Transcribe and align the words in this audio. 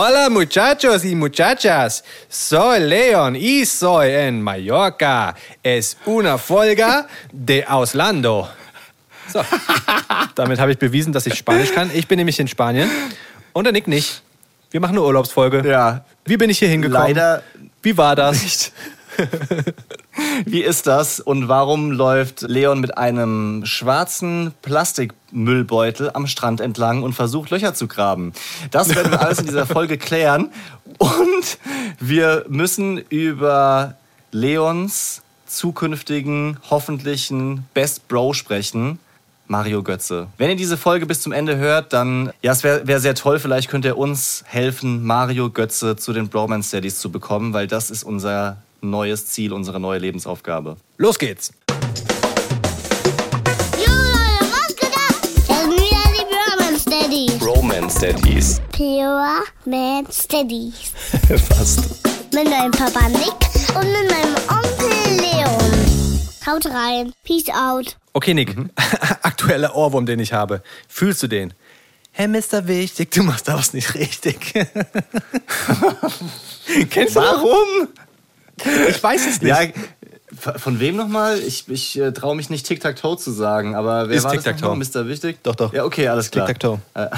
Hola 0.00 0.30
muchachos 0.30 1.04
y 1.04 1.16
muchachas, 1.16 2.04
soy 2.28 2.78
Leon 2.78 3.34
y 3.34 3.66
soy 3.66 4.10
en 4.10 4.40
Mallorca. 4.40 5.34
Es 5.60 5.96
una 6.04 6.38
Folga 6.38 7.08
de 7.32 7.64
Auslando. 7.66 8.48
So, 9.32 9.42
damit 10.36 10.60
habe 10.60 10.70
ich 10.70 10.78
bewiesen, 10.78 11.12
dass 11.12 11.26
ich 11.26 11.34
Spanisch 11.34 11.72
kann. 11.72 11.90
Ich 11.92 12.06
bin 12.06 12.18
nämlich 12.18 12.38
in 12.38 12.46
Spanien 12.46 12.88
und 13.52 13.64
der 13.64 13.72
Nick 13.72 13.88
nicht. 13.88 14.22
Wir 14.70 14.78
machen 14.78 14.92
eine 14.92 15.02
Urlaubsfolge. 15.02 15.68
Ja. 15.68 16.04
Wie 16.24 16.36
bin 16.36 16.48
ich 16.48 16.60
hier 16.60 16.68
hingekommen? 16.68 17.08
Leider 17.08 17.42
Wie 17.82 17.96
war 17.96 18.14
das? 18.14 18.40
nicht. 18.40 18.72
Wie 20.44 20.62
ist 20.62 20.86
das 20.86 21.20
und 21.20 21.48
warum 21.48 21.90
läuft 21.92 22.42
Leon 22.42 22.80
mit 22.80 22.96
einem 22.96 23.64
schwarzen 23.64 24.52
Plastikmüllbeutel 24.62 26.10
am 26.14 26.26
Strand 26.26 26.60
entlang 26.60 27.02
und 27.02 27.12
versucht 27.14 27.50
Löcher 27.50 27.74
zu 27.74 27.88
graben? 27.88 28.32
Das 28.70 28.94
werden 28.94 29.12
wir 29.12 29.20
alles 29.20 29.40
in 29.40 29.46
dieser 29.46 29.66
Folge 29.66 29.98
klären. 29.98 30.50
Und 30.98 31.58
wir 32.00 32.44
müssen 32.48 32.98
über 32.98 33.94
Leons 34.30 35.22
zukünftigen, 35.46 36.58
hoffentlichen 36.70 37.66
Best 37.74 38.08
Bro 38.08 38.34
sprechen. 38.34 38.98
Mario 39.50 39.82
Götze. 39.82 40.26
Wenn 40.36 40.50
ihr 40.50 40.56
diese 40.56 40.76
Folge 40.76 41.06
bis 41.06 41.22
zum 41.22 41.32
Ende 41.32 41.56
hört, 41.56 41.94
dann, 41.94 42.32
ja, 42.42 42.52
es 42.52 42.64
wäre 42.64 42.86
wär 42.86 43.00
sehr 43.00 43.14
toll, 43.14 43.38
vielleicht 43.38 43.70
könnt 43.70 43.86
ihr 43.86 43.96
uns 43.96 44.44
helfen, 44.46 45.06
Mario 45.06 45.48
Götze 45.48 45.96
zu 45.96 46.12
den 46.12 46.28
Bromance 46.28 46.68
Studies 46.68 46.98
zu 46.98 47.10
bekommen, 47.10 47.54
weil 47.54 47.66
das 47.66 47.90
ist 47.90 48.04
unser 48.04 48.58
neues 48.80 49.26
Ziel, 49.26 49.52
unsere 49.52 49.80
neue 49.80 49.98
Lebensaufgabe. 49.98 50.76
Los 50.96 51.18
geht's. 51.18 51.52
Jo 53.76 53.92
Leute, 53.92 54.46
was 54.52 54.76
geht 54.76 54.94
ab? 54.94 55.14
Das 55.22 55.46
sind 55.46 55.72
wieder 55.72 56.04
die 56.10 56.24
Pure 56.24 56.56
Man 56.58 56.78
Steadies. 56.78 57.38
Bromance 57.38 57.98
Studies. 57.98 58.60
Pure 58.72 59.42
Man 59.64 60.06
Steadies. 60.10 60.92
Fast. 61.48 61.80
Mit 62.34 62.48
meinem 62.48 62.70
Papa 62.72 63.08
Nick 63.08 63.34
und 63.74 63.86
mit 63.92 64.10
meinem 64.10 64.34
Onkel 64.48 65.16
Leon. 65.20 66.20
Haut 66.46 66.66
rein. 66.66 67.12
Peace 67.24 67.48
out. 67.50 67.96
Okay, 68.12 68.34
Nick. 68.34 68.56
Aktueller 69.22 69.74
Ohrwurm, 69.74 70.06
den 70.06 70.20
ich 70.20 70.32
habe. 70.32 70.62
Fühlst 70.88 71.22
du 71.22 71.26
den? 71.26 71.54
Hey, 72.12 72.26
Mr. 72.26 72.66
Wichtig, 72.66 73.10
du 73.12 73.22
machst 73.22 73.46
da 73.48 73.54
was 73.54 73.72
nicht 73.74 73.94
richtig. 73.94 74.52
Kennst 76.90 77.14
du? 77.16 77.20
Warum? 77.20 77.88
Ich 78.88 79.02
weiß 79.02 79.26
es 79.28 79.42
nicht. 79.42 79.50
Ja, 79.50 79.60
von 80.56 80.78
wem 80.80 80.96
nochmal? 80.96 81.38
Ich, 81.38 81.68
ich 81.68 81.98
äh, 81.98 82.12
traue 82.12 82.36
mich 82.36 82.50
nicht 82.50 82.66
Tic-Tac-Toe 82.66 83.16
zu 83.16 83.30
sagen, 83.32 83.74
aber 83.74 84.08
wer 84.08 84.16
Ist 84.16 84.24
war 84.24 84.34
das 84.34 84.44
Tic-Tac-Toe. 84.44 84.76
nochmal? 84.76 84.86
Mr. 85.04 85.08
Wichtig? 85.08 85.38
Doch, 85.42 85.54
doch. 85.54 85.72
Ja, 85.72 85.84
okay, 85.84 86.08
alles 86.08 86.30
klar. 86.30 86.46
Tic-Tac-Toe. 86.46 86.80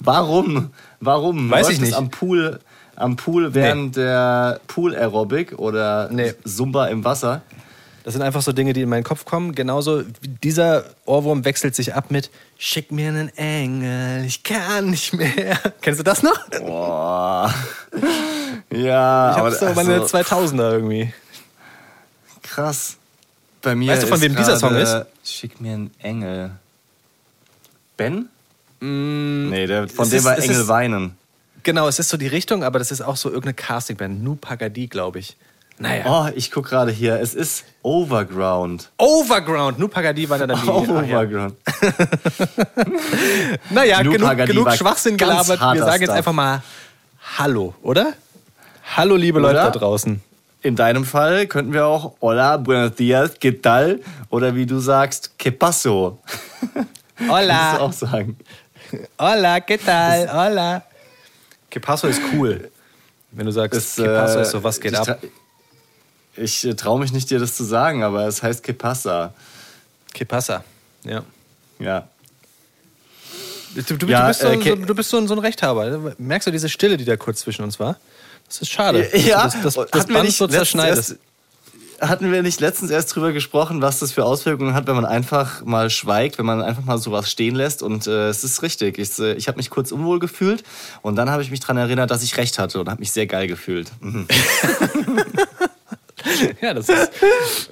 Warum? 0.00 0.70
Warum? 1.00 1.50
Weiß 1.50 1.66
Läuft 1.66 1.72
ich 1.74 1.80
nicht. 1.80 1.94
Am 1.94 2.10
Pool, 2.10 2.60
am 2.94 3.16
Pool 3.16 3.54
während 3.54 3.96
der 3.96 4.60
Pool-Aerobic 4.68 5.58
oder 5.58 6.08
Nee. 6.10 6.34
Zumba 6.44 6.86
im 6.86 7.04
Wasser? 7.04 7.42
Das 8.04 8.12
sind 8.14 8.22
einfach 8.22 8.40
so 8.42 8.52
Dinge, 8.52 8.72
die 8.72 8.82
in 8.82 8.88
meinen 8.88 9.02
Kopf 9.02 9.24
kommen. 9.24 9.52
Genauso, 9.56 10.04
wie 10.20 10.28
dieser 10.28 10.84
Ohrwurm 11.06 11.44
wechselt 11.44 11.74
sich 11.74 11.94
ab 11.96 12.12
mit 12.12 12.30
Schick 12.56 12.92
mir 12.92 13.08
einen 13.08 13.36
Engel, 13.36 14.24
ich 14.24 14.44
kann 14.44 14.90
nicht 14.90 15.12
mehr. 15.12 15.58
Kennst 15.80 15.98
du 15.98 16.04
das 16.04 16.22
noch? 16.22 16.38
Boah. 16.60 17.52
Ja, 18.76 19.32
hab 19.34 19.38
aber 19.40 19.52
so 19.52 19.66
meine 19.74 19.94
also, 20.00 20.16
2000er 20.16 20.72
irgendwie. 20.72 21.12
krass. 22.42 22.96
Bei 23.62 23.74
mir 23.74 23.92
Weißt 23.92 24.04
du, 24.04 24.06
von 24.06 24.16
ist 24.18 24.22
wem 24.22 24.36
dieser 24.36 24.56
Song 24.58 24.70
gerade, 24.74 25.06
Schick 25.24 25.60
mir 25.60 25.72
einen 25.74 25.90
Engel. 26.00 26.50
Ben? 27.96 28.28
nee, 28.80 29.66
der, 29.66 29.88
von 29.88 30.06
Mm, 30.06 30.10
dem 30.10 30.18
ist- 30.18 30.24
war 30.24 30.38
Engel 30.38 30.60
ist- 30.60 30.68
weinen. 30.68 31.16
Genau, 31.62 31.88
es 31.88 31.98
ist 31.98 32.10
so 32.10 32.16
die 32.16 32.28
Richtung, 32.28 32.62
aber 32.62 32.78
das 32.78 32.92
ist 32.92 33.00
auch 33.02 33.16
so 33.16 33.28
irgendeine 33.28 33.54
Castingband. 33.54 34.22
Nu 34.22 34.36
Pagadi, 34.36 34.86
glaube 34.86 35.18
ich. 35.18 35.36
Naja. 35.78 36.04
Oh, 36.06 36.28
ich 36.34 36.52
guck 36.52 36.66
gerade 36.68 36.92
hier. 36.92 37.20
Es 37.20 37.34
ist 37.34 37.64
Overground. 37.82 38.90
Overground. 38.98 39.78
Nu 39.78 39.88
Pagadi 39.88 40.28
war 40.30 40.38
dann. 40.38 40.52
Ach, 40.52 40.64
ja. 40.66 40.72
Overground. 40.72 41.54
Naja, 43.70 44.02
Nu 44.02 44.12
genug, 44.12 44.36
genug 44.46 44.72
Schwachsinn 44.72 45.16
gelabert. 45.16 45.60
Wir 45.60 45.82
sagen 45.84 46.02
jetzt 46.02 46.10
einfach 46.10 46.32
mal 46.32 46.62
Hallo, 47.38 47.74
oder? 47.82 48.12
Hallo, 48.94 49.16
liebe 49.16 49.40
Leute 49.40 49.54
Oder? 49.60 49.70
da 49.70 49.78
draußen. 49.78 50.22
In 50.62 50.76
deinem 50.76 51.04
Fall 51.04 51.46
könnten 51.46 51.72
wir 51.72 51.86
auch 51.86 52.14
Hola, 52.20 52.56
buenos 52.56 52.94
dias, 52.96 53.38
¿qué 53.40 53.52
tal? 53.60 54.00
Oder 54.30 54.54
wie 54.54 54.66
du 54.66 54.78
sagst, 54.80 55.32
¿qué 55.38 55.50
pasó? 55.52 56.18
Kannst 56.74 56.88
du 57.20 57.32
Hola. 57.32 57.78
auch 57.80 57.92
sagen. 57.92 58.36
Hola, 59.18 59.60
¿qué 59.60 59.78
tal? 59.78 60.28
Hola. 60.32 60.82
Que 61.70 61.80
paso 61.80 62.08
ist 62.08 62.20
cool. 62.32 62.70
Wenn 63.32 63.46
du 63.46 63.52
sagst, 63.52 63.76
Es, 63.78 63.96
que 63.96 64.04
paso 64.04 64.38
äh, 64.38 64.42
ist 64.42 64.50
so, 64.50 64.62
was 64.62 64.80
geht 64.80 64.92
ich 64.92 64.98
ab? 64.98 65.18
Ich 66.36 66.64
äh, 66.66 66.74
traue 66.74 66.98
mich 67.00 67.12
nicht, 67.12 67.30
dir 67.30 67.38
das 67.38 67.54
zu 67.54 67.64
sagen, 67.64 68.02
aber 68.02 68.26
es 68.26 68.42
heißt 68.42 68.64
¿qué 68.64 68.72
pasa? 68.72 69.32
Que 70.12 70.24
pasa. 70.24 70.64
Ja. 71.04 71.22
Ja. 71.78 72.08
Du, 73.74 73.96
du, 73.96 74.06
Ja, 74.06 74.22
du 74.22 74.28
bist, 74.28 74.40
so, 74.40 74.48
äh, 74.48 74.62
so, 74.62 74.74
du 74.76 74.94
bist 74.94 75.10
so, 75.10 75.18
ein- 75.18 75.28
so 75.28 75.34
ein 75.34 75.38
Rechthaber. 75.38 76.14
Merkst 76.18 76.46
du 76.46 76.50
diese 76.50 76.68
Stille, 76.68 76.96
die 76.96 77.04
da 77.04 77.16
kurz 77.16 77.40
zwischen 77.40 77.62
uns 77.62 77.78
war? 77.78 77.96
Das 78.48 78.62
ist 78.62 78.70
schade. 78.70 79.08
Ja, 79.16 79.44
das, 79.44 79.54
das, 79.62 79.74
das, 79.74 79.74
das 79.90 80.00
hatten 80.00 80.08
wir 80.10 80.14
Band 80.14 80.26
nicht 80.26 80.36
so 80.36 80.44
letztens 80.44 80.58
zerschneidest. 80.70 81.10
erst- 81.10 81.20
Hatten 81.98 82.30
wir 82.30 82.42
nicht 82.42 82.60
letztens 82.60 82.90
erst 82.90 83.14
drüber 83.16 83.32
gesprochen, 83.32 83.80
was 83.80 84.00
das 84.00 84.12
für 84.12 84.22
Auswirkungen 84.26 84.74
hat, 84.74 84.86
wenn 84.86 84.96
man 84.96 85.06
einfach 85.06 85.64
mal 85.64 85.88
schweigt, 85.88 86.36
wenn 86.36 86.44
man 86.44 86.60
einfach 86.60 86.84
mal 86.84 86.98
sowas 86.98 87.30
stehen 87.30 87.54
lässt? 87.54 87.82
Und 87.82 88.06
äh, 88.06 88.28
es 88.28 88.44
ist 88.44 88.60
richtig. 88.62 88.98
Ich, 88.98 89.18
äh, 89.18 89.32
ich 89.32 89.48
habe 89.48 89.56
mich 89.56 89.70
kurz 89.70 89.92
unwohl 89.92 90.18
gefühlt 90.18 90.62
und 91.00 91.16
dann 91.16 91.30
habe 91.30 91.42
ich 91.42 91.50
mich 91.50 91.60
daran 91.60 91.78
erinnert, 91.78 92.10
dass 92.10 92.22
ich 92.22 92.36
recht 92.36 92.58
hatte 92.58 92.80
und 92.80 92.90
habe 92.90 93.00
mich 93.00 93.12
sehr 93.12 93.26
geil 93.26 93.46
gefühlt. 93.48 93.90
Mhm. 94.00 94.26
Ja, 96.60 96.74
das 96.74 96.88
ist, 96.88 97.10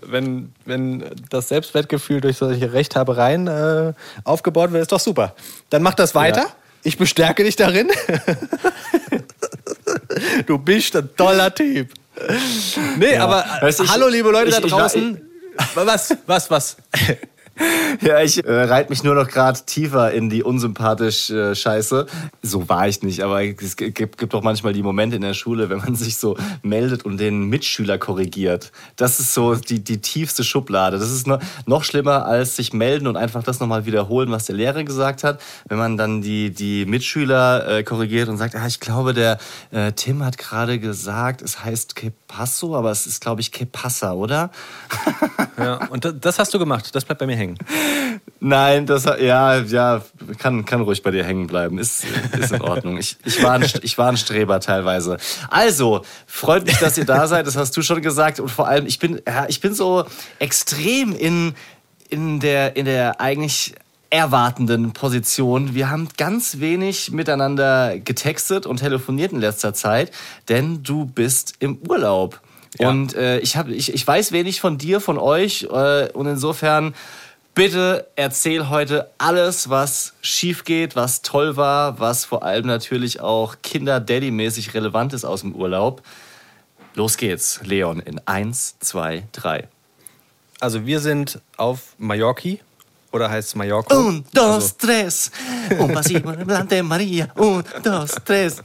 wenn, 0.02 0.52
wenn 0.64 1.04
das 1.28 1.48
Selbstwertgefühl 1.48 2.20
durch 2.20 2.36
solche 2.36 2.72
Rechthabereien 2.72 3.48
äh, 3.48 3.94
aufgebaut 4.22 4.70
wird, 4.70 4.82
ist 4.82 4.92
doch 4.92 5.00
super. 5.00 5.34
Dann 5.70 5.82
mach 5.82 5.94
das 5.94 6.14
weiter. 6.14 6.42
Ja. 6.42 6.46
Ich 6.84 6.96
bestärke 6.96 7.42
dich 7.42 7.56
darin. 7.56 7.88
du 10.46 10.58
bist 10.58 10.94
ein 10.96 11.08
toller 11.16 11.54
Typ. 11.54 11.88
Nee, 12.98 13.16
aber 13.16 13.44
Weißt 13.60 13.80
ich- 13.80 13.90
hallo 13.90 14.08
liebe 14.08 14.30
Leute 14.30 14.48
ich- 14.50 14.54
da 14.56 14.62
ich 14.64 14.70
draußen. 14.72 15.20
was, 15.74 16.16
was, 16.26 16.50
was? 16.50 16.76
Ja, 18.00 18.20
ich 18.20 18.44
äh, 18.44 18.52
reite 18.64 18.90
mich 18.90 19.04
nur 19.04 19.14
noch 19.14 19.28
gerade 19.28 19.60
tiefer 19.66 20.12
in 20.12 20.28
die 20.28 20.42
unsympathisch 20.42 21.30
äh, 21.30 21.54
Scheiße. 21.54 22.06
So 22.42 22.68
war 22.68 22.88
ich 22.88 23.02
nicht, 23.02 23.22
aber 23.22 23.44
es 23.44 23.76
gibt, 23.76 24.18
gibt 24.18 24.34
doch 24.34 24.42
manchmal 24.42 24.72
die 24.72 24.82
Momente 24.82 25.16
in 25.16 25.22
der 25.22 25.34
Schule, 25.34 25.70
wenn 25.70 25.78
man 25.78 25.94
sich 25.94 26.16
so 26.16 26.36
meldet 26.62 27.04
und 27.04 27.18
den 27.18 27.44
Mitschüler 27.44 27.98
korrigiert. 27.98 28.72
Das 28.96 29.20
ist 29.20 29.34
so 29.34 29.54
die, 29.54 29.82
die 29.82 30.00
tiefste 30.00 30.44
Schublade. 30.44 30.98
Das 30.98 31.10
ist 31.10 31.26
noch, 31.26 31.40
noch 31.66 31.84
schlimmer 31.84 32.26
als 32.26 32.56
sich 32.56 32.72
melden 32.72 33.06
und 33.06 33.16
einfach 33.16 33.42
das 33.42 33.60
nochmal 33.60 33.86
wiederholen, 33.86 34.30
was 34.30 34.46
der 34.46 34.56
Lehrer 34.56 34.84
gesagt 34.84 35.24
hat. 35.24 35.40
Wenn 35.68 35.78
man 35.78 35.96
dann 35.96 36.22
die, 36.22 36.50
die 36.50 36.86
Mitschüler 36.86 37.78
äh, 37.78 37.82
korrigiert 37.84 38.28
und 38.28 38.36
sagt, 38.36 38.56
ah, 38.56 38.66
ich 38.66 38.80
glaube, 38.80 39.14
der 39.14 39.38
äh, 39.70 39.92
Tim 39.92 40.24
hat 40.24 40.38
gerade 40.38 40.78
gesagt, 40.78 41.42
es 41.42 41.64
heißt 41.64 41.94
Que 41.94 42.12
Passo, 42.26 42.76
aber 42.76 42.90
es 42.90 43.06
ist, 43.06 43.20
glaube 43.20 43.40
ich, 43.40 43.52
Que 43.52 43.66
Passa, 43.66 44.12
oder? 44.12 44.50
Ja, 45.56 45.86
und 45.88 46.12
das 46.20 46.38
hast 46.38 46.52
du 46.52 46.58
gemacht. 46.58 46.94
Das 46.94 47.04
bleibt 47.04 47.20
bei 47.20 47.26
mir 47.26 47.36
hängen. 47.36 47.43
Nein, 48.40 48.84
das 48.84 49.04
ja, 49.04 49.60
ja, 49.60 50.02
kann, 50.38 50.64
kann 50.64 50.82
ruhig 50.82 51.02
bei 51.02 51.10
dir 51.10 51.24
hängen 51.24 51.46
bleiben. 51.46 51.78
Ist, 51.78 52.04
ist 52.38 52.52
in 52.52 52.60
Ordnung. 52.60 52.98
Ich, 52.98 53.16
ich, 53.24 53.42
war 53.42 53.52
ein, 53.52 53.64
ich 53.82 53.96
war 53.96 54.08
ein 54.10 54.18
Streber 54.18 54.60
teilweise. 54.60 55.16
Also, 55.48 56.02
freut 56.26 56.66
mich, 56.66 56.76
dass 56.78 56.98
ihr 56.98 57.06
da 57.06 57.26
seid. 57.26 57.46
Das 57.46 57.56
hast 57.56 57.76
du 57.76 57.82
schon 57.82 58.02
gesagt. 58.02 58.40
Und 58.40 58.50
vor 58.50 58.68
allem, 58.68 58.86
ich 58.86 58.98
bin, 58.98 59.20
ja, 59.26 59.46
ich 59.48 59.60
bin 59.60 59.72
so 59.72 60.04
extrem 60.38 61.14
in, 61.14 61.54
in, 62.10 62.40
der, 62.40 62.76
in 62.76 62.84
der 62.84 63.20
eigentlich 63.20 63.74
erwartenden 64.10 64.92
Position. 64.92 65.74
Wir 65.74 65.90
haben 65.90 66.08
ganz 66.16 66.60
wenig 66.60 67.10
miteinander 67.10 67.98
getextet 67.98 68.66
und 68.66 68.76
telefoniert 68.76 69.32
in 69.32 69.40
letzter 69.40 69.74
Zeit, 69.74 70.12
denn 70.48 70.82
du 70.82 71.06
bist 71.06 71.54
im 71.58 71.78
Urlaub. 71.88 72.40
Ja. 72.78 72.90
Und 72.90 73.14
äh, 73.14 73.38
ich, 73.38 73.56
hab, 73.56 73.68
ich, 73.68 73.92
ich 73.92 74.06
weiß 74.06 74.32
wenig 74.32 74.60
von 74.60 74.78
dir, 74.78 75.00
von 75.00 75.18
euch. 75.18 75.64
Äh, 75.64 76.10
und 76.12 76.26
insofern, 76.26 76.94
bitte 77.54 78.08
erzähl 78.16 78.68
heute 78.68 79.10
alles, 79.18 79.70
was 79.70 80.14
schief 80.20 80.64
geht, 80.64 80.96
was 80.96 81.22
toll 81.22 81.56
war, 81.56 82.00
was 82.00 82.24
vor 82.24 82.42
allem 82.42 82.66
natürlich 82.66 83.20
auch 83.20 83.56
Kinder-Daddy-mäßig 83.62 84.74
relevant 84.74 85.12
ist 85.12 85.24
aus 85.24 85.42
dem 85.42 85.54
Urlaub. 85.54 86.02
Los 86.94 87.16
geht's, 87.16 87.60
Leon, 87.64 88.00
in 88.00 88.20
1, 88.26 88.78
2, 88.80 89.24
3. 89.32 89.68
Also 90.60 90.86
wir 90.86 91.00
sind 91.00 91.40
auf 91.56 91.94
Mallorca. 91.98 92.50
Oder 93.12 93.30
heißt 93.30 93.48
es 93.48 93.54
Mallorca? 93.54 93.96
Un, 93.96 94.24
dos, 94.32 94.44
Also, 94.54 94.74
tres. 94.78 95.30
Un 95.78 95.92
pasito 95.92 96.32
delante 96.32 96.82
Maria. 96.82 97.28
Un, 97.36 97.62
dos, 97.84 98.16
tres. 98.24 98.60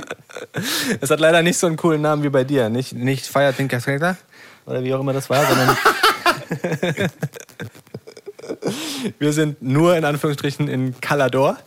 es 1.00 1.10
hat 1.10 1.20
leider 1.20 1.42
nicht 1.42 1.58
so 1.58 1.66
einen 1.66 1.76
coolen 1.76 2.00
Namen 2.00 2.22
wie 2.22 2.30
bei 2.30 2.44
dir. 2.44 2.70
Nicht, 2.70 2.94
nicht 2.94 3.26
Feiert 3.26 3.58
den 3.58 3.68
Cascada 3.68 4.16
oder 4.64 4.82
wie 4.82 4.94
auch 4.94 5.00
immer 5.00 5.12
das 5.12 5.28
war, 5.28 5.44
sondern 5.46 5.76
wir 9.18 9.32
sind 9.32 9.62
nur 9.62 9.96
in 9.96 10.04
Anführungsstrichen 10.04 10.68
in 10.68 11.00
Calador. 11.00 11.58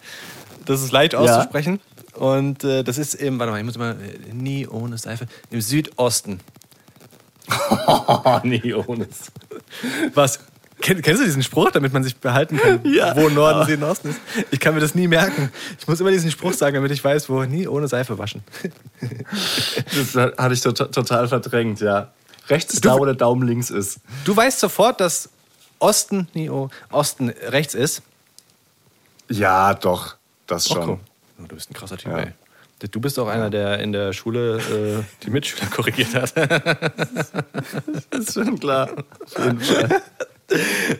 Das 0.66 0.82
ist 0.82 0.92
leicht 0.92 1.16
auszusprechen. 1.16 1.80
Und 2.14 2.64
äh, 2.64 2.84
das 2.84 2.98
ist 2.98 3.16
im, 3.16 3.40
warte 3.40 3.52
mal, 3.52 3.58
ich 3.60 3.66
muss 3.66 3.78
mal, 3.78 3.92
äh, 3.94 4.34
nie 4.34 4.68
ohne 4.68 4.98
Seife, 4.98 5.28
im 5.50 5.62
Südosten. 5.62 6.40
Nee, 8.44 8.74
ohne. 8.74 9.08
Was? 10.14 10.40
Kenn, 10.82 11.02
kennst 11.02 11.22
du 11.22 11.26
diesen 11.26 11.44
Spruch, 11.44 11.70
damit 11.72 11.94
man 11.94 12.04
sich 12.04 12.16
behalten 12.18 12.58
kann, 12.58 12.80
Ja. 12.92 13.16
wo 13.16 13.30
Norden, 13.30 13.68
Süden, 13.68 13.84
Osten 13.84 14.10
ist? 14.10 14.20
Ich 14.50 14.60
kann 14.60 14.74
mir 14.74 14.80
das 14.80 14.96
nie 14.96 15.08
merken. 15.08 15.52
Ich 15.80 15.88
muss 15.88 16.00
immer 16.00 16.12
diesen 16.12 16.32
Spruch 16.32 16.54
sagen, 16.54 16.76
damit 16.76 16.92
ich 16.92 17.04
weiß, 17.04 17.30
wo 17.30 17.44
nie 17.44 17.68
ohne 17.68 17.88
Seife 17.88 18.18
waschen. 18.18 18.42
Das 19.96 20.16
hatte 20.38 20.54
ich 20.54 20.62
tota- 20.62 20.92
total 20.92 21.28
verdrängt, 21.28 21.82
ja. 21.82 22.10
Rechts 22.50 22.74
ist 22.74 22.86
da, 22.86 22.98
wo 22.98 23.06
der 23.06 23.14
Daumen 23.16 23.48
links 23.48 23.70
ist. 23.70 24.00
Du 24.26 24.36
weißt 24.36 24.60
sofort, 24.60 25.00
dass 25.00 25.30
Osten, 25.82 26.28
nie 26.34 26.50
oh, 26.50 26.70
Osten 26.92 27.30
rechts 27.30 27.74
ist. 27.74 28.02
Ja, 29.30 29.74
doch, 29.74 30.16
das 30.48 30.70
Oh, 30.72 30.76
schon. 30.76 30.90
cool. 30.90 31.00
Oh, 31.42 31.48
du 31.48 31.56
bist 31.56 31.70
ein 31.72 31.74
krasser 31.74 31.98
Typ, 31.98 32.12
Ja. 32.12 32.20
ey. 32.20 32.32
Du 32.92 33.00
bist 33.00 33.20
auch 33.20 33.28
einer, 33.28 33.52
der 33.52 33.78
in 33.80 33.92
der 33.92 34.12
Schule 34.12 34.58
äh, 34.58 35.04
die 35.24 35.30
Mitschüler 35.30 35.68
korrigiert 35.72 36.16
hat. 36.16 36.34
ist 38.12 38.34
schon 38.34 38.60
klar. 38.60 38.90
Auf 39.24 39.38
jeden 39.46 39.60
Fall. 39.60 40.02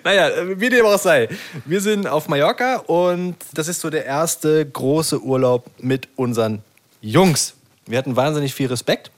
Naja, 0.04 0.30
wie 0.60 0.70
dem 0.70 0.86
auch 0.86 1.00
sei. 1.00 1.28
Wir 1.66 1.82
sind 1.82 2.06
auf 2.08 2.28
Mallorca 2.28 2.78
und 2.78 3.36
das 3.54 3.68
ist 3.68 3.82
so 3.82 3.90
der 3.90 4.06
erste 4.06 4.64
große 4.66 5.22
Urlaub 5.22 5.70
mit 5.80 6.08
unseren 6.16 6.64
Jungs. 7.02 7.56
Wir 7.88 7.98
hatten 7.98 8.16
wahnsinnig 8.16 8.54
viel 8.54 8.68
Respekt, 8.68 9.10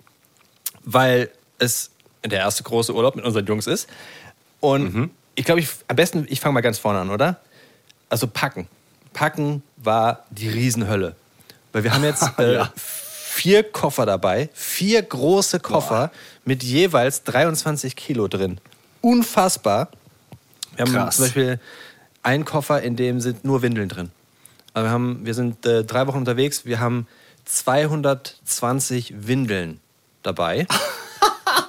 weil 0.85 1.29
es 1.59 1.91
der 2.25 2.39
erste 2.39 2.63
große 2.63 2.95
Urlaub 2.95 3.15
mit 3.17 3.25
unseren 3.25 3.45
Jungs 3.45 3.67
ist. 3.67 3.87
Und 4.61 5.11
ich 5.35 5.45
glaube, 5.45 5.61
ich, 5.61 5.69
am 5.87 5.95
besten, 5.95 6.25
ich 6.29 6.39
fange 6.39 6.53
mal 6.53 6.61
ganz 6.61 6.77
vorne 6.77 6.99
an, 6.99 7.09
oder? 7.09 7.39
Also 8.09 8.27
packen. 8.27 8.67
Packen 9.13 9.63
war 9.77 10.25
die 10.29 10.49
Riesenhölle. 10.49 11.15
Weil 11.71 11.83
wir 11.83 11.93
haben 11.93 12.03
jetzt 12.03 12.23
äh, 12.39 12.53
Ja. 12.55 12.71
vier 12.75 13.63
Koffer 13.63 14.05
dabei, 14.05 14.49
vier 14.53 15.01
große 15.01 15.59
Koffer 15.59 16.11
mit 16.45 16.61
jeweils 16.63 17.23
23 17.23 17.95
Kilo 17.95 18.27
drin. 18.27 18.59
Unfassbar. 19.01 19.89
Wir 20.75 20.85
haben 20.85 20.93
Krass. 20.93 21.15
zum 21.17 21.25
Beispiel 21.25 21.59
einen 22.21 22.45
Koffer, 22.45 22.81
in 22.81 22.95
dem 22.95 23.19
sind 23.21 23.43
nur 23.43 23.61
Windeln 23.61 23.89
drin. 23.89 24.11
Also 24.73 24.87
wir, 24.87 24.91
haben, 24.91 25.25
wir 25.25 25.33
sind 25.33 25.65
äh, 25.65 25.83
drei 25.83 26.07
Wochen 26.07 26.17
unterwegs, 26.19 26.65
wir 26.65 26.79
haben 26.79 27.07
220 27.45 29.27
Windeln 29.27 29.79
dabei. 30.23 30.67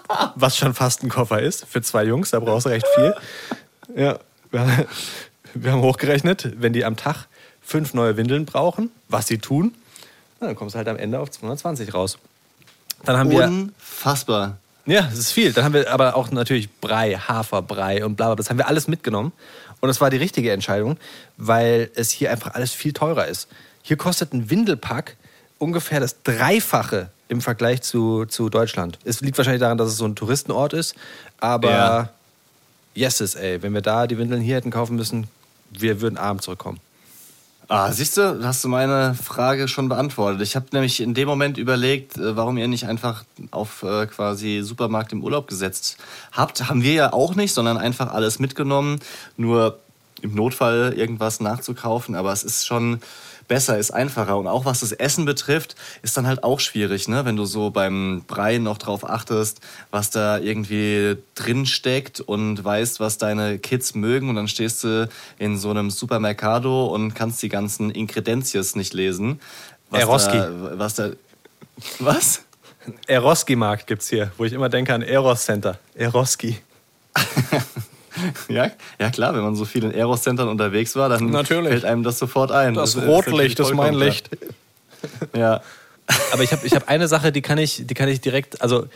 was 0.35 0.57
schon 0.57 0.75
fast 0.75 1.03
ein 1.03 1.09
Koffer 1.09 1.41
ist 1.41 1.67
für 1.67 1.83
zwei 1.83 2.05
Jungs, 2.05 2.31
da 2.31 2.41
brauchst 2.41 2.67
du 2.67 2.71
recht 2.71 2.87
viel. 2.95 3.15
Ja, 3.97 4.19
wir, 4.51 4.87
wir 5.55 5.73
haben 5.73 5.83
hochgerechnet, 5.83 6.61
wenn 6.61 6.73
die 6.73 6.85
am 6.85 6.97
Tag 6.97 7.27
fünf 7.63 7.95
neue 7.95 8.17
Windeln 8.17 8.45
brauchen, 8.45 8.91
was 9.09 9.27
sie 9.27 9.39
tun, 9.39 9.75
dann 10.41 10.57
kommst 10.57 10.75
du 10.75 10.79
halt 10.79 10.89
am 10.89 10.97
Ende 10.97 11.19
auf 11.19 11.31
220 11.31 11.95
raus. 11.95 12.19
Dann 13.05 13.17
haben 13.17 13.31
wir 13.31 13.45
Unfassbar. 13.45 14.59
ja, 14.87 15.03
das 15.03 15.19
ist 15.19 15.33
viel. 15.33 15.53
Dann 15.53 15.65
haben 15.65 15.75
wir 15.75 15.91
aber 15.91 16.17
auch 16.17 16.31
natürlich 16.31 16.71
Brei, 16.71 17.15
Haferbrei 17.15 18.05
und 18.05 18.17
bla 18.17 18.27
bla. 18.27 18.37
Das 18.37 18.51
haben 18.51 18.59
wir 18.59 18.69
alles 18.69 18.89
mitgenommen. 18.89 19.33
Und 19.81 19.91
es 19.91 20.01
war 20.01 20.11
die 20.11 20.17
richtige 20.17 20.53
Entscheidung, 20.53 20.99
weil 21.37 21.91
es 21.95 22.11
hier 22.11 22.31
einfach 22.31 22.55
alles 22.55 22.73
viel 22.73 22.93
teurer 22.93 23.27
ist. 23.27 23.49
Hier 23.83 23.97
kostet 23.97 24.33
ein 24.33 24.49
Windelpack 24.49 25.17
ungefähr 25.59 26.01
das 26.01 26.23
Dreifache 26.23 27.11
im 27.29 27.41
Vergleich 27.41 27.83
zu, 27.83 28.27
zu 28.27 28.49
Deutschland. 28.49 28.99
Es 29.05 29.21
liegt 29.21 29.37
wahrscheinlich 29.39 29.61
daran, 29.61 29.79
dass 29.79 29.89
es 29.89 29.97
so 29.97 30.05
ein 30.05 30.15
Touristenort 30.15 30.73
ist. 30.73 30.95
Aber 31.41 31.71
Ja. 31.71 32.11
yeses, 32.95 33.35
ey, 33.35 33.63
wenn 33.63 33.73
wir 33.75 33.81
da 33.81 34.07
die 34.07 34.19
Windeln 34.19 34.41
hier 34.43 34.57
hätten 34.57 34.71
kaufen 34.71 34.97
müssen, 34.97 35.27
wir 35.71 36.01
würden 36.01 36.19
abends 36.19 36.45
zurückkommen. 36.45 36.81
Ah, 37.67 37.91
siehst 37.91 38.19
du, 38.19 38.45
hast 38.45 38.63
du 38.63 38.69
meine 38.69 39.15
Frage 39.15 39.69
schon 39.69 39.89
beantwortet. 39.89 40.43
Ich 40.43 40.55
habe 40.55 40.67
nämlich 40.73 41.01
in 41.01 41.15
dem 41.15 41.27
Moment 41.27 41.57
überlegt, 41.57 42.19
äh, 42.19 42.37
warum 42.37 42.59
ihr 42.59 42.69
nicht 42.69 42.87
einfach 42.87 43.25
auf 43.53 43.83
äh, 43.83 44.07
quasi 44.07 44.61
Supermarkt 44.63 45.13
im 45.13 45.25
Urlaub 45.25 45.47
gesetzt 45.49 45.97
habt. 46.33 46.69
Haben 46.69 46.83
wir 46.83 46.93
ja 46.93 47.13
auch 47.15 47.35
nicht, 47.35 47.55
sondern 47.55 47.79
einfach 47.79 48.13
alles 48.13 48.39
mitgenommen, 48.39 49.01
nur 49.39 49.79
im 50.21 50.35
Notfall 50.35 50.93
irgendwas 50.95 51.41
nachzukaufen. 51.41 52.15
Aber 52.17 52.33
es 52.33 52.45
ist 52.45 52.67
schon 52.67 53.01
besser, 53.49 53.79
ist 53.79 53.91
einfacher. 53.91 54.37
Und 54.37 54.47
auch 54.47 54.65
was 54.65 54.81
das 54.81 54.93
Essen 54.93 55.25
betrifft, 55.25 55.77
ist 56.03 56.17
dann 56.17 56.27
halt 56.27 56.43
auch 56.43 56.61
schwierig, 56.61 57.09
ne? 57.09 57.25
wenn 57.25 57.37
du 57.37 57.45
so 57.45 57.71
beim 57.71 58.25
Brei 58.27 58.59
noch 58.59 58.79
drauf 58.79 59.09
achtest, 59.09 59.61
was 59.91 60.11
da 60.11 60.39
irgendwie 60.39 61.17
drin 61.35 61.67
steckt 61.67 62.21
und 62.21 62.63
weißt, 62.65 63.01
was 63.01 63.19
deine 63.19 63.59
Kids 63.59 63.95
mögen. 63.95 64.29
Und 64.29 64.37
dann 64.37 64.49
stehst 64.49 64.85
du 64.85 65.09
in 65.39 65.59
so 65.59 65.71
einem 65.71 65.91
Supermercado 65.91 66.87
und 66.87 67.15
kannst 67.15 67.43
die 67.43 67.49
ganzen 67.49 67.91
Ingredienzies 67.91 68.77
nicht 68.77 68.95
lesen. 68.95 69.41
Was 69.91 70.01
Eroski. 70.01 70.39
Da, 70.39 70.79
was 70.79 70.95
da. 70.95 71.11
Was? 71.99 72.43
Eroski-Markt 73.07 73.87
gibt 73.87 74.03
es 74.03 74.09
hier, 74.09 74.31
wo 74.37 74.45
ich 74.45 74.53
immer 74.53 74.69
denke 74.69 74.93
an 74.95 75.03
Eros 75.03 75.45
Center. 75.45 75.79
Eroski. 75.95 76.59
Ja, 78.49 78.71
ja 78.99 79.11
klar, 79.11 79.35
wenn 79.35 79.43
man 79.43 79.57
so 79.57 79.65
viel 79.65 79.85
in 79.85 79.93
Aero-Centern 79.93 80.49
unterwegs 80.49 80.95
war, 80.97 81.09
dann 81.09 81.31
Natürlich. 81.31 81.71
fällt 81.71 81.85
einem 81.85 82.03
das 82.03 82.19
sofort 82.19 82.53
ein. 82.53 82.75
Das 82.75 82.95
ist 82.95 83.03
Rotlicht 83.03 83.59
ist 83.59 83.69
mein 83.69 83.77
vollkommen 83.77 84.03
Licht. 84.03 84.31
Ja. 85.37 85.61
Aber 86.33 86.43
ich 86.43 86.53
habe 86.53 86.67
ich 86.67 86.75
hab 86.75 86.89
eine 86.89 87.09
Sache, 87.09 87.31
die 87.31 87.43
kann 87.43 87.59
ich, 87.59 87.87
die 87.87 87.93
kann 87.93 88.09
ich 88.09 88.23
direkt, 88.23 88.63
also 88.63 88.87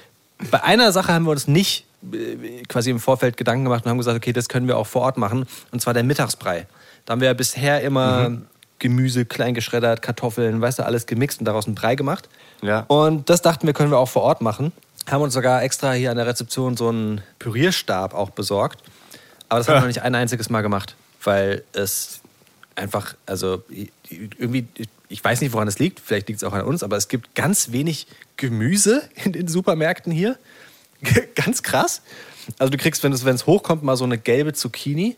bei 0.51 0.63
einer 0.63 0.91
Sache 0.91 1.13
haben 1.13 1.25
wir 1.25 1.33
uns 1.33 1.49
nicht 1.49 1.85
äh, 2.13 2.63
quasi 2.67 2.91
im 2.91 2.99
Vorfeld 2.99 3.37
Gedanken 3.37 3.65
gemacht 3.65 3.85
und 3.85 3.91
haben 3.91 3.99
gesagt, 3.99 4.17
okay, 4.17 4.33
das 4.33 4.49
können 4.49 4.67
wir 4.69 4.79
auch 4.79 4.87
vor 4.87 5.03
Ort 5.03 5.19
machen. 5.19 5.47
Und 5.71 5.83
zwar 5.83 5.93
der 5.93 6.05
Mittagsbrei. 6.05 6.67
Da 7.05 7.13
haben 7.13 7.21
wir 7.21 7.29
ja 7.29 7.35
bisher 7.35 7.83
immer 7.83 8.39
Gemüse 8.79 9.25
klein 9.25 9.55
geschreddert, 9.55 10.03
Kartoffeln, 10.03 10.61
weißt 10.61 10.79
du, 10.79 10.85
alles 10.85 11.07
gemixt 11.07 11.41
und 11.41 11.45
daraus 11.45 11.67
einen 11.67 11.75
Brei 11.75 11.95
gemacht. 11.95 12.29
Ja. 12.63 12.85
Und 12.89 13.29
das 13.29 13.43
dachten 13.43 13.67
wir, 13.67 13.75
können 13.75 13.91
wir 13.91 13.99
auch 13.99 14.09
vor 14.09 14.23
Ort 14.23 14.41
machen. 14.41 14.73
Haben 15.11 15.23
uns 15.23 15.35
sogar 15.35 15.63
extra 15.63 15.93
hier 15.93 16.11
an 16.11 16.17
der 16.17 16.27
Rezeption 16.27 16.77
so 16.77 16.89
einen 16.89 17.23
Pürierstab 17.39 18.15
auch 18.15 18.31
besorgt. 18.31 18.83
Aber 19.49 19.61
das 19.61 19.69
haben 19.69 19.77
wir 19.77 19.81
noch 19.81 19.87
nicht 19.87 20.03
ein 20.03 20.15
einziges 20.15 20.51
Mal 20.51 20.63
gemacht, 20.63 20.97
weil 21.23 21.65
es 21.73 22.21
einfach, 22.75 23.15
also 23.27 23.65
irgendwie, 24.09 24.67
ich 25.09 25.23
weiß 25.23 25.41
nicht, 25.41 25.53
woran 25.53 25.69
es 25.69 25.79
liegt, 25.79 26.01
vielleicht 26.01 26.29
liegt 26.29 26.43
es 26.43 26.45
auch 26.45 26.53
an 26.53 26.63
uns, 26.63 26.83
aber 26.83 26.97
es 26.97 27.09
gibt 27.09 27.35
ganz 27.35 27.73
wenig 27.73 28.07
Gemüse 28.37 29.03
in 29.25 29.33
den 29.33 29.49
Supermärkten 29.49 30.13
hier. 30.13 30.39
ganz 31.35 31.63
krass. 31.63 32.03
Also 32.59 32.71
du 32.71 32.79
kriegst, 32.79 33.03
wenn 33.03 33.13
es 33.13 33.25
wenn 33.25 33.35
es 33.35 33.47
hochkommt, 33.47 33.83
mal 33.83 33.97
so 33.97 34.05
eine 34.05 34.19
gelbe 34.19 34.53
Zucchini, 34.53 35.17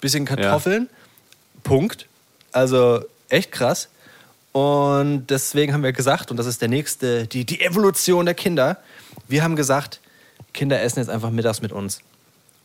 bisschen 0.00 0.24
Kartoffeln, 0.24 0.88
Punkt. 1.62 2.06
Also 2.52 3.04
echt 3.28 3.52
krass. 3.52 3.88
Und 4.52 5.28
deswegen 5.28 5.72
haben 5.72 5.82
wir 5.82 5.92
gesagt, 5.92 6.30
und 6.30 6.36
das 6.36 6.46
ist 6.46 6.60
der 6.60 6.68
nächste, 6.68 7.26
die, 7.26 7.44
die 7.44 7.60
Evolution 7.60 8.24
der 8.24 8.34
Kinder, 8.34 8.78
wir 9.28 9.42
haben 9.42 9.56
gesagt, 9.56 10.00
Kinder 10.52 10.80
essen 10.82 10.98
jetzt 10.98 11.08
einfach 11.08 11.30
mittags 11.30 11.62
mit 11.62 11.72
uns. 11.72 12.00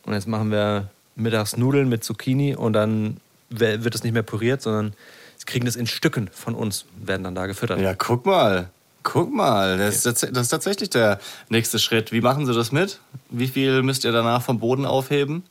Und 0.04 0.14
jetzt 0.14 0.26
machen 0.26 0.50
wir 0.50 0.90
mittags 1.16 1.56
Nudeln 1.56 1.88
mit 1.88 2.04
Zucchini 2.04 2.54
und 2.54 2.72
dann 2.74 3.16
wird 3.50 3.94
es 3.94 4.02
nicht 4.04 4.12
mehr 4.12 4.22
püriert, 4.22 4.62
sondern 4.62 4.92
sie 5.36 5.46
kriegen 5.46 5.66
das 5.66 5.76
in 5.76 5.86
Stücken 5.86 6.28
von 6.32 6.54
uns, 6.54 6.84
werden 7.00 7.24
dann 7.24 7.34
da 7.34 7.46
gefüttert. 7.46 7.80
Ja, 7.80 7.94
guck 7.94 8.26
mal. 8.26 8.70
Guck 9.02 9.32
mal, 9.32 9.78
das 9.78 10.04
ist, 10.04 10.24
das 10.24 10.42
ist 10.42 10.48
tatsächlich 10.48 10.90
der 10.90 11.20
nächste 11.48 11.78
Schritt. 11.78 12.10
Wie 12.10 12.20
machen 12.20 12.44
Sie 12.44 12.52
das 12.52 12.72
mit? 12.72 12.98
Wie 13.30 13.46
viel 13.46 13.84
müsst 13.84 14.04
ihr 14.04 14.10
danach 14.10 14.42
vom 14.42 14.58
Boden 14.58 14.84
aufheben? 14.84 15.44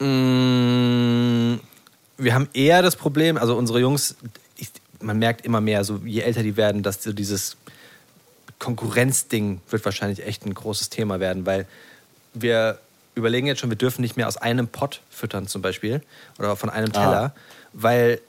Mm, 0.00 1.60
Wir 2.18 2.34
haben 2.34 2.48
eher 2.52 2.82
das 2.82 2.96
Problem, 2.96 3.36
also 3.36 3.56
unsere 3.56 3.78
Jungs, 3.78 4.16
ich, 4.56 4.68
man 5.00 5.20
merkt 5.20 5.44
immer 5.44 5.60
mehr, 5.60 5.84
so 5.84 6.00
je 6.04 6.22
älter 6.22 6.42
die 6.42 6.56
werden, 6.56 6.82
dass 6.82 7.04
so 7.04 7.12
dieses 7.12 7.56
Konkurrenzding 8.58 9.60
wird 9.70 9.84
wahrscheinlich 9.84 10.26
echt 10.26 10.44
ein 10.44 10.52
großes 10.52 10.90
Thema 10.90 11.20
werden, 11.20 11.46
weil 11.46 11.68
wir 12.34 12.80
überlegen 13.14 13.46
jetzt 13.46 13.60
schon, 13.60 13.70
wir 13.70 13.76
dürfen 13.76 14.02
nicht 14.02 14.16
mehr 14.16 14.28
aus 14.28 14.36
einem 14.36 14.68
Pott 14.68 15.00
füttern 15.10 15.46
zum 15.46 15.62
Beispiel 15.62 16.02
oder 16.38 16.56
von 16.56 16.70
einem 16.70 16.92
Teller, 16.92 17.34
weil 17.72 18.20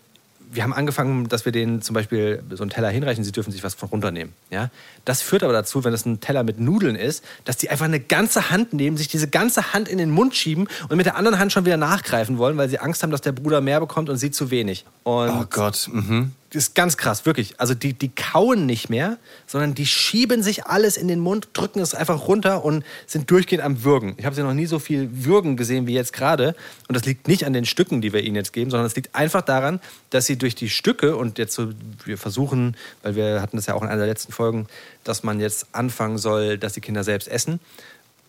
wir 0.53 0.63
haben 0.63 0.73
angefangen, 0.73 1.29
dass 1.29 1.45
wir 1.45 1.53
denen 1.53 1.81
zum 1.81 1.93
Beispiel 1.93 2.43
so 2.51 2.63
einen 2.63 2.69
Teller 2.69 2.89
hinreichen, 2.89 3.23
sie 3.23 3.31
dürfen 3.31 3.51
sich 3.51 3.63
was 3.63 3.73
von 3.73 3.88
runternehmen. 3.88 4.33
Ja? 4.50 4.69
Das 5.05 5.21
führt 5.21 5.43
aber 5.43 5.53
dazu, 5.53 5.83
wenn 5.85 5.93
es 5.93 6.05
ein 6.05 6.19
Teller 6.19 6.43
mit 6.43 6.59
Nudeln 6.59 6.97
ist, 6.97 7.23
dass 7.45 7.55
die 7.55 7.69
einfach 7.69 7.85
eine 7.85 8.01
ganze 8.01 8.50
Hand 8.51 8.73
nehmen, 8.73 8.97
sich 8.97 9.07
diese 9.07 9.29
ganze 9.29 9.73
Hand 9.73 9.88
in 9.88 9.97
den 9.97 10.09
Mund 10.09 10.35
schieben 10.35 10.67
und 10.89 10.97
mit 10.97 11.05
der 11.05 11.15
anderen 11.15 11.39
Hand 11.39 11.53
schon 11.53 11.65
wieder 11.65 11.77
nachgreifen 11.77 12.38
wollen, 12.38 12.57
weil 12.57 12.67
sie 12.67 12.79
Angst 12.79 13.01
haben, 13.01 13.11
dass 13.11 13.21
der 13.21 13.31
Bruder 13.31 13.61
mehr 13.61 13.79
bekommt 13.79 14.09
und 14.09 14.17
sie 14.17 14.29
zu 14.29 14.51
wenig. 14.51 14.85
Und 15.03 15.29
Oh 15.29 15.45
Gott. 15.50 15.89
Mhm. 15.89 16.33
Ist 16.53 16.75
ganz 16.75 16.98
krass, 16.98 17.25
wirklich. 17.25 17.60
Also 17.60 17.74
die, 17.74 17.93
die 17.93 18.10
kauen 18.10 18.65
nicht 18.65 18.89
mehr, 18.89 19.17
sondern 19.48 19.74
die 19.74 19.86
schieben 19.86 20.43
sich 20.43 20.65
alles 20.65 20.98
in 20.98 21.08
den 21.08 21.20
Mund, 21.20 21.50
drücken 21.53 21.79
es 21.79 21.93
einfach 21.93 22.27
runter 22.27 22.65
und 22.65 22.84
sind 23.08 23.31
durchgehend 23.31 23.63
am 23.63 23.84
Würgen. 23.84 24.15
Ich 24.17 24.25
habe 24.25 24.36
sie 24.36 24.43
noch 24.43 24.53
nie 24.53 24.65
so 24.65 24.79
viel 24.79 25.10
Würgen 25.12 25.55
gesehen 25.55 25.88
wie 25.88 25.93
jetzt 25.93 26.12
gerade. 26.12 26.55
Und 26.89 26.96
das 26.96 27.05
liegt 27.05 27.27
nicht 27.29 27.46
an 27.46 27.53
den 27.53 27.65
Stücken, 27.65 28.01
die 28.01 28.12
wir 28.12 28.22
ihnen 28.22 28.36
jetzt 28.36 28.51
geben, 28.51 28.70
sondern 28.70 28.86
es 28.86 28.96
liegt 28.96 29.15
einfach 29.15 29.41
daran, 29.41 29.79
dass 30.10 30.25
sie 30.25 30.38
durch 30.38 30.55
die 30.55 30.70
Stücke 30.70 31.15
und 31.15 31.38
jetzt 31.38 31.53
so, 31.53 31.70
wir 32.03 32.17
versuchen, 32.17 32.75
weil 33.01 33.15
wir 33.15 33.41
hatten 33.41 33.55
das 33.55 33.67
ja 33.67 33.74
auch 33.74 33.81
in 33.81 33.88
einer 33.88 34.00
der 34.00 34.08
letzten 34.08 34.34
Folgen, 34.34 34.67
dass 35.05 35.24
man 35.24 35.39
jetzt 35.39 35.67
anfangen 35.72 36.17
soll, 36.17 36.58
dass 36.58 36.74
die 36.74 36.81
Kinder 36.81 37.05
selbst 37.05 37.29
essen. 37.29 37.62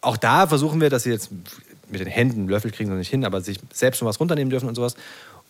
Auch 0.00 0.16
da 0.16 0.46
versuchen 0.46 0.80
wir, 0.80 0.90
dass 0.90 1.02
sie 1.02 1.10
jetzt 1.10 1.30
mit 1.90 2.00
den 2.00 2.08
Händen 2.08 2.40
einen 2.40 2.48
Löffel 2.48 2.70
kriegen 2.70 2.90
sie 2.90 2.96
nicht 2.96 3.10
hin, 3.10 3.24
aber 3.24 3.40
sich 3.40 3.58
selbst 3.72 3.98
schon 3.98 4.06
was 4.06 4.20
runternehmen 4.20 4.50
dürfen 4.50 4.68
und 4.68 4.76
sowas. 4.76 4.94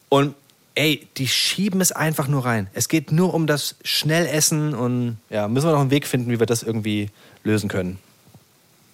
Und 0.09 0.35
ey, 0.75 1.07
die 1.17 1.29
schieben 1.29 1.81
es 1.81 1.93
einfach 1.93 2.29
nur 2.29 2.45
rein. 2.45 2.69
Es 2.73 2.89
geht 2.89 3.13
nur 3.13 3.35
um 3.35 3.47
das 3.47 3.77
Schnellessen 3.85 4.75
und 4.75 5.19
ja, 5.31 5.49
müssen 5.49 5.67
wir 5.67 5.73
noch 5.73 5.81
einen 5.81 5.91
Weg 5.91 6.07
finden, 6.07 6.31
wie 6.31 6.39
wir 6.39 6.47
das 6.47 6.63
irgendwie 6.63 7.11
lösen 7.45 7.69
können. 7.69 7.99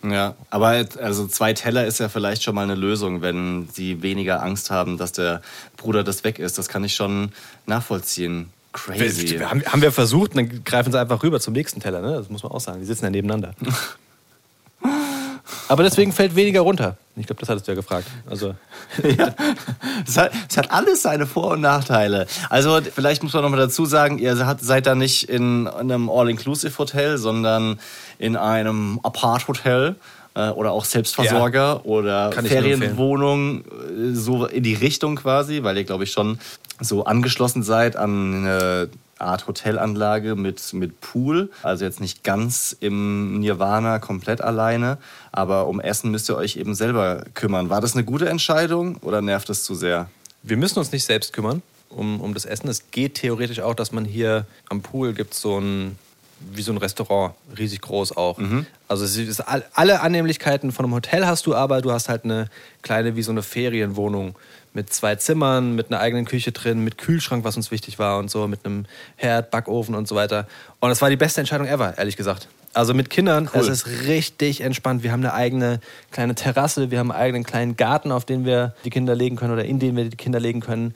Ja, 0.03 0.37
aber 0.51 0.87
also 1.01 1.27
zwei 1.27 1.55
Teller 1.55 1.85
ist 1.85 1.99
ja 1.99 2.09
vielleicht 2.09 2.45
schon 2.45 2.55
mal 2.55 2.63
eine 2.63 2.77
Lösung, 2.77 3.21
wenn 3.21 3.69
sie 3.73 4.01
weniger 4.01 4.43
Angst 4.43 4.71
haben, 4.71 4.97
dass 4.97 5.11
der 5.13 5.43
Bruder 5.77 6.05
das 6.05 6.23
weg 6.23 6.39
ist. 6.39 6.57
Das 6.57 6.69
kann 6.69 6.85
ich 6.85 6.95
schon 6.95 7.33
nachvollziehen. 7.67 8.51
Crazy. 8.73 9.39
Haben 9.39 9.83
wir 9.83 9.91
versucht, 9.91 10.37
dann 10.37 10.63
greifen 10.63 10.93
sie 10.93 11.01
einfach 11.01 11.23
rüber 11.23 11.41
zum 11.41 11.53
nächsten 11.53 11.81
Teller, 11.81 12.01
ne? 12.01 12.13
Das 12.13 12.29
muss 12.29 12.45
man 12.45 12.53
auch 12.53 12.61
sagen. 12.61 12.81
Die 12.81 12.87
sitzen 12.87 13.07
ja 13.07 13.11
nebeneinander. 13.11 13.55
Aber 15.69 15.83
deswegen 15.83 16.13
fällt 16.13 16.37
weniger 16.37 16.61
runter. 16.61 16.97
Ich 17.17 17.27
glaube, 17.27 17.41
das 17.41 17.49
hattest 17.49 17.67
du 17.67 17.73
ja 17.73 17.77
gefragt. 17.77 18.07
Also. 18.29 18.55
ja, 19.03 19.35
es 20.07 20.17
hat, 20.17 20.33
es 20.49 20.57
hat, 20.57 20.71
alles 20.71 21.03
seine 21.03 21.27
Vor- 21.27 21.53
und 21.53 21.61
Nachteile. 21.61 22.27
Also 22.49 22.81
vielleicht 22.81 23.23
muss 23.23 23.33
man 23.33 23.43
noch 23.43 23.51
mal 23.51 23.57
dazu 23.57 23.87
sagen, 23.87 24.19
ihr 24.19 24.37
seid 24.37 24.87
da 24.87 24.95
nicht 24.95 25.29
in 25.29 25.67
einem 25.67 26.09
All-Inclusive-Hotel, 26.09 27.19
sondern 27.19 27.81
in 28.19 28.37
einem 28.37 29.01
Apart-Hotel 29.03 29.97
äh, 30.35 30.51
oder 30.51 30.73
auch 30.73 30.85
Selbstversorger 30.85 31.59
ja. 31.59 31.81
oder 31.85 32.33
Ferienwohnung, 32.33 33.65
äh, 33.65 34.15
so 34.15 34.47
in 34.47 34.63
die 34.63 34.75
Richtung 34.75 35.17
quasi, 35.17 35.63
weil 35.63 35.77
ihr, 35.77 35.85
glaube 35.85 36.05
ich, 36.05 36.13
schon 36.13 36.39
so 36.81 37.05
angeschlossen 37.05 37.63
seid 37.63 37.97
an 37.97 38.47
eine 38.47 38.89
Art 39.19 39.47
Hotelanlage 39.47 40.35
mit, 40.37 40.73
mit 40.73 41.01
Pool. 41.01 41.51
Also 41.63 41.85
jetzt 41.85 42.01
nicht 42.01 42.25
ganz 42.25 42.77
im 42.81 43.41
Nirvana 43.41 43.99
komplett 43.99 44.41
alleine, 44.41 44.99
aber 45.33 45.67
um 45.67 45.81
Essen 45.81 46.11
müsst 46.11 46.29
ihr 46.29 46.37
euch 46.37 46.57
eben 46.57 46.75
selber 46.75 47.25
kümmern. 47.35 47.71
War 47.71 47.81
das 47.81 47.95
eine 47.95 48.05
gute 48.05 48.29
Entscheidung 48.29 48.97
oder 48.99 49.23
nervt 49.23 49.51
es 49.51 49.65
zu 49.65 49.75
sehr? 49.75 50.09
Wir 50.43 50.57
müssen 50.57 50.79
uns 50.79 50.93
nicht 50.93 51.05
selbst 51.05 51.33
kümmern 51.33 51.63
um, 51.91 52.21
um 52.21 52.35
das 52.35 52.45
Essen. 52.45 52.69
Es 52.69 52.91
geht 52.91 53.15
theoretisch 53.15 53.61
auch, 53.61 53.75
dass 53.75 53.93
man 53.93 54.05
hier 54.05 54.47
am 54.69 54.83
Pool 54.83 55.13
gibt 55.13 55.35
so 55.35 55.59
ein 55.59 55.97
wie 56.41 56.63
so 56.63 56.73
ein 56.73 56.79
Restaurant, 56.79 57.35
riesig 57.59 57.81
groß 57.81 58.17
auch. 58.17 58.39
Mhm. 58.39 58.67
Also 58.87 59.05
es 59.05 59.17
ist 59.17 59.41
alle 59.41 60.01
Annehmlichkeiten 60.01 60.73
von 60.73 60.85
einem 60.85 60.95
Hotel 60.95 61.27
hast 61.27 61.47
du, 61.47 61.55
aber 61.55 61.83
du 61.83 61.91
hast 61.91 62.09
halt 62.09 62.25
eine 62.25 62.47
kleine 62.83 63.17
wie 63.17 63.23
so 63.23 63.33
eine 63.33 63.43
Ferienwohnung 63.43 64.37
mit 64.79 64.93
zwei 64.93 65.17
Zimmern, 65.17 65.75
mit 65.75 65.89
einer 65.89 65.99
eigenen 65.99 66.25
Küche 66.25 66.53
drin, 66.53 66.85
mit 66.85 66.99
Kühlschrank, 66.99 67.43
was 67.43 67.57
uns 67.57 67.73
wichtig 67.73 67.99
war 67.99 68.19
und 68.19 68.31
so, 68.31 68.47
mit 68.47 68.65
einem 68.65 68.87
Herd, 69.17 69.51
Backofen 69.51 69.97
und 69.97 70.07
so 70.07 70.15
weiter. 70.15 70.47
Und 70.79 70.89
das 70.89 71.03
war 71.03 71.11
die 71.11 71.17
beste 71.17 71.41
Entscheidung 71.41 71.67
ever, 71.67 71.99
ehrlich 71.99 72.17
gesagt. 72.17 72.47
Also 72.75 72.95
mit 72.95 73.11
Kindern, 73.11 73.51
cool. 73.53 73.61
es 73.61 73.67
ist 73.67 73.87
richtig 74.07 74.61
entspannt. 74.61 75.03
Wir 75.03 75.11
haben 75.11 75.25
eine 75.25 75.35
eigene 75.35 75.81
kleine 76.13 76.37
Terrasse, 76.37 76.93
wir 76.93 77.01
haben 77.01 77.11
einen 77.11 77.21
eigenen 77.21 77.43
kleinen 77.43 77.77
Garten, 77.77 78.13
auf 78.13 78.25
den 78.25 78.45
wir 78.45 78.73
die 78.85 78.91
Kinder 78.91 79.17
legen 79.17 79.35
können 79.35 79.53
oder 79.53 79.65
in 79.65 79.81
den 79.81 79.97
wir 79.97 80.05
die 80.05 80.17
Kinder 80.17 80.39
legen 80.39 80.61
können. 80.61 80.95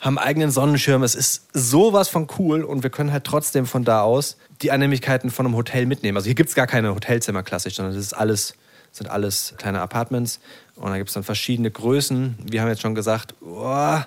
Haben 0.00 0.16
einen 0.16 0.26
eigenen 0.26 0.50
Sonnenschirm. 0.50 1.02
Es 1.02 1.14
ist 1.14 1.48
sowas 1.52 2.08
von 2.08 2.28
cool 2.38 2.62
und 2.62 2.82
wir 2.82 2.88
können 2.88 3.12
halt 3.12 3.24
trotzdem 3.24 3.66
von 3.66 3.84
da 3.84 4.00
aus 4.00 4.38
die 4.62 4.70
Annehmlichkeiten 4.70 5.30
von 5.30 5.44
einem 5.44 5.54
Hotel 5.54 5.84
mitnehmen. 5.84 6.16
Also 6.16 6.26
hier 6.26 6.34
gibt 6.34 6.48
es 6.48 6.54
gar 6.54 6.66
keine 6.66 6.94
Hotelzimmer 6.94 7.42
klassisch, 7.42 7.74
sondern 7.74 7.94
das 7.94 8.02
ist 8.02 8.14
alles, 8.14 8.54
sind 8.92 9.10
alles 9.10 9.52
kleine 9.58 9.82
Apartments. 9.82 10.40
Und 10.80 10.90
da 10.90 10.96
gibt 10.96 11.08
es 11.08 11.14
dann 11.14 11.24
verschiedene 11.24 11.70
Größen. 11.70 12.38
Wir 12.44 12.62
haben 12.62 12.68
jetzt 12.68 12.82
schon 12.82 12.94
gesagt, 12.94 13.34
oh, 13.40 13.98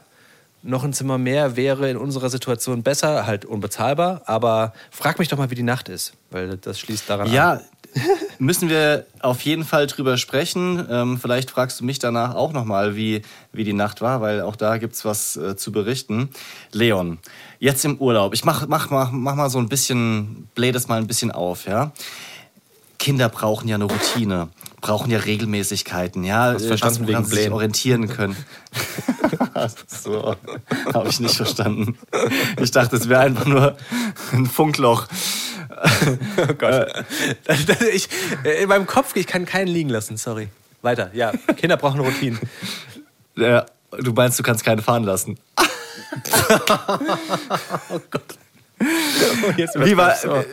noch 0.64 0.84
ein 0.84 0.94
Zimmer 0.94 1.18
mehr 1.18 1.56
wäre 1.56 1.90
in 1.90 1.98
unserer 1.98 2.30
Situation 2.30 2.84
besser, 2.84 3.26
halt 3.26 3.46
unbezahlbar. 3.46 4.22
Aber 4.26 4.74
frag 4.92 5.20
mich 5.20 5.28
doch 5.28 5.38
mal, 5.38 5.50
wie 5.50 5.56
die 5.56 5.64
Nacht 5.64 5.90
ist, 5.90 6.14
weil 6.30 6.58
das 6.58 6.80
schließt 6.80 7.10
daran 7.10 7.32
ja, 7.32 7.54
an. 7.54 7.60
Ja, 7.60 7.66
müssen 8.40 8.70
wir 8.70 9.06
auf 9.20 9.42
jeden 9.42 9.66
Fall 9.66 9.88
drüber 9.88 10.18
sprechen. 10.18 10.86
Ähm, 10.90 11.20
vielleicht 11.20 11.52
fragst 11.52 11.80
du 11.80 11.86
mich 11.86 12.00
danach 12.00 12.36
auch 12.36 12.54
nochmal, 12.54 12.96
wie, 12.96 13.22
wie 13.52 13.64
die 13.64 13.74
Nacht 13.74 14.02
war, 14.02 14.22
weil 14.22 14.42
auch 14.42 14.56
da 14.56 14.78
gibt 14.78 14.94
es 14.94 15.04
was 15.04 15.36
äh, 15.36 15.56
zu 15.56 15.72
berichten. 15.72 16.30
Leon, 16.72 17.20
jetzt 17.60 17.84
im 17.84 17.98
Urlaub. 17.98 18.34
Ich 18.34 18.46
mach, 18.46 18.68
mach, 18.68 18.90
mach, 18.90 19.12
mach 19.12 19.36
mal 19.36 19.50
so 19.50 19.60
ein 19.60 19.68
bisschen, 19.68 20.48
bläh 20.56 20.72
das 20.72 20.88
mal 20.88 21.00
ein 21.00 21.08
bisschen 21.08 21.32
auf, 21.32 21.66
ja. 21.66 21.92
Kinder 23.00 23.30
brauchen 23.30 23.68
ja 23.68 23.76
eine 23.76 23.86
Routine, 23.86 24.50
brauchen 24.82 25.12
ja 25.12 25.20
Regelmäßigkeiten, 25.20 26.24
ja, 26.24 26.54
Hast 26.54 26.66
verstanden, 26.66 27.08
wegen 27.08 27.24
sie 27.24 27.36
sich 27.36 27.52
orientieren 27.52 28.10
können. 28.10 28.36
so, 29.88 30.36
habe 30.94 31.10
ich 31.10 31.20
nicht 31.20 31.36
verstanden. 31.36 31.98
Ich 32.60 32.72
dachte, 32.72 32.96
es 32.96 33.08
wäre 33.08 33.22
einfach 33.22 33.46
nur 33.46 33.78
ein 34.34 34.48
Funkloch. 34.48 35.08
oh 36.38 36.54
Gott. 36.58 37.06
ich, 37.94 38.10
in 38.44 38.68
meinem 38.68 38.88
Kopf, 38.88 39.16
ich 39.16 39.28
kann 39.28 39.46
keinen 39.46 39.68
liegen 39.68 39.90
lassen, 39.90 40.18
sorry. 40.18 40.50
Weiter, 40.82 41.12
ja, 41.14 41.32
Kinder 41.58 41.78
brauchen 41.78 42.00
Routinen. 42.02 42.40
Ja, 43.36 43.66
du 43.92 44.12
meinst, 44.14 44.40
du 44.40 44.44
kannst 44.44 44.64
keine 44.64 44.82
fahren 44.82 45.04
lassen. 45.04 45.38
oh 47.90 48.00
Gott. 48.10 48.24
Jetzt 49.58 49.80
Wie 49.80 49.96
war, 49.96 50.16
so. 50.16 50.44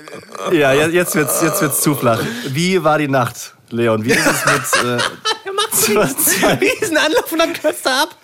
Ja, 0.53 0.75
jetzt 0.75 1.15
wird's, 1.15 1.41
jetzt 1.41 1.63
wird's 1.63 1.81
zu 1.81 1.95
flach. 1.95 2.21
Wie 2.49 2.85
war 2.85 2.99
die 2.99 3.09
Nacht, 3.09 3.55
Leon? 3.73 4.05
Wie 4.05 4.11
ist 4.11 4.27
es 4.27 4.45
mit. 4.45 4.59
Äh, 4.89 4.99
er 5.45 5.53
macht 5.53 5.75
so 5.75 6.47
einen 6.47 6.59
riesen 6.59 6.97
Anlauf 6.97 7.33
und 7.33 7.39
dann 7.39 7.53
kürzt 7.53 7.87
er 7.87 8.03
ab. 8.03 8.17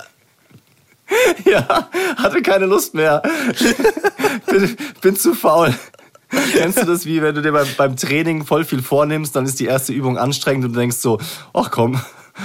Ja, 1.44 1.90
hatte 2.16 2.42
keine 2.42 2.66
Lust 2.66 2.94
mehr. 2.94 3.22
bin, 4.46 4.76
bin 5.00 5.16
zu 5.16 5.34
faul. 5.34 5.74
Kennst 6.52 6.78
du 6.78 6.86
das, 6.86 7.04
wie 7.06 7.22
wenn 7.22 7.34
du 7.34 7.42
dir 7.42 7.52
beim, 7.52 7.66
beim 7.76 7.96
Training 7.96 8.44
voll 8.44 8.64
viel 8.64 8.82
vornimmst, 8.82 9.36
dann 9.36 9.44
ist 9.44 9.60
die 9.60 9.66
erste 9.66 9.92
Übung 9.92 10.18
anstrengend 10.18 10.64
und 10.64 10.72
du 10.72 10.80
denkst 10.80 10.96
so, 10.96 11.20
ach 11.52 11.70
komm, 11.70 12.00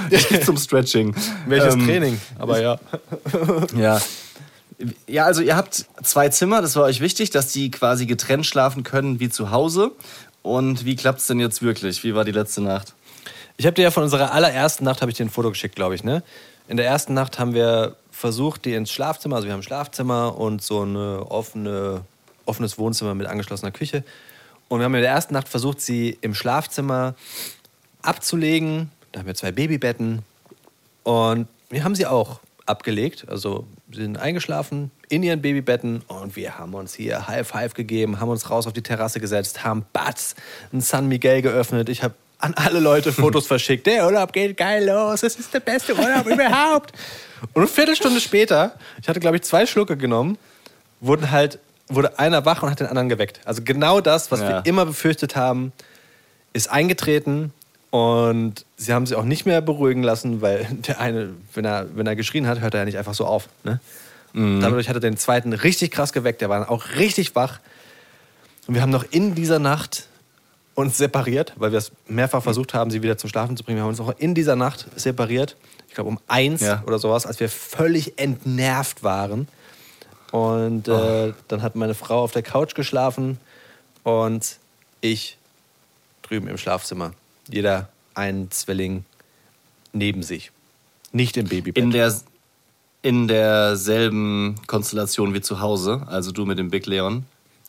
ich 0.09 0.27
gehe 0.27 0.41
zum 0.41 0.57
Stretching. 0.57 1.15
Welches 1.47 1.75
ähm, 1.75 1.85
Training? 1.85 2.21
Aber 2.37 2.61
ja. 2.61 2.79
Ja, 3.75 3.99
ja, 5.07 5.25
also 5.25 5.41
ihr 5.41 5.55
habt 5.55 5.85
zwei 6.03 6.29
Zimmer, 6.29 6.61
das 6.61 6.75
war 6.75 6.83
euch 6.83 7.01
wichtig, 7.01 7.31
dass 7.31 7.51
die 7.51 7.69
quasi 7.69 8.05
getrennt 8.05 8.45
schlafen 8.45 8.83
können 8.83 9.19
wie 9.19 9.29
zu 9.29 9.51
Hause. 9.51 9.91
Und 10.41 10.85
wie 10.85 10.95
klappt 10.95 11.19
es 11.19 11.27
denn 11.27 11.39
jetzt 11.39 11.61
wirklich? 11.61 12.03
Wie 12.03 12.15
war 12.15 12.25
die 12.25 12.31
letzte 12.31 12.61
Nacht? 12.61 12.93
Ich 13.57 13.65
habe 13.65 13.73
dir 13.73 13.83
ja 13.83 13.91
von 13.91 14.03
unserer 14.03 14.31
allerersten 14.31 14.85
Nacht 14.85 15.01
habe 15.01 15.11
ich 15.11 15.17
dir 15.17 15.25
ein 15.25 15.29
Foto 15.29 15.49
geschickt, 15.49 15.75
glaube 15.75 15.95
ich, 15.95 16.03
ne? 16.03 16.23
In 16.67 16.77
der 16.77 16.85
ersten 16.85 17.13
Nacht 17.13 17.39
haben 17.39 17.53
wir 17.53 17.95
versucht, 18.11 18.65
die 18.65 18.73
ins 18.73 18.91
Schlafzimmer, 18.91 19.37
also 19.37 19.47
wir 19.47 19.53
haben 19.53 19.59
ein 19.59 19.63
Schlafzimmer 19.63 20.37
und 20.37 20.61
so 20.61 20.83
ein 20.83 20.95
offene, 20.95 22.01
offenes 22.45 22.77
Wohnzimmer 22.77 23.15
mit 23.15 23.27
angeschlossener 23.27 23.71
Küche. 23.71 24.03
Und 24.67 24.79
wir 24.79 24.85
haben 24.85 24.95
in 24.95 25.01
der 25.01 25.11
ersten 25.11 25.33
Nacht 25.33 25.49
versucht, 25.49 25.81
sie 25.81 26.17
im 26.21 26.35
Schlafzimmer 26.35 27.15
abzulegen. 28.01 28.91
Da 29.11 29.19
haben 29.19 29.27
wir 29.27 29.35
zwei 29.35 29.51
Babybetten. 29.51 30.21
Und 31.03 31.47
wir 31.69 31.83
haben 31.83 31.95
sie 31.95 32.05
auch 32.05 32.39
abgelegt. 32.65 33.25
Also 33.27 33.65
sind 33.91 34.17
eingeschlafen 34.17 34.91
in 35.09 35.23
ihren 35.23 35.41
Babybetten 35.41 36.03
und 36.07 36.35
wir 36.35 36.57
haben 36.57 36.73
uns 36.73 36.93
hier 36.93 37.27
High 37.27 37.47
Five 37.47 37.73
gegeben, 37.73 38.19
haben 38.19 38.29
uns 38.29 38.49
raus 38.49 38.67
auf 38.67 38.73
die 38.73 38.83
Terrasse 38.83 39.19
gesetzt, 39.19 39.63
haben 39.63 39.85
Batz, 39.93 40.35
ein 40.71 40.81
San 40.81 41.07
Miguel 41.07 41.41
geöffnet. 41.41 41.89
Ich 41.89 42.03
habe 42.03 42.13
an 42.37 42.53
alle 42.55 42.79
Leute 42.79 43.11
Fotos 43.11 43.47
verschickt. 43.47 43.87
Der 43.87 44.05
Urlaub 44.05 44.31
geht 44.31 44.57
geil 44.57 44.85
los, 44.85 45.23
es 45.23 45.35
ist 45.35 45.53
der 45.53 45.59
beste 45.59 45.95
Urlaub 45.95 46.27
überhaupt. 46.27 46.93
Und 47.53 47.63
eine 47.63 47.67
Viertelstunde 47.67 48.19
später, 48.19 48.77
ich 49.01 49.09
hatte 49.09 49.19
glaube 49.19 49.37
ich 49.37 49.43
zwei 49.43 49.65
Schlucke 49.65 49.97
genommen, 49.97 50.37
wurden 51.01 51.31
halt, 51.31 51.59
wurde 51.87 52.19
einer 52.19 52.45
wach 52.45 52.61
und 52.63 52.69
hat 52.69 52.79
den 52.79 52.87
anderen 52.87 53.09
geweckt. 53.09 53.41
Also 53.45 53.63
genau 53.63 54.01
das, 54.01 54.31
was 54.31 54.41
ja. 54.41 54.49
wir 54.49 54.65
immer 54.65 54.85
befürchtet 54.85 55.35
haben, 55.35 55.73
ist 56.53 56.69
eingetreten. 56.69 57.53
Und 57.91 58.65
sie 58.77 58.93
haben 58.93 59.05
sich 59.05 59.17
auch 59.17 59.23
nicht 59.23 59.45
mehr 59.45 59.61
beruhigen 59.61 60.03
lassen, 60.03 60.41
weil 60.41 60.65
der 60.87 60.99
eine, 60.99 61.29
wenn 61.53 61.65
er, 61.65 61.87
wenn 61.95 62.07
er 62.07 62.15
geschrien 62.15 62.47
hat, 62.47 62.59
hört 62.59 62.73
er 62.73 62.81
ja 62.81 62.85
nicht 62.85 62.97
einfach 62.97 63.13
so 63.13 63.25
auf. 63.25 63.49
Ne? 63.63 63.79
Mhm. 64.33 64.61
Dadurch 64.61 64.89
hat 64.89 64.95
er 64.95 65.01
den 65.01 65.17
zweiten 65.17 65.53
richtig 65.53 65.91
krass 65.91 66.13
geweckt. 66.13 66.41
Der 66.41 66.49
war 66.49 66.69
auch 66.69 66.85
richtig 66.97 67.35
wach. 67.35 67.59
Und 68.67 68.75
wir 68.75 68.81
haben 68.81 68.91
noch 68.91 69.05
in 69.09 69.33
dieser 69.33 69.59
Nacht 69.59 70.07
uns 70.75 70.97
separiert, 70.97 71.53
weil 71.57 71.71
wir 71.71 71.79
es 71.79 71.91
mehrfach 72.07 72.43
versucht 72.43 72.73
haben, 72.73 72.91
sie 72.91 73.01
wieder 73.01 73.17
zum 73.17 73.29
Schlafen 73.29 73.57
zu 73.57 73.63
bringen. 73.63 73.77
Wir 73.77 73.83
haben 73.83 73.89
uns 73.89 73.99
noch 73.99 74.17
in 74.19 74.35
dieser 74.35 74.55
Nacht 74.55 74.87
separiert. 74.95 75.57
Ich 75.87 75.95
glaube 75.95 76.09
um 76.09 76.19
eins 76.27 76.61
ja. 76.61 76.83
oder 76.85 76.99
sowas, 76.99 77.25
als 77.25 77.39
wir 77.39 77.49
völlig 77.49 78.19
entnervt 78.19 79.03
waren. 79.03 79.47
Und 80.31 80.87
äh, 80.87 80.91
oh. 80.91 81.33
dann 81.47 81.63
hat 81.63 81.75
meine 81.75 81.95
Frau 81.95 82.21
auf 82.21 82.31
der 82.31 82.43
Couch 82.43 82.75
geschlafen 82.75 83.39
und 84.03 84.57
ich 85.01 85.37
drüben 86.21 86.47
im 86.47 86.57
Schlafzimmer 86.57 87.13
jeder 87.49 87.89
einen 88.13 88.51
Zwilling 88.51 89.05
neben 89.93 90.23
sich. 90.23 90.51
Nicht 91.11 91.37
im 91.37 91.47
Babybett. 91.47 91.77
In, 91.81 91.91
der, 91.91 92.13
in 93.01 93.27
derselben 93.27 94.55
Konstellation 94.67 95.33
wie 95.33 95.41
zu 95.41 95.59
Hause, 95.59 96.03
also 96.07 96.31
du 96.31 96.45
mit 96.45 96.59
dem 96.59 96.69
Big 96.69 96.85
Leon? 96.85 97.25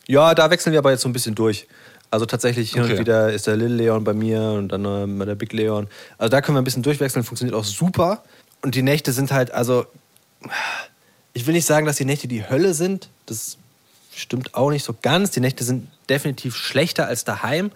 Ja, 0.06 0.34
da 0.34 0.50
wechseln 0.50 0.72
wir 0.72 0.80
aber 0.80 0.90
jetzt 0.90 1.02
so 1.02 1.08
ein 1.08 1.12
bisschen 1.12 1.34
durch. 1.34 1.66
Also 2.10 2.26
tatsächlich 2.26 2.72
hin 2.72 2.82
okay. 2.82 2.92
und 2.92 2.98
wieder 2.98 3.32
ist 3.32 3.46
der 3.46 3.56
Little 3.56 3.76
Leon 3.76 4.02
bei 4.02 4.14
mir 4.14 4.42
und 4.42 4.68
dann 4.68 4.84
äh, 5.20 5.26
der 5.26 5.36
Big 5.36 5.52
Leon. 5.52 5.86
Also 6.18 6.30
da 6.30 6.40
können 6.40 6.56
wir 6.56 6.62
ein 6.62 6.64
bisschen 6.64 6.82
durchwechseln, 6.82 7.24
funktioniert 7.24 7.56
auch 7.56 7.64
super. 7.64 8.24
Und 8.62 8.74
die 8.74 8.82
Nächte 8.82 9.12
sind 9.12 9.30
halt, 9.30 9.52
also 9.52 9.86
ich 11.32 11.46
will 11.46 11.54
nicht 11.54 11.66
sagen, 11.66 11.86
dass 11.86 11.96
die 11.96 12.04
Nächte 12.04 12.26
die 12.26 12.48
Hölle 12.48 12.74
sind. 12.74 13.08
Das 13.26 13.56
stimmt 14.12 14.54
auch 14.54 14.70
nicht 14.70 14.84
so 14.84 14.94
ganz. 15.00 15.30
Die 15.30 15.40
Nächte 15.40 15.62
sind 15.62 15.88
definitiv 16.08 16.56
schlechter 16.56 17.06
als 17.06 17.24
daheim. 17.24 17.70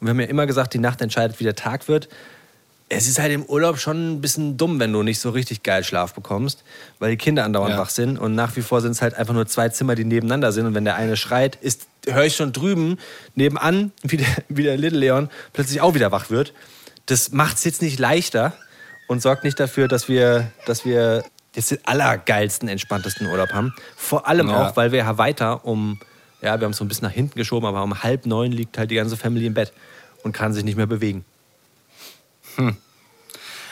Und 0.00 0.06
wir 0.06 0.10
haben 0.10 0.20
ja 0.20 0.26
immer 0.26 0.46
gesagt, 0.46 0.74
die 0.74 0.78
Nacht 0.78 1.00
entscheidet, 1.00 1.40
wie 1.40 1.44
der 1.44 1.54
Tag 1.56 1.88
wird. 1.88 2.08
es 2.88 3.08
ist 3.08 3.18
halt 3.18 3.32
im 3.32 3.42
Urlaub 3.44 3.78
schon 3.80 4.12
ein 4.12 4.20
bisschen 4.20 4.56
dumm, 4.56 4.78
wenn 4.78 4.92
du 4.92 5.02
nicht 5.02 5.18
so 5.18 5.30
richtig 5.30 5.64
geil 5.64 5.82
Schlaf 5.82 6.14
bekommst, 6.14 6.62
weil 7.00 7.10
die 7.10 7.16
Kinder 7.16 7.42
andauernd 7.44 7.72
Ja. 7.74 7.78
wach 7.80 7.90
sind 7.90 8.16
und 8.16 8.36
nach 8.36 8.54
wie 8.54 8.62
vor 8.62 8.80
sind 8.80 8.92
es 8.92 9.02
halt 9.02 9.14
einfach 9.14 9.34
nur 9.34 9.46
zwei 9.48 9.68
Zimmer, 9.70 9.96
die 9.96 10.04
nebeneinander 10.04 10.52
sind 10.52 10.66
und 10.66 10.74
wenn 10.74 10.84
der 10.84 10.94
eine 10.94 11.16
schreit, 11.16 11.56
ist 11.56 11.88
höre 12.06 12.22
ich 12.26 12.36
schon 12.36 12.52
drüben 12.52 12.98
nebenan, 13.34 13.90
wie 14.02 14.18
der, 14.18 14.28
wie 14.48 14.62
der 14.62 14.76
Little 14.76 15.00
Leon 15.00 15.30
plötzlich 15.52 15.80
auch 15.80 15.94
wieder 15.94 16.12
wach 16.12 16.30
wird. 16.30 16.52
Das 17.06 17.32
macht 17.32 17.56
es 17.56 17.64
jetzt 17.64 17.82
nicht 17.82 17.98
leichter 17.98 18.52
und 19.08 19.20
sorgt 19.20 19.42
nicht 19.42 19.58
dafür, 19.58 19.88
dass 19.88 20.08
wir, 20.08 20.52
dass 20.66 20.84
wir 20.84 21.24
jetzt 21.56 21.72
den 21.72 21.78
allergeilsten, 21.86 22.68
entspanntesten 22.68 23.26
Urlaub 23.26 23.52
haben. 23.52 23.74
Vor 23.96 24.28
allem 24.28 24.48
Ja. 24.48 24.68
auch, 24.68 24.76
weil 24.76 24.92
wir 24.92 25.00
ja 25.00 25.18
weiter 25.18 25.64
um, 25.64 25.98
ja, 26.42 26.60
wir 26.60 26.64
haben 26.64 26.72
es 26.72 26.76
so 26.76 26.84
ein 26.84 26.88
bisschen 26.88 27.06
nach 27.06 27.14
hinten 27.14 27.36
geschoben, 27.36 27.66
aber 27.66 27.82
um 27.82 28.02
halb 28.02 28.26
neun 28.26 28.52
liegt 28.52 28.78
halt 28.78 28.90
die 28.90 28.94
ganze 28.94 29.16
Family 29.16 29.46
im 29.46 29.54
Bett 29.54 29.72
und 30.22 30.32
kann 30.32 30.52
sich 30.52 30.64
nicht 30.64 30.76
mehr 30.76 30.86
bewegen. 30.86 31.24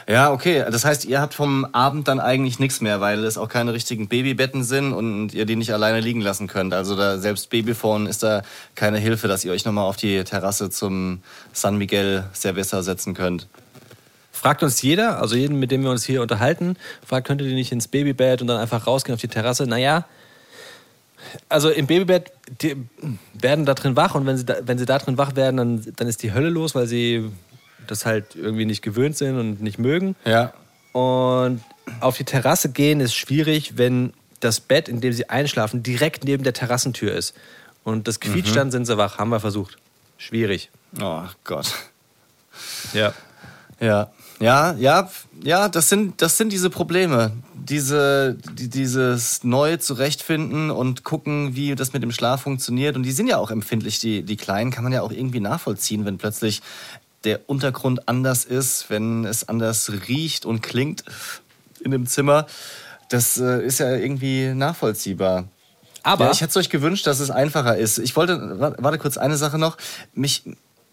Ja, 0.07 0.33
okay. 0.33 0.65
Das 0.71 0.85
heißt, 0.85 1.07
ihr 1.07 1.21
habt 1.21 1.33
vom 1.33 1.65
Abend 1.73 2.09
dann 2.09 2.21
eigentlich 2.21 2.59
nichts 2.59 2.83
mehr, 2.83 3.01
weil 3.01 3.25
es 3.25 3.39
auch 3.39 3.49
keine 3.49 3.73
richtigen 3.73 4.09
Babybetten 4.09 4.63
sind 4.63 4.93
und 4.93 5.33
ihr 5.33 5.47
die 5.47 5.57
nicht 5.57 5.73
alleine 5.73 6.01
liegen 6.01 6.21
lassen 6.21 6.47
könnt. 6.47 6.75
Also 6.75 6.95
da 6.95 7.19
selbst 7.19 7.49
Babyphone 7.49 8.07
ist 8.07 8.23
da 8.23 8.43
keine 8.75 8.99
Hilfe, 8.99 9.29
dass 9.29 9.45
ihr 9.45 9.53
euch 9.53 9.65
nochmal 9.65 9.85
auf 9.85 9.97
die 9.97 10.23
Terrasse 10.25 10.69
zum 10.69 11.23
San 11.53 11.79
Miguel 11.79 12.25
Cerveza 12.35 12.83
setzen 12.83 13.15
könnt. 13.15 13.49
Fragt 14.31 14.63
uns 14.63 14.83
jeder, 14.83 15.23
also 15.23 15.37
jeden, 15.37 15.59
mit 15.59 15.71
dem 15.71 15.83
wir 15.83 15.91
uns 15.91 16.05
hier 16.05 16.21
unterhalten, 16.21 16.77
fragt, 17.07 17.27
könnt 17.27 17.41
ihr 17.41 17.55
nicht 17.55 17.73
ins 17.73 17.89
Babybett 17.89 18.43
und 18.43 18.49
dann 18.49 18.59
einfach 18.59 18.87
rausgehen 18.87 19.15
auf 19.15 19.21
die 19.21 19.29
Terrasse? 19.29 19.67
Naja, 19.67 20.05
also 21.49 21.71
im 21.71 21.87
Babybett, 21.87 22.33
werden 23.35 23.65
da 23.65 23.75
drin 23.75 23.97
wach 23.97 24.15
und 24.15 24.27
wenn 24.27 24.37
sie 24.37 24.45
da, 24.45 24.57
wenn 24.63 24.79
sie 24.79 24.87
da 24.87 24.99
drin 24.99 25.19
wach 25.19 25.37
werden, 25.37 25.57
dann, 25.57 25.93
dann 25.97 26.09
ist 26.09 26.23
die 26.23 26.33
Hölle 26.33 26.51
los, 26.51 26.75
weil 26.75 26.87
sie 26.87 27.31
das 27.87 28.07
halt 28.07 28.35
irgendwie 28.35 28.65
nicht 28.65 28.83
gewöhnt 28.83 29.17
sind 29.17 29.39
und 29.39 29.63
nicht 29.63 29.79
mögen. 29.79 30.17
Ja. 30.25 30.53
Und 30.93 31.63
auf 32.01 32.17
die 32.17 32.25
Terrasse 32.25 32.71
gehen 32.71 33.01
ist 33.01 33.15
schwierig, 33.15 33.77
wenn 33.77 34.13
das 34.41 34.61
Bett, 34.61 34.89
in 34.89 35.01
dem 35.01 35.13
sie 35.13 35.29
einschlafen, 35.29 35.83
direkt 35.83 36.25
neben 36.25 36.45
der 36.45 36.53
Terrassentür 36.53 37.15
ist. 37.15 37.35
Und 37.83 38.09
das 38.09 38.21
quietscht 38.21 38.57
dann, 38.57 38.71
sind 38.71 38.87
sie 38.87 38.97
wach. 38.97 39.19
Haben 39.19 39.31
wir 39.31 39.41
versucht. 39.41 39.77
Schwierig. 40.17 40.71
Oh 41.01 41.25
Gott. 41.45 41.73
Ja. 42.93 43.13
Ja, 43.81 44.13
ja, 44.41 44.73
ja, 44.75 45.11
ja, 45.43 45.69
das 45.69 45.89
sind, 45.89 46.23
das 46.23 46.37
sind 46.37 46.53
diese 46.53 46.71
Probleme. 46.71 47.33
Diese, 47.69 48.37
die, 48.59 48.69
dieses 48.69 49.43
neu 49.45 49.77
zurechtfinden 49.79 50.71
und 50.71 51.03
gucken, 51.05 51.57
wie 51.57 51.75
das 51.75 51.93
mit 51.93 52.03
dem 52.03 52.13
Schlaf 52.13 52.43
funktioniert. 52.43 52.97
Und 52.97 53.05
die 53.05 53.13
sind 53.13 53.27
ja 53.27 53.39
auch 53.39 53.51
empfindlich, 53.51 54.01
die, 54.01 54.23
die 54.23 54.37
Kleinen, 54.37 54.71
kann 54.71 54.85
man 54.85 54.93
ja 54.93 55.03
auch 55.03 55.13
irgendwie 55.13 55.41
nachvollziehen, 55.41 56.05
wenn 56.05 56.19
plötzlich 56.19 56.61
der 57.25 57.41
Untergrund 57.49 58.07
anders 58.09 58.45
ist, 58.45 58.91
wenn 58.91 59.25
es 59.25 59.49
anders 59.49 59.91
riecht 60.09 60.45
und 60.45 60.61
klingt 60.63 61.05
in 61.81 61.91
dem 61.91 62.07
Zimmer. 62.07 62.47
Das 63.09 63.39
äh, 63.39 63.65
ist 63.65 63.79
ja 63.79 63.95
irgendwie 63.97 64.53
nachvollziehbar. 64.55 65.49
Aber 66.03 66.27
Ja, 66.27 66.31
ich 66.33 66.43
hätte 66.43 66.51
es 66.51 66.57
euch 66.59 66.69
gewünscht, 66.71 67.07
dass 67.07 67.21
es 67.21 67.31
einfacher 67.31 67.79
ist. 67.79 67.97
Ich 67.99 68.15
wollte, 68.15 68.61
wa- 68.61 68.75
warte 68.79 68.99
kurz, 68.99 69.17
eine 69.17 69.39
Sache 69.39 69.59
noch. 69.59 69.79
Mich 70.13 70.43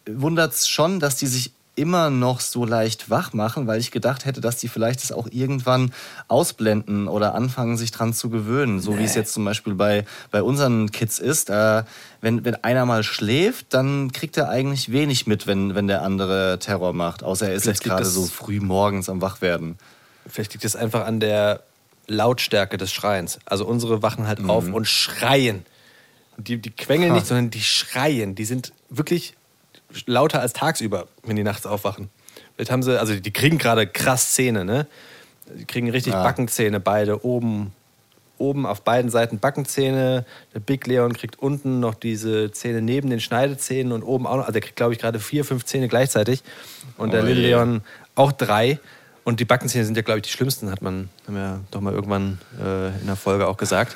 wundert 0.06 0.54
es 0.54 0.70
schon, 0.70 1.02
dass 1.02 1.18
die 1.18 1.28
sich 1.28 1.52
immer 1.76 2.10
noch 2.10 2.42
so 2.42 2.66
leicht 2.66 3.10
wach 3.10 3.34
machen, 3.34 3.66
weil 3.66 3.80
ich 3.80 3.92
gedacht 3.92 4.26
hätte, 4.26 4.42
dass 4.42 4.58
die 4.58 4.68
vielleicht 4.68 5.02
das 5.02 5.12
auch 5.12 5.28
irgendwann 5.32 5.94
ausblenden 6.28 7.08
oder 7.08 7.34
anfangen, 7.34 7.78
sich 7.78 7.92
dran 7.92 8.14
zu 8.14 8.30
gewöhnen. 8.30 8.82
So 8.82 9.00
wie 9.00 9.04
es 9.04 9.16
jetzt 9.16 9.34
zum 9.34 9.46
Beispiel 9.46 9.74
bei, 9.76 10.06
bei 10.32 10.44
unseren 10.44 10.92
Kids 10.92 11.18
ist. 11.20 11.50
Äh, 11.50 11.84
wenn, 12.20 12.44
wenn 12.44 12.56
einer 12.56 12.86
mal 12.86 13.04
schläft, 13.04 13.74
dann 13.74 14.12
kriegt 14.12 14.36
er 14.38 14.50
eigentlich 14.50 14.92
wenig 14.92 15.28
mit, 15.28 15.48
wenn, 15.48 15.74
wenn 15.74 15.88
der 15.88 16.02
andere 16.02 16.60
Terror 16.60 16.94
macht. 16.94 17.24
Außer 17.24 17.48
er 17.48 17.56
ist 17.56 17.64
Vielleicht 17.64 17.86
jetzt 17.86 17.90
gerade 17.90 18.06
so 18.06 18.26
früh 18.26 18.60
morgens 18.60 19.10
am 19.10 19.22
Wachwerden. 19.22 19.78
Vielleicht 20.28 20.54
liegt 20.54 20.66
es 20.66 20.76
einfach 20.76 21.06
an 21.06 21.20
der 21.20 21.64
Lautstärke 22.08 22.78
des 22.78 22.92
Schreiens. 22.92 23.40
Also 23.46 23.66
unsere 23.66 24.02
wachen 24.04 24.28
halt 24.28 24.44
auf 24.44 24.72
und 24.72 24.88
schreien. 24.88 25.66
Die, 26.38 26.58
die 26.58 26.72
quengeln 26.72 27.12
Ha. 27.12 27.16
nicht, 27.16 27.28
sondern 27.28 27.50
die 27.50 27.62
schreien. 27.62 28.36
Die 28.36 28.46
sind 28.46 28.74
wirklich 28.90 29.36
lauter 30.06 30.42
als 30.42 30.54
tagsüber, 30.54 31.08
wenn 31.24 31.36
die 31.36 31.44
nachts 31.44 31.66
aufwachen. 31.66 32.10
Vielleicht 32.56 32.72
haben 32.72 32.84
sie, 32.84 33.00
also 33.00 33.16
die 33.16 33.32
kriegen 33.32 33.58
gerade 33.58 33.88
krass 33.88 34.34
Zähne, 34.34 34.66
ne? 34.66 34.88
Die 35.54 35.66
kriegen 35.66 35.90
richtig 35.90 36.14
Ja. 36.14 36.24
Backenzähne, 36.24 36.80
beide 36.80 37.26
oben. 37.26 37.74
Oben 38.38 38.66
auf 38.66 38.82
beiden 38.82 39.12
Seiten 39.12 39.38
Backenzähne. 39.38 40.26
Der 40.56 40.60
Big 40.60 40.88
Leon 40.88 41.14
kriegt 41.14 41.38
unten 41.38 41.80
noch 41.80 41.94
diese 41.94 42.52
Zähne 42.52 42.82
neben 42.82 43.12
den 43.12 43.20
Schneidezähnen 43.20 43.92
und 43.92 44.02
oben 44.02 44.26
auch 44.26 44.38
noch. 44.38 44.42
Also 44.42 44.54
der 44.54 44.62
kriegt, 44.62 44.78
glaube 44.78 44.94
ich, 44.94 45.00
gerade 45.00 45.20
vier, 45.20 45.46
fünf 45.46 45.64
Zähne 45.66 45.88
gleichzeitig. 45.88 46.42
Und 46.98 47.14
der 47.14 47.22
Oh 47.22 47.26
Little. 47.28 47.44
Leon 47.44 47.82
auch 48.16 48.32
drei. 48.32 48.80
Und 49.24 49.40
die 49.40 49.46
Backenzähne 49.46 49.86
sind 49.86 49.96
ja, 49.96 50.02
glaube 50.02 50.20
ich, 50.20 50.24
die 50.24 50.32
schlimmsten, 50.32 50.72
hat 50.72 50.82
man 50.82 51.10
haben 51.28 51.36
wir 51.36 51.60
doch 51.70 51.82
mal 51.82 51.94
irgendwann 51.94 52.40
äh, 52.60 52.88
in 53.00 53.06
der 53.06 53.16
Folge 53.16 53.48
auch 53.48 53.58
gesagt. 53.58 53.96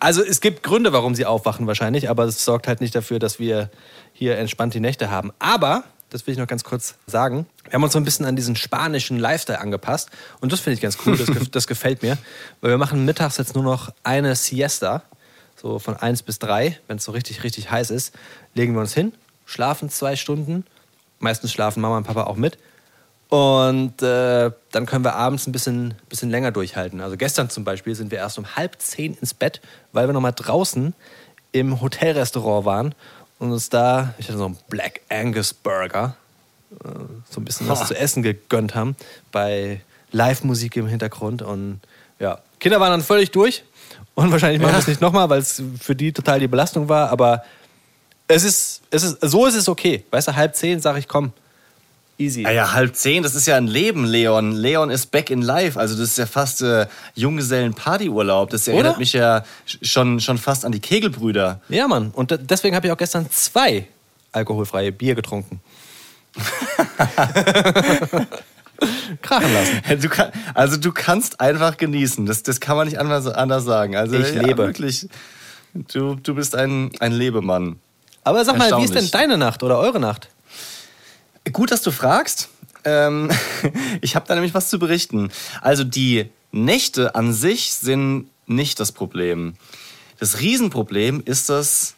Also 0.00 0.22
es 0.22 0.40
gibt 0.40 0.62
Gründe, 0.62 0.92
warum 0.92 1.14
sie 1.14 1.24
aufwachen 1.26 1.66
wahrscheinlich, 1.66 2.10
aber 2.10 2.24
es 2.24 2.44
sorgt 2.44 2.66
halt 2.68 2.80
nicht 2.80 2.94
dafür, 2.94 3.18
dass 3.18 3.38
wir 3.38 3.70
hier 4.12 4.36
entspannt 4.38 4.74
die 4.74 4.80
Nächte 4.80 5.10
haben. 5.10 5.32
Aber, 5.38 5.84
das 6.10 6.26
will 6.26 6.32
ich 6.32 6.38
noch 6.38 6.46
ganz 6.46 6.62
kurz 6.64 6.94
sagen, 7.06 7.46
wir 7.64 7.72
haben 7.72 7.82
uns 7.82 7.94
so 7.94 7.98
ein 7.98 8.04
bisschen 8.04 8.26
an 8.26 8.36
diesen 8.36 8.54
spanischen 8.56 9.18
Lifestyle 9.18 9.60
angepasst 9.60 10.10
und 10.40 10.52
das 10.52 10.60
finde 10.60 10.74
ich 10.74 10.80
ganz 10.80 10.98
cool, 11.06 11.16
das, 11.16 11.28
gef- 11.28 11.50
das 11.52 11.66
gefällt 11.66 12.02
mir, 12.02 12.18
weil 12.60 12.70
wir 12.70 12.78
machen 12.78 13.04
mittags 13.04 13.38
jetzt 13.38 13.54
nur 13.54 13.64
noch 13.64 13.92
eine 14.02 14.36
Siesta, 14.36 15.02
so 15.56 15.78
von 15.78 15.96
1 15.96 16.22
bis 16.24 16.38
3, 16.38 16.78
wenn 16.86 16.98
es 16.98 17.04
so 17.04 17.12
richtig, 17.12 17.42
richtig 17.42 17.70
heiß 17.70 17.90
ist, 17.90 18.14
legen 18.54 18.74
wir 18.74 18.80
uns 18.80 18.92
hin, 18.92 19.12
schlafen 19.46 19.88
zwei 19.88 20.16
Stunden, 20.16 20.64
meistens 21.18 21.52
schlafen 21.52 21.80
Mama 21.80 21.96
und 21.96 22.04
Papa 22.04 22.24
auch 22.24 22.36
mit 22.36 22.58
und 23.28 24.02
äh, 24.02 24.50
dann 24.70 24.86
können 24.86 25.04
wir 25.04 25.14
abends 25.14 25.46
ein 25.46 25.52
bisschen, 25.52 25.94
bisschen 26.08 26.30
länger 26.30 26.52
durchhalten. 26.52 27.00
Also 27.00 27.16
gestern 27.16 27.50
zum 27.50 27.64
Beispiel 27.64 27.94
sind 27.94 28.10
wir 28.10 28.18
erst 28.18 28.38
um 28.38 28.56
halb 28.56 28.80
zehn 28.80 29.16
ins 29.20 29.34
Bett, 29.34 29.60
weil 29.92 30.08
wir 30.08 30.12
noch 30.12 30.20
mal 30.20 30.32
draußen 30.32 30.94
im 31.52 31.80
Hotelrestaurant 31.80 32.64
waren 32.64 32.94
und 33.38 33.52
uns 33.52 33.68
da, 33.68 34.14
ich 34.18 34.28
hatte 34.28 34.38
so 34.38 34.46
einen 34.46 34.58
Black 34.68 35.00
Angus 35.08 35.54
Burger, 35.54 36.16
äh, 36.84 36.88
so 37.30 37.40
ein 37.40 37.44
bisschen 37.44 37.68
was 37.68 37.80
Ha. 37.80 37.86
zu 37.86 37.98
essen 37.98 38.22
gegönnt 38.22 38.74
haben, 38.74 38.96
bei 39.32 39.80
Live-Musik 40.12 40.76
im 40.76 40.86
Hintergrund. 40.86 41.42
Und 41.42 41.80
ja, 42.18 42.38
Kinder 42.60 42.80
waren 42.80 42.90
dann 42.90 43.02
völlig 43.02 43.30
durch 43.30 43.64
und 44.14 44.30
wahrscheinlich 44.30 44.60
machen 44.60 44.74
wir 44.74 44.78
es 44.78 44.86
nicht 44.86 45.00
nochmal, 45.00 45.28
weil 45.28 45.40
es 45.40 45.62
für 45.80 45.96
die 45.96 46.12
total 46.12 46.40
die 46.40 46.48
Belastung 46.48 46.88
war, 46.88 47.10
aber 47.10 47.44
es 48.28 48.44
ist, 48.44 48.82
es 48.90 49.02
ist, 49.02 49.18
so 49.20 49.46
ist 49.46 49.54
es 49.54 49.68
okay. 49.68 50.04
Weißt 50.10 50.28
du, 50.28 50.36
halb 50.36 50.54
zehn 50.54 50.80
sage 50.80 50.98
ich, 50.98 51.08
komm, 51.08 51.32
easy. 52.18 52.42
Ja, 52.42 52.50
ja, 52.50 52.72
halb 52.72 52.94
zehn, 52.96 53.22
das 53.22 53.34
ist 53.34 53.46
ja 53.46 53.56
ein 53.56 53.66
Leben, 53.66 54.04
Leon. 54.04 54.52
Leon 54.52 54.90
ist 54.90 55.10
back 55.10 55.30
in 55.30 55.42
life. 55.42 55.78
Also 55.78 55.94
das 55.96 56.08
ist 56.10 56.18
ja 56.18 56.26
fast 56.26 56.62
äh, 56.62 56.86
Junggesellen-Partyurlaub. 57.14 58.50
Das 58.50 58.66
erinnert 58.68 58.90
Oder? 58.92 58.98
mich 58.98 59.12
ja 59.12 59.44
sch- 59.68 59.78
schon, 59.86 60.20
schon 60.20 60.38
fast 60.38 60.64
an 60.64 60.72
die 60.72 60.80
Kegelbrüder. 60.80 61.60
Ja, 61.68 61.88
Mann. 61.88 62.10
Und 62.14 62.30
de- 62.30 62.38
deswegen 62.40 62.74
habe 62.76 62.86
ich 62.86 62.92
auch 62.92 62.96
gestern 62.98 63.30
zwei 63.30 63.86
alkoholfreie 64.32 64.92
Bier 64.92 65.14
getrunken. 65.14 65.60
Krachen 69.22 69.52
lassen. 69.52 70.00
Du 70.00 70.08
kann, 70.08 70.32
also 70.54 70.76
du 70.76 70.92
kannst 70.92 71.40
einfach 71.40 71.76
genießen. 71.76 72.26
Das, 72.26 72.42
das 72.42 72.60
kann 72.60 72.76
man 72.76 72.86
nicht 72.88 72.98
anders, 72.98 73.26
anders 73.26 73.64
sagen. 73.64 73.96
Also 73.96 74.16
Ich 74.16 74.34
ja, 74.34 74.42
lebe. 74.42 74.66
Wirklich, 74.66 75.08
du, 75.74 76.16
du 76.16 76.34
bist 76.34 76.54
ein, 76.56 76.90
ein 77.00 77.12
Lebemann. 77.12 77.76
Aber 78.24 78.44
sag 78.44 78.56
mal, 78.58 78.76
wie 78.78 78.84
ist 78.84 78.94
denn 78.94 79.10
deine 79.10 79.36
Nacht 79.38 79.62
oder 79.62 79.78
eure 79.78 80.00
Nacht? 80.00 80.28
Gut, 81.52 81.70
dass 81.70 81.82
du 81.82 81.90
fragst. 81.90 82.48
Ähm, 82.84 83.30
ich 84.00 84.16
habe 84.16 84.26
da 84.26 84.34
nämlich 84.34 84.54
was 84.54 84.70
zu 84.70 84.78
berichten. 84.78 85.30
Also 85.60 85.84
die 85.84 86.30
Nächte 86.52 87.14
an 87.14 87.32
sich 87.32 87.74
sind 87.74 88.28
nicht 88.46 88.80
das 88.80 88.92
Problem. 88.92 89.54
Das 90.18 90.40
Riesenproblem 90.40 91.22
ist 91.24 91.48
das 91.48 91.94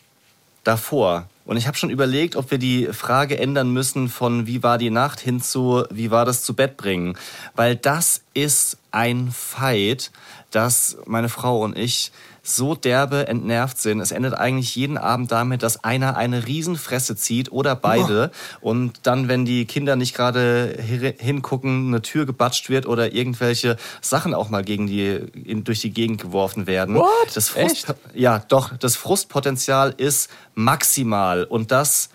davor. 0.65 1.29
Und 1.45 1.57
ich 1.57 1.69
habe 1.69 1.77
schon 1.77 1.91
überlegt, 1.91 2.35
ob 2.35 2.51
wir 2.51 2.59
die 2.59 2.87
Frage 2.87 3.39
ändern 3.39 3.73
müssen 3.73 4.09
von 4.09 4.49
wie 4.49 4.65
war 4.65 4.79
die 4.79 4.91
Nacht 4.91 5.21
hin 5.21 5.41
zu 5.41 5.85
wie 5.91 6.11
war 6.11 6.25
das 6.25 6.43
zu 6.43 6.55
Bett 6.55 6.77
bringen. 6.77 7.17
Weil 7.55 7.77
das 7.77 8.23
ist 8.35 8.79
ein 8.91 9.31
Fight, 9.31 10.11
dass 10.51 10.97
meine 11.07 11.29
Frau 11.29 11.63
und 11.63 11.79
ich 11.79 12.11
so 12.49 12.77
derbe 12.77 13.27
entnervt 13.27 13.77
sind. 13.79 14.01
Es 14.01 14.13
endet 14.13 14.35
eigentlich 14.35 14.77
jeden 14.77 14.99
Abend 14.99 15.33
damit, 15.33 15.65
dass 15.65 15.83
einer 15.83 16.17
eine 16.17 16.47
Riesenfresse 16.47 17.17
zieht 17.17 17.51
oder 17.51 17.75
beide. 17.75 18.31
Und 18.61 19.01
dann, 19.03 19.27
wenn 19.27 19.45
die 19.45 19.65
Kinder 19.65 19.97
nicht 19.97 20.15
gerade 20.15 20.79
hi- 20.79 21.15
hingucken, 21.19 21.89
eine 21.89 22.03
Tür 22.03 22.25
gebatscht 22.25 22.69
wird 22.69 22.87
oder 22.87 23.13
irgendwelche 23.13 23.77
Sachen 24.01 24.33
auch 24.33 24.49
mal 24.49 24.63
gegen 24.63 24.87
die, 24.87 25.09
in, 25.45 25.65
durch 25.65 25.81
die 25.81 25.91
Gegend 25.91 26.21
geworfen 26.23 26.69
werden. 26.69 26.95
What? 26.95 27.09
Das 27.35 27.49
Frust, 27.49 27.89
Echt? 27.89 27.95
ja, 28.15 28.39
doch, 28.47 28.77
das 28.77 28.95
Frustpotenzial 28.95 29.93
ist 29.97 30.31
maximal. 30.55 31.43
Und 31.43 31.73
das 31.73 32.11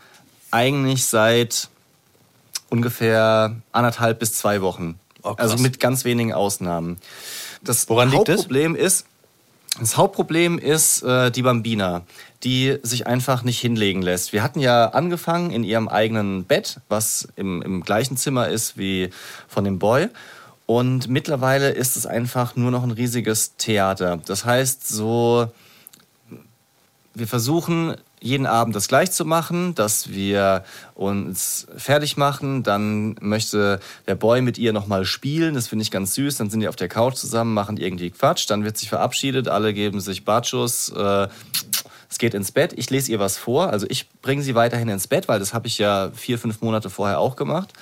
eigentlich 0.50 1.06
seit 1.08 1.68
ungefähr 2.70 3.56
anderthalb 3.74 4.20
bis 4.20 4.34
zwei 4.34 4.62
Wochen. 4.62 4.98
Oh, 5.24 5.34
also 5.38 5.58
mit 5.58 5.80
ganz 5.82 6.06
wenigen 6.06 6.34
Ausnahmen. 6.34 6.98
Das 7.64 7.90
Woran 7.90 8.10
liegt 8.12 8.28
das? 8.30 8.38
Hauptproblem 8.38 8.76
ist, 8.76 9.06
Das 9.80 9.96
Hauptproblem 9.96 10.60
ist 10.60 11.02
äh, 11.02 11.32
die 11.32 11.44
Bambina, 11.44 12.04
die 12.44 12.78
sich 12.84 13.08
einfach 13.08 13.44
nicht 13.44 13.60
hinlegen 13.60 14.02
lässt. 14.02 14.34
Wir 14.34 14.44
hatten 14.44 14.60
ja 14.60 14.90
angefangen 14.90 15.52
in 15.52 15.64
ihrem 15.64 15.88
eigenen 15.88 16.44
Bett, 16.44 16.82
was 16.90 17.28
im, 17.36 17.62
im 17.62 17.82
gleichen 17.82 18.18
Zimmer 18.18 18.50
ist 18.50 18.78
wie 18.78 19.10
von 19.48 19.64
dem 19.64 19.80
Boy. 19.80 20.10
Und 20.66 21.08
mittlerweile 21.08 21.70
ist 21.70 21.96
es 21.96 22.06
einfach 22.06 22.56
nur 22.56 22.72
noch 22.72 22.84
ein 22.84 22.92
riesiges 22.92 23.56
Theater. 23.56 24.20
Das 24.26 24.46
heißt, 24.46 24.88
so, 24.88 25.52
wir 27.14 27.28
versuchen 27.28 27.96
jeden 28.22 28.46
Abend 28.46 28.76
das 28.76 28.88
gleich 28.88 29.12
zu 29.12 29.26
machen, 29.26 29.74
dass 29.74 30.10
wir 30.10 30.64
uns 30.94 31.68
fertig 31.76 32.18
machen. 32.18 32.62
Dann 32.62 33.16
möchte 33.20 33.80
der 34.08 34.16
Boy 34.16 34.42
mit 34.42 34.58
ihr 34.60 34.74
nochmal 34.74 35.06
spielen. 35.06 35.56
Das 35.56 35.68
finde 35.68 35.84
ich 35.84 35.92
ganz 35.92 36.14
süß. 36.14 36.38
Dann 36.38 36.50
sind 36.50 36.60
die 36.60 36.68
auf 36.68 36.76
der 36.76 36.88
Couch 36.88 37.16
zusammen, 37.16 37.54
machen 37.54 37.78
irgendwie 37.78 38.12
Quatsch. 38.12 38.50
Dann 38.50 38.64
wird 38.64 38.78
sich 38.78 38.90
verabschiedet. 38.90 39.48
Alle 39.48 39.74
geben 39.74 40.00
sich 40.00 40.24
Batschus. 40.24 40.90
Äh, 40.90 41.28
es 42.10 42.20
geht 42.20 42.36
ins 42.36 42.52
Bett. 42.52 42.74
Ich 42.76 42.90
lese 42.92 43.12
ihr 43.12 43.20
was 43.20 43.38
vor. 43.38 43.70
Also 43.70 43.88
ich 43.90 44.08
bringe 44.22 44.44
sie 44.44 44.54
weiterhin 44.54 44.90
ins 44.90 45.08
Bett, 45.08 45.28
weil 45.28 45.40
das 45.40 45.54
habe 45.54 45.68
ich 45.68 45.80
ja 45.80 46.12
vier, 46.14 46.38
fünf 46.38 46.62
Monate 46.62 46.92
vorher 46.92 47.20
auch 47.20 47.36
gemacht. 47.36 47.74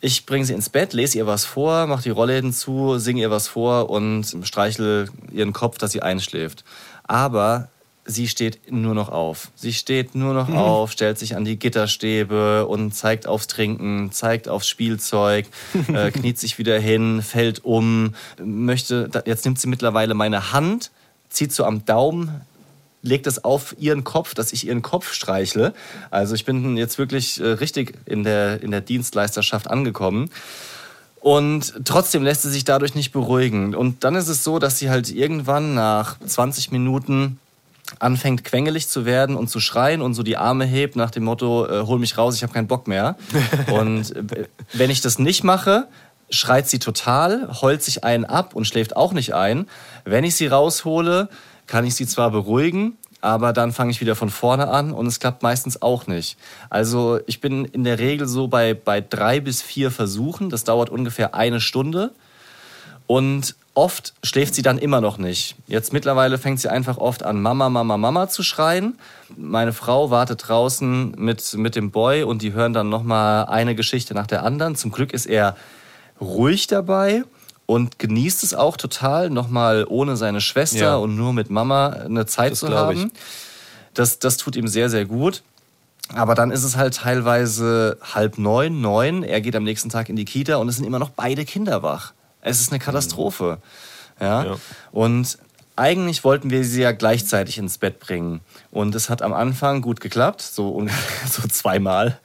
Ich 0.00 0.26
bringe 0.26 0.44
sie 0.44 0.52
ins 0.52 0.68
Bett, 0.68 0.92
lese 0.92 1.18
ihr 1.18 1.26
was 1.26 1.46
vor, 1.46 1.86
mache 1.86 2.02
die 2.02 2.10
Rollläden 2.10 2.52
zu, 2.52 2.98
singe 2.98 3.22
ihr 3.22 3.30
was 3.30 3.48
vor 3.48 3.88
und 3.88 4.36
streichel 4.42 5.08
ihren 5.32 5.54
Kopf, 5.54 5.78
dass 5.78 5.92
sie 5.92 6.02
einschläft. 6.02 6.64
Aber 7.04 7.68
sie 8.06 8.28
steht 8.28 8.72
nur 8.72 8.94
noch 8.94 9.08
auf. 9.08 9.50
Sie 9.54 9.72
steht 9.72 10.14
nur 10.14 10.32
noch 10.32 10.48
mhm. 10.48 10.56
auf, 10.56 10.92
stellt 10.92 11.18
sich 11.18 11.36
an 11.36 11.44
die 11.44 11.58
Gitterstäbe 11.58 12.66
und 12.66 12.94
zeigt 12.94 13.26
aufs 13.26 13.46
Trinken, 13.46 14.12
zeigt 14.12 14.48
aufs 14.48 14.68
Spielzeug, 14.68 15.46
äh, 15.92 16.10
kniet 16.10 16.38
sich 16.38 16.58
wieder 16.58 16.78
hin, 16.78 17.22
fällt 17.22 17.64
um, 17.64 18.14
möchte, 18.42 19.10
jetzt 19.26 19.44
nimmt 19.44 19.58
sie 19.58 19.68
mittlerweile 19.68 20.14
meine 20.14 20.52
Hand, 20.52 20.90
zieht 21.28 21.52
so 21.52 21.64
am 21.64 21.84
Daumen, 21.84 22.40
legt 23.02 23.26
es 23.26 23.44
auf 23.44 23.74
ihren 23.78 24.04
Kopf, 24.04 24.34
dass 24.34 24.52
ich 24.52 24.66
ihren 24.66 24.82
Kopf 24.82 25.12
streichle. 25.12 25.74
Also 26.10 26.34
ich 26.34 26.44
bin 26.44 26.76
jetzt 26.76 26.98
wirklich 26.98 27.40
äh, 27.40 27.46
richtig 27.46 27.94
in 28.06 28.24
der, 28.24 28.62
in 28.62 28.70
der 28.70 28.80
Dienstleisterschaft 28.80 29.68
angekommen. 29.68 30.30
Und 31.20 31.74
trotzdem 31.84 32.22
lässt 32.22 32.42
sie 32.42 32.50
sich 32.50 32.64
dadurch 32.64 32.94
nicht 32.94 33.10
beruhigen. 33.10 33.74
Und 33.74 34.04
dann 34.04 34.14
ist 34.14 34.28
es 34.28 34.44
so, 34.44 34.60
dass 34.60 34.78
sie 34.78 34.90
halt 34.90 35.10
irgendwann 35.10 35.74
nach 35.74 36.18
20 36.20 36.70
Minuten 36.70 37.40
anfängt 37.98 38.44
quengelig 38.44 38.88
zu 38.88 39.04
werden 39.04 39.36
und 39.36 39.48
zu 39.48 39.60
schreien 39.60 40.02
und 40.02 40.14
so 40.14 40.22
die 40.22 40.36
Arme 40.36 40.64
hebt 40.64 40.96
nach 40.96 41.10
dem 41.10 41.24
Motto, 41.24 41.66
äh, 41.66 41.86
hol 41.86 41.98
mich 41.98 42.18
raus, 42.18 42.36
ich 42.36 42.42
habe 42.42 42.52
keinen 42.52 42.66
Bock 42.66 42.88
mehr. 42.88 43.16
und 43.72 44.14
äh, 44.14 44.48
wenn 44.72 44.90
ich 44.90 45.00
das 45.00 45.18
nicht 45.18 45.44
mache, 45.44 45.88
schreit 46.30 46.68
sie 46.68 46.78
total, 46.78 47.48
heult 47.60 47.82
sich 47.82 48.04
einen 48.04 48.24
ab 48.24 48.54
und 48.54 48.66
schläft 48.66 48.96
auch 48.96 49.12
nicht 49.12 49.34
ein. 49.34 49.68
Wenn 50.04 50.24
ich 50.24 50.36
sie 50.36 50.46
raushole, 50.46 51.28
kann 51.66 51.84
ich 51.84 51.94
sie 51.94 52.06
zwar 52.06 52.30
beruhigen, 52.30 52.96
aber 53.20 53.52
dann 53.52 53.72
fange 53.72 53.90
ich 53.90 54.00
wieder 54.00 54.14
von 54.14 54.30
vorne 54.30 54.68
an 54.68 54.92
und 54.92 55.06
es 55.06 55.20
klappt 55.20 55.42
meistens 55.42 55.82
auch 55.82 56.06
nicht. 56.06 56.36
Also 56.70 57.18
ich 57.26 57.40
bin 57.40 57.64
in 57.64 57.84
der 57.84 57.98
Regel 57.98 58.26
so 58.26 58.48
bei, 58.48 58.74
bei 58.74 59.00
drei 59.00 59.40
bis 59.40 59.62
vier 59.62 59.90
Versuchen, 59.90 60.50
das 60.50 60.64
dauert 60.64 60.90
ungefähr 60.90 61.34
eine 61.34 61.60
Stunde. 61.60 62.12
Und 63.06 63.54
oft 63.76 64.14
schläft 64.24 64.54
sie 64.54 64.62
dann 64.62 64.78
immer 64.78 65.02
noch 65.02 65.18
nicht. 65.18 65.54
Jetzt 65.66 65.92
mittlerweile 65.92 66.38
fängt 66.38 66.60
sie 66.60 66.70
einfach 66.70 66.96
oft 66.96 67.22
an, 67.22 67.42
Mama, 67.42 67.68
Mama, 67.68 67.98
Mama 67.98 68.28
zu 68.28 68.42
schreien. 68.42 68.98
Meine 69.36 69.74
Frau 69.74 70.10
wartet 70.10 70.48
draußen 70.48 71.12
mit, 71.18 71.54
mit 71.54 71.76
dem 71.76 71.90
Boy 71.90 72.22
und 72.22 72.40
die 72.40 72.54
hören 72.54 72.72
dann 72.72 72.88
nochmal 72.88 73.44
eine 73.46 73.74
Geschichte 73.74 74.14
nach 74.14 74.26
der 74.26 74.44
anderen. 74.44 74.76
Zum 74.76 74.92
Glück 74.92 75.12
ist 75.12 75.26
er 75.26 75.56
ruhig 76.20 76.68
dabei 76.68 77.24
und 77.66 77.98
genießt 77.98 78.44
es 78.44 78.54
auch 78.54 78.78
total, 78.78 79.28
nochmal 79.28 79.84
ohne 79.86 80.16
seine 80.16 80.40
Schwester 80.40 80.78
ja. 80.78 80.96
und 80.96 81.14
nur 81.14 81.34
mit 81.34 81.50
Mama 81.50 81.88
eine 81.88 82.24
Zeit 82.24 82.52
das 82.52 82.60
zu 82.60 82.70
haben. 82.70 83.12
Das, 83.92 84.18
das 84.18 84.38
tut 84.38 84.56
ihm 84.56 84.68
sehr, 84.68 84.88
sehr 84.88 85.04
gut. 85.04 85.42
Aber 86.14 86.34
dann 86.34 86.50
ist 86.50 86.64
es 86.64 86.76
halt 86.76 86.94
teilweise 86.94 87.98
halb 88.00 88.38
neun, 88.38 88.80
neun. 88.80 89.22
Er 89.22 89.42
geht 89.42 89.54
am 89.54 89.64
nächsten 89.64 89.90
Tag 89.90 90.08
in 90.08 90.16
die 90.16 90.24
Kita 90.24 90.56
und 90.56 90.68
es 90.68 90.76
sind 90.76 90.86
immer 90.86 90.98
noch 90.98 91.10
beide 91.10 91.44
Kinder 91.44 91.82
wach. 91.82 92.14
Es 92.46 92.60
ist 92.60 92.70
eine 92.70 92.78
Katastrophe. 92.78 93.58
Ja? 94.20 94.44
ja. 94.44 94.56
Und 94.92 95.36
eigentlich 95.74 96.24
wollten 96.24 96.50
wir 96.50 96.64
sie 96.64 96.80
ja 96.80 96.92
gleichzeitig 96.92 97.58
ins 97.58 97.76
Bett 97.76 97.98
bringen. 97.98 98.40
Und 98.70 98.94
es 98.94 99.10
hat 99.10 99.20
am 99.20 99.32
Anfang 99.32 99.82
gut 99.82 100.00
geklappt, 100.00 100.42
so, 100.42 100.86
so 101.30 101.46
zweimal. 101.48 102.18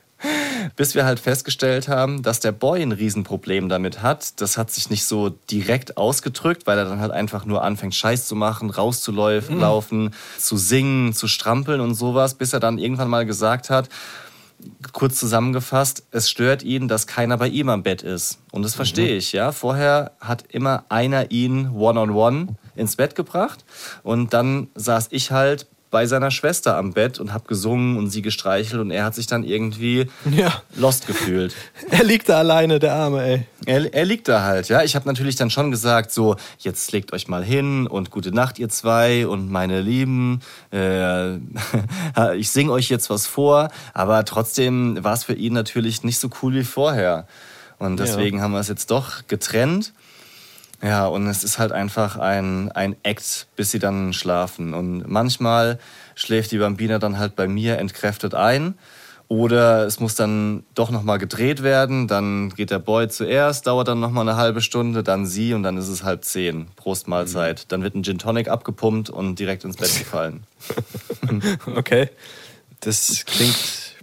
Bis 0.76 0.94
wir 0.94 1.06
halt 1.06 1.20
festgestellt 1.20 1.88
haben, 1.88 2.22
dass 2.22 2.40
der 2.40 2.52
Boy 2.52 2.84
ein 2.84 2.92
Riesenproblem 2.92 3.68
damit 3.68 4.04
hat. 4.04 4.40
Das 4.40 4.60
hat 4.60 4.70
sich 4.70 4.92
nicht 4.92 5.06
so 5.06 5.30
direkt 5.50 5.98
ausgedrückt, 5.98 6.68
weil 6.68 6.78
er 6.78 6.86
dann 6.86 7.00
halt 7.00 7.12
einfach 7.12 7.46
nur 7.46 7.64
anfängt, 7.64 7.96
Scheiß 7.96 8.28
zu 8.28 8.36
machen, 8.36 8.70
rauszulaufen, 8.70 10.04
mhm. 10.04 10.12
zu 10.38 10.58
singen, 10.58 11.14
zu 11.14 11.28
strampeln 11.28 11.82
und 11.82 11.96
sowas, 11.96 12.36
bis 12.36 12.54
er 12.54 12.60
dann 12.60 12.78
irgendwann 12.78 13.10
mal 13.10 13.26
gesagt 13.26 13.72
hat, 13.72 13.90
kurz 14.94 15.20
zusammengefasst, 15.20 16.04
es 16.12 16.30
stört 16.30 16.64
ihn, 16.64 16.88
dass 16.88 17.08
keiner 17.08 17.38
bei 17.38 17.48
ihm 17.48 17.70
am 17.70 17.84
Bett 17.84 18.02
ist. 18.02 18.40
Und 18.52 18.64
das 18.64 18.76
verstehe 18.76 19.14
mhm. 19.14 19.18
ich, 19.18 19.32
ja. 19.32 19.52
Vorher 19.52 20.12
hat 20.20 20.46
immer 20.50 20.86
einer 20.90 21.32
ihn 21.32 21.70
one-on-one 21.70 22.38
-on 22.38 22.48
-one 22.48 22.56
ins 22.76 22.96
Bett 22.96 23.16
gebracht 23.16 23.66
und 24.04 24.34
dann 24.34 24.68
saß 24.76 25.10
ich 25.12 25.32
halt 25.32 25.68
bei 25.92 26.06
seiner 26.06 26.32
Schwester 26.32 26.78
am 26.78 26.94
Bett 26.94 27.20
und 27.20 27.34
habe 27.34 27.44
gesungen 27.48 27.98
und 27.98 28.10
sie 28.10 28.22
gestreichelt 28.22 28.82
und 28.82 28.92
er 28.92 29.04
hat 29.04 29.14
sich 29.14 29.28
dann 29.28 29.44
irgendwie 29.44 30.08
ja. 30.32 30.62
lost 30.76 31.06
gefühlt. 31.06 31.54
er 31.92 32.04
liegt 32.04 32.30
da 32.30 32.40
alleine, 32.40 32.80
der 32.80 32.96
Arme, 32.96 33.24
ey. 33.24 33.46
Er, 33.66 33.94
er 33.94 34.06
liegt 34.06 34.28
da 34.28 34.44
halt, 34.44 34.70
ja. 34.70 34.84
Ich 34.84 34.96
habe 34.96 35.06
natürlich 35.08 35.36
dann 35.36 35.50
schon 35.50 35.70
gesagt, 35.70 36.12
so, 36.12 36.38
jetzt 36.60 36.92
legt 36.94 37.14
euch 37.14 37.28
mal 37.28 37.44
hin 37.44 37.88
und 37.88 38.10
gute 38.10 38.32
Nacht, 38.32 38.58
ihr 38.58 38.70
zwei 38.70 39.28
und 39.28 39.52
meine 39.52 39.82
Lieben. 39.82 40.40
Äh, 40.72 41.36
ich 42.38 42.50
singe 42.50 42.72
euch 42.72 42.90
jetzt 42.90 43.10
was 43.10 43.28
vor, 43.28 43.70
aber 43.94 44.24
trotzdem 44.24 45.04
war 45.04 45.14
es 45.14 45.26
für 45.26 45.34
ihn 45.34 45.54
natürlich 45.54 46.04
nicht 46.04 46.20
so 46.20 46.30
cool 46.42 46.54
wie 46.54 46.64
vorher. 46.64 47.28
Und 47.80 48.00
deswegen 48.00 48.38
ja. 48.38 48.44
haben 48.44 48.52
wir 48.52 48.60
es 48.60 48.68
jetzt 48.68 48.92
doch 48.92 49.28
getrennt. 49.28 49.92
Ja, 50.84 51.06
und 51.06 51.28
es 51.28 51.44
ist 51.44 51.60
halt 51.60 51.72
einfach 51.72 52.18
ein, 52.18 52.72
ein 52.72 52.96
Act, 53.04 53.48
bis 53.56 53.72
sie 53.72 53.80
dann 53.80 54.14
schlafen. 54.14 54.74
Und 54.74 55.08
manchmal 55.08 55.80
schläft 56.16 56.52
die 56.52 56.58
Bambina 56.58 56.98
dann 56.98 57.20
halt 57.20 57.36
bei 57.36 57.48
mir 57.48 57.78
entkräftet 57.78 58.34
ein. 58.34 58.76
Oder 59.28 59.86
es 59.86 60.02
muss 60.02 60.16
dann 60.16 60.64
doch 60.76 60.90
nochmal 60.90 61.18
gedreht 61.18 61.64
werden. 61.64 62.08
Dann 62.08 62.50
geht 62.50 62.72
der 62.72 62.80
Boy 62.80 63.08
zuerst, 63.08 63.66
dauert 63.66 63.88
dann 63.88 64.00
nochmal 64.00 64.28
eine 64.28 64.38
halbe 64.38 64.62
Stunde, 64.62 65.04
dann 65.04 65.26
sie 65.26 65.54
und 65.54 65.64
dann 65.64 65.78
ist 65.78 65.88
es 65.88 66.04
halb 66.04 66.26
zehn. 66.26 66.68
Prostmahlzeit. 66.76 67.60
Mhm. 67.60 67.66
Dann 67.70 67.84
wird 67.84 67.96
ein 67.96 68.04
Gin 68.04 68.18
Tonic 68.18 68.50
abgepumpt 68.50 69.10
und 69.10 69.40
direkt 69.40 69.64
ins 69.64 69.78
Bett 69.78 69.98
gefallen. 69.98 70.44
okay. 71.76 72.10
Das 72.82 73.24
klingt 73.26 73.96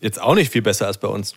jetzt 0.00 0.20
auch 0.20 0.34
nicht 0.34 0.50
viel 0.50 0.62
besser 0.62 0.86
als 0.86 0.98
bei 0.98 1.08
uns. 1.08 1.34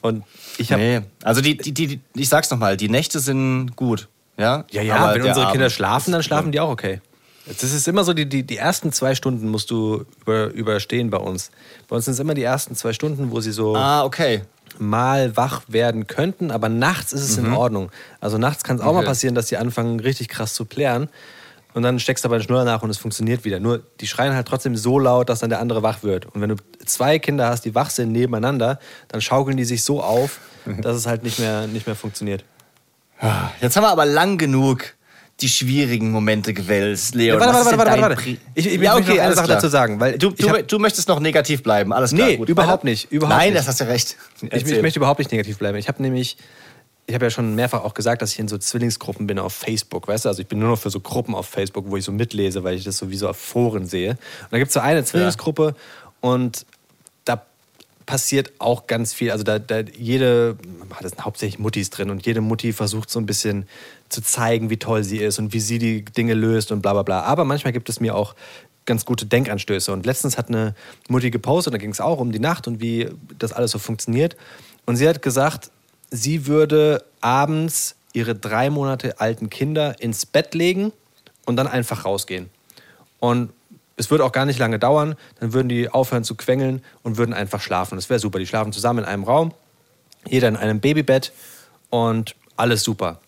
Und 0.00 0.24
ich 0.56 0.72
habe. 0.72 0.80
Nee, 0.80 1.00
also 1.22 1.40
die, 1.40 1.56
die, 1.56 1.72
die, 1.72 2.00
ich 2.14 2.28
sag's 2.28 2.50
nochmal, 2.50 2.76
die 2.76 2.88
Nächte 2.88 3.18
sind 3.20 3.76
gut. 3.76 4.08
Ja, 4.38 4.64
ja, 4.70 4.82
ja 4.82 4.96
aber 4.96 5.14
wenn 5.14 5.28
unsere 5.28 5.50
Kinder 5.50 5.70
schlafen, 5.70 6.12
dann 6.12 6.22
schlafen 6.22 6.52
die 6.52 6.60
auch 6.60 6.70
okay. 6.70 7.00
Das 7.46 7.62
ist 7.62 7.86
immer 7.86 8.02
so, 8.02 8.12
die, 8.12 8.28
die, 8.28 8.42
die 8.42 8.56
ersten 8.56 8.92
zwei 8.92 9.14
Stunden 9.14 9.48
musst 9.48 9.70
du 9.70 10.04
über, 10.22 10.46
überstehen 10.48 11.10
bei 11.10 11.18
uns. 11.18 11.50
Bei 11.88 11.94
uns 11.96 12.06
sind 12.06 12.14
es 12.14 12.20
immer 12.20 12.34
die 12.34 12.42
ersten 12.42 12.74
zwei 12.74 12.92
Stunden, 12.92 13.30
wo 13.30 13.40
sie 13.40 13.52
so 13.52 13.76
ah, 13.76 14.04
okay. 14.04 14.42
mal 14.78 15.36
wach 15.36 15.62
werden 15.68 16.08
könnten, 16.08 16.50
aber 16.50 16.68
nachts 16.68 17.12
ist 17.12 17.22
es 17.22 17.38
mhm. 17.38 17.46
in 17.46 17.52
Ordnung. 17.52 17.92
Also 18.20 18.36
nachts 18.36 18.64
kann 18.64 18.76
es 18.76 18.82
auch 18.82 18.88
okay. 18.88 18.96
mal 18.96 19.04
passieren, 19.04 19.36
dass 19.36 19.46
die 19.46 19.58
anfangen, 19.58 20.00
richtig 20.00 20.28
krass 20.28 20.54
zu 20.54 20.64
plären. 20.64 21.08
Und 21.72 21.82
dann 21.82 22.00
steckst 22.00 22.24
du 22.24 22.28
aber 22.28 22.38
den 22.38 22.42
Schnuller 22.42 22.64
nach 22.64 22.82
und 22.82 22.90
es 22.90 22.98
funktioniert 22.98 23.44
wieder. 23.44 23.60
Nur 23.60 23.82
die 24.00 24.06
schreien 24.08 24.34
halt 24.34 24.48
trotzdem 24.48 24.76
so 24.76 24.98
laut, 24.98 25.28
dass 25.28 25.40
dann 25.40 25.50
der 25.50 25.60
andere 25.60 25.82
wach 25.82 26.02
wird. 26.02 26.26
Und 26.26 26.40
wenn 26.40 26.48
du 26.48 26.56
zwei 26.84 27.18
Kinder 27.20 27.48
hast, 27.48 27.64
die 27.64 27.74
wach 27.74 27.90
sind 27.90 28.12
nebeneinander, 28.12 28.80
dann 29.08 29.20
schaukeln 29.20 29.56
die 29.56 29.64
sich 29.64 29.84
so 29.84 30.02
auf, 30.02 30.40
dass 30.80 30.96
es 30.96 31.06
halt 31.06 31.22
nicht 31.22 31.38
mehr, 31.38 31.68
nicht 31.68 31.86
mehr 31.86 31.94
funktioniert. 31.94 32.44
Jetzt 33.60 33.76
haben 33.76 33.84
wir 33.84 33.90
aber 33.90 34.04
lang 34.04 34.38
genug 34.38 34.96
die 35.40 35.48
schwierigen 35.48 36.10
Momente 36.10 36.54
gewählt, 36.54 36.98
Leon. 37.12 37.38
Ja, 37.38 37.46
warte, 37.46 37.66
warte, 37.66 37.78
warte, 37.78 38.00
warte, 38.00 38.16
warte. 38.16 38.38
Ich, 38.54 38.66
ich 38.66 38.80
ja, 38.80 38.96
okay, 38.96 39.16
noch 39.16 39.22
eine 39.22 39.34
Sache 39.34 39.48
dazu 39.48 39.68
sagen. 39.68 40.00
Weil 40.00 40.16
du, 40.16 40.30
du, 40.30 40.48
hab, 40.48 40.66
du, 40.66 40.78
möchtest 40.78 41.08
noch 41.08 41.20
negativ 41.20 41.62
bleiben, 41.62 41.92
alles 41.92 42.14
klar. 42.14 42.28
Nee, 42.28 42.36
gut. 42.38 42.48
überhaupt 42.48 42.84
nicht. 42.84 43.12
Überhaupt 43.12 43.36
Nein, 43.36 43.52
nicht. 43.52 43.58
das 43.58 43.68
hast 43.68 43.80
du 43.80 43.84
recht. 43.86 44.16
Ich, 44.40 44.66
ich, 44.66 44.82
möchte 44.82 44.98
überhaupt 44.98 45.18
nicht 45.18 45.32
negativ 45.32 45.58
bleiben. 45.58 45.76
Ich 45.76 45.88
habe 45.88 46.00
nämlich, 46.02 46.38
ich 47.06 47.14
habe 47.14 47.26
ja 47.26 47.30
schon 47.30 47.54
mehrfach 47.54 47.84
auch 47.84 47.92
gesagt, 47.92 48.22
dass 48.22 48.32
ich 48.32 48.38
in 48.38 48.48
so 48.48 48.56
Zwillingsgruppen 48.56 49.26
bin 49.26 49.38
auf 49.38 49.52
Facebook, 49.52 50.08
weißt 50.08 50.24
du? 50.24 50.30
Also 50.30 50.40
ich 50.40 50.48
bin 50.48 50.58
nur 50.58 50.70
noch 50.70 50.78
für 50.78 50.90
so 50.90 51.00
Gruppen 51.00 51.34
auf 51.34 51.46
Facebook, 51.46 51.84
wo 51.90 51.98
ich 51.98 52.04
so 52.04 52.12
mitlese, 52.12 52.64
weil 52.64 52.76
ich 52.76 52.84
das 52.84 52.96
sowieso 52.96 53.28
auf 53.28 53.36
Foren 53.36 53.86
sehe. 53.86 54.12
Und 54.12 54.18
da 54.52 54.58
gibt 54.58 54.68
es 54.68 54.74
so 54.74 54.80
eine 54.80 55.04
Zwillingsgruppe 55.04 55.74
ja. 55.76 56.30
und 56.30 56.64
passiert 58.06 58.52
auch 58.58 58.86
ganz 58.86 59.12
viel. 59.12 59.30
Also 59.32 59.44
da, 59.44 59.58
da 59.58 59.80
jede, 59.80 60.56
da 61.00 61.08
sind 61.08 61.24
hauptsächlich 61.24 61.58
Muttis 61.58 61.90
drin 61.90 62.10
und 62.10 62.24
jede 62.24 62.40
Mutti 62.40 62.72
versucht 62.72 63.10
so 63.10 63.18
ein 63.18 63.26
bisschen 63.26 63.66
zu 64.08 64.22
zeigen, 64.22 64.70
wie 64.70 64.76
toll 64.76 65.04
sie 65.04 65.18
ist 65.18 65.38
und 65.38 65.52
wie 65.52 65.60
sie 65.60 65.78
die 65.78 66.04
Dinge 66.04 66.34
löst 66.34 66.70
und 66.70 66.82
bla 66.82 66.92
bla 66.92 67.02
bla. 67.02 67.22
Aber 67.22 67.44
manchmal 67.44 67.72
gibt 67.72 67.88
es 67.88 68.00
mir 68.00 68.14
auch 68.14 68.34
ganz 68.86 69.04
gute 69.04 69.26
Denkanstöße. 69.26 69.92
Und 69.92 70.06
letztens 70.06 70.38
hat 70.38 70.48
eine 70.48 70.74
Mutti 71.08 71.30
gepostet, 71.30 71.74
da 71.74 71.78
ging 71.78 71.90
es 71.90 72.00
auch 72.00 72.18
um 72.18 72.32
die 72.32 72.38
Nacht 72.38 72.68
und 72.68 72.80
wie 72.80 73.08
das 73.38 73.52
alles 73.52 73.72
so 73.72 73.78
funktioniert. 73.78 74.36
Und 74.86 74.96
sie 74.96 75.08
hat 75.08 75.20
gesagt, 75.20 75.72
sie 76.10 76.46
würde 76.46 77.04
abends 77.20 77.96
ihre 78.12 78.34
drei 78.34 78.70
Monate 78.70 79.20
alten 79.20 79.50
Kinder 79.50 80.00
ins 80.00 80.24
Bett 80.24 80.54
legen 80.54 80.92
und 81.44 81.56
dann 81.56 81.66
einfach 81.66 82.04
rausgehen. 82.04 82.48
Und 83.18 83.50
es 83.96 84.10
würde 84.10 84.24
auch 84.24 84.32
gar 84.32 84.44
nicht 84.44 84.58
lange 84.58 84.78
dauern, 84.78 85.16
dann 85.40 85.52
würden 85.52 85.68
die 85.68 85.88
aufhören 85.88 86.24
zu 86.24 86.34
quengeln 86.34 86.82
und 87.02 87.16
würden 87.16 87.32
einfach 87.32 87.60
schlafen. 87.60 87.96
Das 87.96 88.10
wäre 88.10 88.20
super. 88.20 88.38
Die 88.38 88.46
schlafen 88.46 88.72
zusammen 88.72 89.00
in 89.00 89.04
einem 89.06 89.24
Raum, 89.24 89.52
jeder 90.28 90.48
in 90.48 90.56
einem 90.56 90.80
Babybett 90.80 91.32
und 91.90 92.36
alles 92.56 92.82
super. 92.82 93.20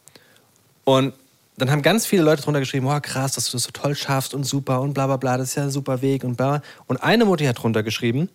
Und 0.84 1.14
dann 1.56 1.70
haben 1.70 1.82
ganz 1.82 2.06
viele 2.06 2.22
Leute 2.22 2.42
drunter 2.42 2.60
geschrieben, 2.60 2.86
oh 2.86 3.00
krass, 3.00 3.32
dass 3.32 3.46
du 3.46 3.52
das 3.52 3.64
so 3.64 3.70
toll 3.72 3.94
schaffst 3.94 4.32
und 4.34 4.44
super 4.44 4.80
und 4.80 4.94
bla 4.94 5.06
bla 5.06 5.16
bla, 5.16 5.36
das 5.38 5.50
ist 5.50 5.54
ja 5.56 5.64
ein 5.64 5.70
super 5.70 6.02
Weg 6.02 6.24
und 6.24 6.36
bla. 6.36 6.62
Und 6.86 6.98
eine 6.98 7.24
Mutti 7.24 7.44
hat 7.44 7.62
drunter 7.62 7.82
geschrieben, 7.82 8.28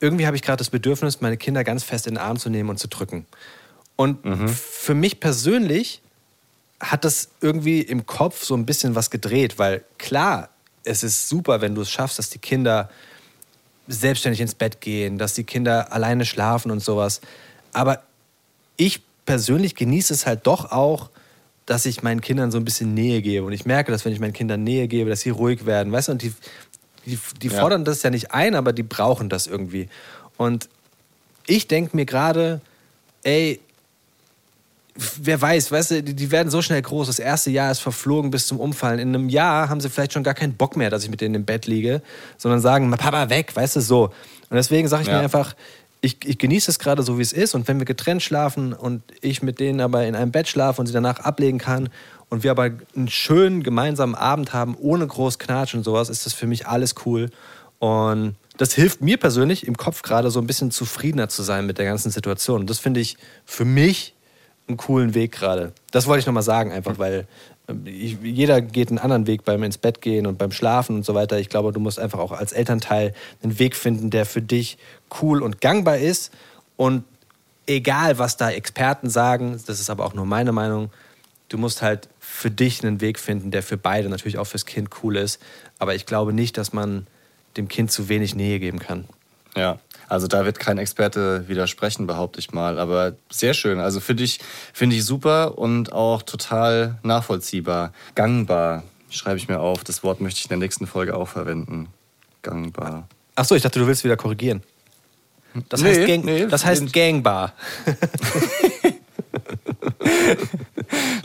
irgendwie 0.00 0.26
habe 0.26 0.36
ich 0.36 0.42
gerade 0.42 0.58
das 0.58 0.70
Bedürfnis, 0.70 1.20
meine 1.20 1.36
Kinder 1.36 1.62
ganz 1.62 1.84
fest 1.84 2.06
in 2.06 2.14
den 2.14 2.22
Arm 2.22 2.38
zu 2.38 2.48
nehmen 2.48 2.70
und 2.70 2.78
zu 2.78 2.88
drücken. 2.88 3.26
Und 3.96 4.24
mhm. 4.24 4.48
für 4.48 4.94
mich 4.94 5.20
persönlich 5.20 6.00
hat 6.80 7.04
das 7.04 7.28
irgendwie 7.42 7.82
im 7.82 8.06
Kopf 8.06 8.42
so 8.44 8.54
ein 8.54 8.64
bisschen 8.64 8.94
was 8.94 9.10
gedreht, 9.10 9.58
weil 9.58 9.84
klar, 9.98 10.48
es 10.84 11.02
ist 11.02 11.28
super, 11.28 11.60
wenn 11.60 11.74
du 11.74 11.82
es 11.82 11.90
schaffst, 11.90 12.18
dass 12.18 12.30
die 12.30 12.38
Kinder 12.38 12.90
selbstständig 13.88 14.40
ins 14.40 14.54
Bett 14.54 14.80
gehen, 14.80 15.18
dass 15.18 15.34
die 15.34 15.44
Kinder 15.44 15.92
alleine 15.92 16.24
schlafen 16.24 16.70
und 16.70 16.80
sowas. 16.80 17.20
Aber 17.72 18.02
ich 18.76 19.02
persönlich 19.26 19.74
genieße 19.74 20.14
es 20.14 20.26
halt 20.26 20.46
doch 20.46 20.70
auch, 20.72 21.10
dass 21.66 21.86
ich 21.86 22.02
meinen 22.02 22.20
Kindern 22.20 22.50
so 22.50 22.58
ein 22.58 22.64
bisschen 22.64 22.94
Nähe 22.94 23.22
gebe. 23.22 23.46
Und 23.46 23.52
ich 23.52 23.66
merke, 23.66 23.92
dass 23.92 24.04
wenn 24.04 24.12
ich 24.12 24.20
meinen 24.20 24.32
Kindern 24.32 24.64
Nähe 24.64 24.88
gebe, 24.88 25.10
dass 25.10 25.20
sie 25.20 25.30
ruhig 25.30 25.66
werden. 25.66 25.92
Weißt 25.92 26.08
du, 26.08 26.12
und 26.12 26.22
die, 26.22 26.32
die, 27.06 27.18
die 27.40 27.48
ja. 27.48 27.60
fordern 27.60 27.84
das 27.84 28.02
ja 28.02 28.10
nicht 28.10 28.32
ein, 28.32 28.54
aber 28.54 28.72
die 28.72 28.82
brauchen 28.82 29.28
das 29.28 29.46
irgendwie. 29.46 29.88
Und 30.36 30.68
ich 31.46 31.68
denke 31.68 31.96
mir 31.96 32.06
gerade, 32.06 32.60
ey, 33.22 33.60
wer 35.22 35.40
weiß, 35.40 35.72
weißt 35.72 35.90
du, 35.90 36.02
die, 36.02 36.30
werden 36.30 36.50
so 36.50 36.62
schnell 36.62 36.82
groß. 36.82 37.06
Das 37.06 37.18
erste 37.18 37.50
Jahr 37.50 37.70
ist 37.70 37.80
verflogen 37.80 38.30
bis 38.30 38.46
zum 38.46 38.60
Umfallen. 38.60 38.98
In 38.98 39.14
einem 39.14 39.28
Jahr 39.28 39.68
haben 39.68 39.80
sie 39.80 39.88
vielleicht 39.88 40.12
schon 40.12 40.22
gar 40.22 40.34
keinen 40.34 40.54
Bock 40.54 40.76
mehr, 40.76 40.90
dass 40.90 41.04
ich 41.04 41.10
mit 41.10 41.20
denen 41.20 41.34
im 41.34 41.44
Bett 41.44 41.66
liege, 41.66 42.02
sondern 42.36 42.60
sagen, 42.60 42.90
Papa, 42.90 43.30
weg, 43.30 43.54
weißt 43.54 43.76
du, 43.76 43.80
so. 43.80 44.04
Und 44.04 44.56
deswegen 44.56 44.88
sage 44.88 45.02
ich 45.02 45.08
ja. 45.08 45.14
mir 45.14 45.20
einfach, 45.20 45.54
ich, 46.00 46.18
ich 46.24 46.38
genieße 46.38 46.70
es 46.70 46.78
gerade 46.78 47.02
so, 47.02 47.18
wie 47.18 47.22
es 47.22 47.32
ist. 47.32 47.54
Und 47.54 47.68
wenn 47.68 47.78
wir 47.78 47.86
getrennt 47.86 48.22
schlafen 48.22 48.72
und 48.72 49.02
ich 49.20 49.42
mit 49.42 49.60
denen 49.60 49.80
aber 49.80 50.06
in 50.06 50.14
einem 50.14 50.32
Bett 50.32 50.48
schlafe 50.48 50.80
und 50.80 50.86
sie 50.86 50.92
danach 50.92 51.20
ablegen 51.20 51.58
kann 51.58 51.88
und 52.28 52.42
wir 52.42 52.50
aber 52.50 52.70
einen 52.94 53.08
schönen 53.08 53.62
gemeinsamen 53.62 54.14
Abend 54.14 54.52
haben, 54.52 54.76
ohne 54.78 55.06
groß 55.06 55.38
Knatsch 55.38 55.74
und 55.74 55.84
sowas, 55.84 56.08
ist 56.08 56.26
das 56.26 56.32
für 56.32 56.46
mich 56.46 56.66
alles 56.66 56.94
cool. 57.06 57.30
Und 57.78 58.36
das 58.56 58.74
hilft 58.74 59.00
mir 59.00 59.16
persönlich 59.16 59.66
im 59.66 59.76
Kopf 59.76 60.02
gerade 60.02 60.30
so 60.30 60.40
ein 60.40 60.46
bisschen 60.46 60.70
zufriedener 60.70 61.28
zu 61.28 61.42
sein 61.42 61.66
mit 61.66 61.78
der 61.78 61.86
ganzen 61.86 62.10
Situation. 62.10 62.60
Und 62.60 62.70
das 62.70 62.78
finde 62.78 63.00
ich 63.00 63.16
für 63.46 63.64
mich 63.64 64.14
einen 64.70 64.76
coolen 64.76 65.14
Weg 65.14 65.32
gerade. 65.32 65.72
Das 65.90 66.06
wollte 66.06 66.20
ich 66.20 66.26
nochmal 66.26 66.42
sagen, 66.42 66.72
einfach 66.72 66.98
weil 66.98 67.26
ähm, 67.68 67.86
ich, 67.86 68.18
jeder 68.22 68.60
geht 68.60 68.88
einen 68.88 68.98
anderen 68.98 69.26
Weg 69.26 69.44
beim 69.44 69.62
ins 69.62 69.78
Bett 69.78 70.00
gehen 70.00 70.26
und 70.26 70.38
beim 70.38 70.52
Schlafen 70.52 70.96
und 70.96 71.04
so 71.04 71.14
weiter. 71.14 71.38
Ich 71.38 71.48
glaube, 71.48 71.72
du 71.72 71.80
musst 71.80 71.98
einfach 71.98 72.18
auch 72.18 72.32
als 72.32 72.52
Elternteil 72.52 73.14
einen 73.42 73.58
Weg 73.58 73.76
finden, 73.76 74.10
der 74.10 74.26
für 74.26 74.42
dich 74.42 74.78
cool 75.20 75.42
und 75.42 75.60
gangbar 75.60 75.98
ist. 75.98 76.32
Und 76.76 77.04
egal, 77.66 78.18
was 78.18 78.36
da 78.36 78.50
Experten 78.50 79.10
sagen, 79.10 79.60
das 79.66 79.80
ist 79.80 79.90
aber 79.90 80.04
auch 80.04 80.14
nur 80.14 80.26
meine 80.26 80.52
Meinung, 80.52 80.90
du 81.48 81.58
musst 81.58 81.82
halt 81.82 82.08
für 82.18 82.50
dich 82.50 82.84
einen 82.84 83.00
Weg 83.00 83.18
finden, 83.18 83.50
der 83.50 83.62
für 83.62 83.76
beide, 83.76 84.08
natürlich 84.08 84.38
auch 84.38 84.46
fürs 84.46 84.66
Kind 84.66 84.90
cool 85.02 85.16
ist. 85.16 85.40
Aber 85.78 85.94
ich 85.94 86.06
glaube 86.06 86.32
nicht, 86.32 86.56
dass 86.56 86.72
man 86.72 87.06
dem 87.56 87.68
Kind 87.68 87.90
zu 87.90 88.08
wenig 88.08 88.34
Nähe 88.34 88.60
geben 88.60 88.78
kann. 88.78 89.04
Ja, 89.56 89.78
also 90.10 90.26
da 90.26 90.44
wird 90.44 90.58
kein 90.58 90.78
Experte 90.78 91.48
widersprechen, 91.48 92.08
behaupte 92.08 92.40
ich 92.40 92.52
mal. 92.52 92.80
Aber 92.80 93.14
sehr 93.30 93.54
schön. 93.54 93.78
Also 93.78 94.00
für 94.00 94.16
dich 94.16 94.40
finde 94.72 94.96
ich 94.96 95.04
super 95.04 95.56
und 95.56 95.92
auch 95.92 96.22
total 96.22 96.98
nachvollziehbar. 97.04 97.92
Gangbar 98.16 98.82
schreibe 99.08 99.38
ich 99.38 99.48
mir 99.48 99.60
auf. 99.60 99.84
Das 99.84 100.02
Wort 100.02 100.20
möchte 100.20 100.38
ich 100.38 100.46
in 100.46 100.48
der 100.48 100.58
nächsten 100.58 100.88
Folge 100.88 101.16
auch 101.16 101.28
verwenden. 101.28 101.88
Gangbar. 102.42 103.06
Achso, 103.36 103.54
ich 103.54 103.62
dachte, 103.62 103.78
du 103.78 103.86
willst 103.86 104.02
wieder 104.02 104.16
korrigieren. 104.16 104.62
Das 105.68 105.80
nee, 105.80 105.90
heißt, 105.90 106.06
Gang, 106.06 106.24
nee, 106.24 106.46
das 106.46 106.64
heißt 106.64 106.92
Gangbar. 106.92 107.52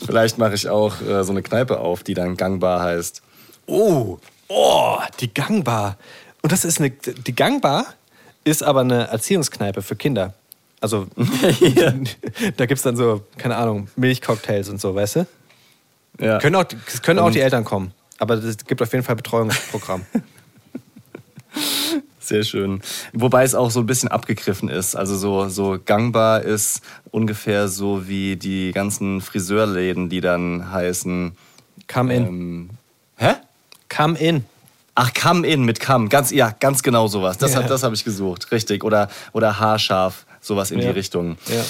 Vielleicht 0.06 0.38
mache 0.38 0.54
ich 0.54 0.70
auch 0.70 1.02
äh, 1.02 1.24
so 1.24 1.32
eine 1.32 1.42
Kneipe 1.42 1.80
auf, 1.80 2.04
die 2.04 2.14
dann 2.14 2.38
Gangbar 2.38 2.82
heißt. 2.82 3.24
Oh, 3.66 4.20
oh, 4.48 5.00
die 5.20 5.34
Gangbar. 5.34 5.98
Und 6.44 6.52
das 6.52 6.66
ist 6.66 6.80
eine, 6.80 6.92
die 6.92 7.36
Gangbar 7.36 7.88
ist 8.46 8.64
aber 8.64 8.82
eine 8.82 9.08
Erziehungskneipe 9.08 9.82
für 9.82 9.98
Kinder. 9.98 10.34
Also 10.80 11.08
ja. 11.60 11.94
da 12.58 12.66
gibt 12.66 12.78
es 12.78 12.84
dann 12.84 12.96
so, 12.96 13.24
keine 13.38 13.58
Ahnung, 13.58 13.90
Milchcocktails 13.98 14.70
und 14.70 14.80
so, 14.80 14.96
weißt 14.96 15.18
du? 15.18 15.28
Ja. 16.20 16.38
Können 16.38 16.56
auch, 16.56 16.66
können 17.02 17.20
auch 17.20 17.32
die 17.32 17.42
Eltern 17.42 17.66
kommen, 17.66 17.92
aber 18.20 18.36
es 18.36 18.58
gibt 18.66 18.82
auf 18.82 18.94
jeden 18.94 19.04
Fall 19.04 19.18
Betreuungsprogramm. 19.18 20.06
Sehr 22.20 22.44
schön. 22.44 22.82
Wobei 23.14 23.44
es 23.44 23.54
auch 23.54 23.70
so 23.70 23.82
ein 23.82 23.86
bisschen 23.86 24.10
abgegriffen 24.10 24.70
ist. 24.70 24.96
Also 24.96 25.16
so, 25.16 25.48
so 25.48 25.78
gangbar 25.84 26.42
ist 26.42 26.82
ungefähr 27.12 27.68
so 27.68 28.08
wie 28.08 28.36
die 28.36 28.72
ganzen 28.72 29.22
Friseurläden, 29.22 30.10
die 30.10 30.22
dann 30.22 30.72
heißen. 30.72 31.34
Come 31.88 32.16
in. 32.16 32.26
Ähm, 32.26 32.70
hä? 33.18 33.34
Come 33.96 34.18
in. 34.18 34.46
Ach, 34.96 35.14
Come 35.14 35.46
In 35.46 35.64
mit 35.64 35.82
Come. 35.82 36.08
Ganz, 36.08 36.32
ja, 36.32 36.56
ganz 36.58 36.82
genau 36.82 37.08
sowas. 37.08 37.38
Das, 37.38 37.54
ja. 37.54 37.62
das 37.62 37.84
habe 37.84 37.96
ich 37.96 38.06
gesucht. 38.06 38.52
Richtig. 38.52 38.84
Oder, 38.84 39.10
oder 39.34 39.60
Haarscharf. 39.60 40.26
Sowas 40.40 40.72
in 40.72 40.80
ja. 40.80 40.86
die 40.86 40.92
Richtung. 40.92 41.38
Ja. 41.48 41.64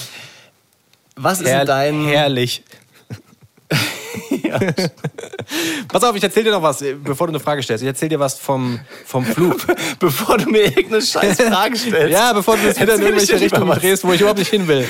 Was 1.15 1.41
ist 1.41 1.47
Herr, 1.47 1.65
dein. 1.65 2.05
Herrlich. 2.05 2.63
Ja. 4.47 4.60
Pass 5.88 6.03
auf, 6.03 6.15
ich 6.15 6.23
erzähl 6.23 6.43
dir 6.43 6.51
noch 6.51 6.62
was, 6.62 6.84
bevor 7.03 7.27
du 7.27 7.31
eine 7.31 7.39
Frage 7.39 7.63
stellst. 7.63 7.84
Ich 7.84 7.88
erzähl 7.88 8.10
dir 8.10 8.19
was 8.19 8.39
vom, 8.39 8.79
vom 9.05 9.25
Flug. 9.25 9.58
bevor 9.99 10.38
du 10.38 10.49
mir 10.49 10.65
irgendeine 10.65 11.01
scheiß 11.01 11.41
Frage 11.41 11.77
stellst. 11.77 12.12
ja, 12.12 12.34
bevor 12.34 12.58
du 12.58 12.67
das 12.67 12.79
wieder 12.79 12.95
in 12.95 13.01
irgendwelche 13.01 13.39
Richtungen 13.39 13.79
drehst, 13.79 14.03
wo 14.03 14.13
ich 14.13 14.21
überhaupt 14.21 14.39
nicht 14.39 14.49
hin 14.49 14.67
will. 14.67 14.86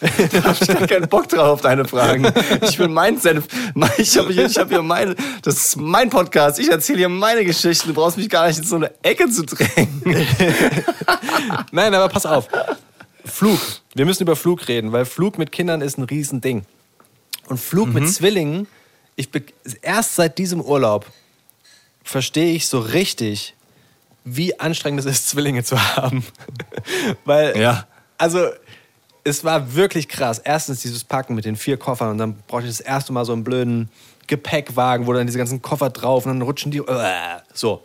da 0.32 0.44
habe 0.44 0.56
ich 0.60 0.68
gar 0.68 0.86
keinen 0.86 1.08
Bock 1.08 1.28
drauf 1.28 1.48
auf 1.48 1.60
deine 1.60 1.84
Fragen. 1.84 2.32
Ich 2.62 2.78
will 2.78 2.88
mein 2.88 3.18
Senf. 3.18 3.46
Ich 3.98 4.16
habe 4.18 4.32
hier, 4.32 4.48
hab 4.48 4.68
hier 4.68 4.82
meine, 4.82 5.14
das 5.42 5.56
ist 5.56 5.76
mein 5.76 6.10
Podcast. 6.10 6.58
Ich 6.58 6.70
erzähle 6.70 6.98
hier 6.98 7.08
meine 7.08 7.44
Geschichten. 7.44 7.88
Du 7.88 7.94
brauchst 7.94 8.16
mich 8.16 8.28
gar 8.28 8.48
nicht 8.48 8.58
in 8.58 8.64
so 8.64 8.76
eine 8.76 8.90
Ecke 9.02 9.28
zu 9.28 9.44
drängen. 9.44 10.02
Nein, 11.72 11.94
aber 11.94 12.08
pass 12.08 12.26
auf. 12.26 12.48
Flug. 13.24 13.58
Wir 13.94 14.06
müssen 14.06 14.22
über 14.22 14.36
Flug 14.36 14.68
reden, 14.68 14.92
weil 14.92 15.04
Flug 15.04 15.38
mit 15.38 15.52
Kindern 15.52 15.80
ist 15.80 15.98
ein 15.98 16.04
Riesending. 16.04 16.64
Und 17.48 17.58
Flug 17.58 17.88
mhm. 17.88 17.94
mit 17.94 18.08
Zwillingen, 18.08 18.66
ich 19.18 19.28
erst 19.82 20.14
seit 20.14 20.38
diesem 20.38 20.60
Urlaub 20.60 21.04
verstehe 22.04 22.54
ich 22.54 22.68
so 22.68 22.78
richtig, 22.78 23.54
wie 24.24 24.58
anstrengend 24.60 25.00
es 25.00 25.06
ist, 25.06 25.28
Zwillinge 25.28 25.64
zu 25.64 25.76
haben. 25.96 26.24
Weil, 27.24 27.58
ja. 27.58 27.86
also, 28.16 28.48
es 29.24 29.44
war 29.44 29.74
wirklich 29.74 30.08
krass. 30.08 30.38
Erstens 30.38 30.80
dieses 30.80 31.04
Packen 31.04 31.34
mit 31.34 31.44
den 31.44 31.56
vier 31.56 31.76
Koffern 31.76 32.10
und 32.10 32.18
dann 32.18 32.36
brauchte 32.46 32.66
ich 32.66 32.76
das 32.76 32.80
erste 32.80 33.12
Mal 33.12 33.24
so 33.24 33.32
einen 33.32 33.44
blöden 33.44 33.90
Gepäckwagen, 34.28 35.06
wo 35.06 35.12
dann 35.12 35.26
diese 35.26 35.38
ganzen 35.38 35.60
Koffer 35.60 35.90
drauf 35.90 36.24
und 36.24 36.32
dann 36.32 36.42
rutschen 36.42 36.70
die. 36.70 36.80
Uh, 36.80 36.86
so. 37.52 37.84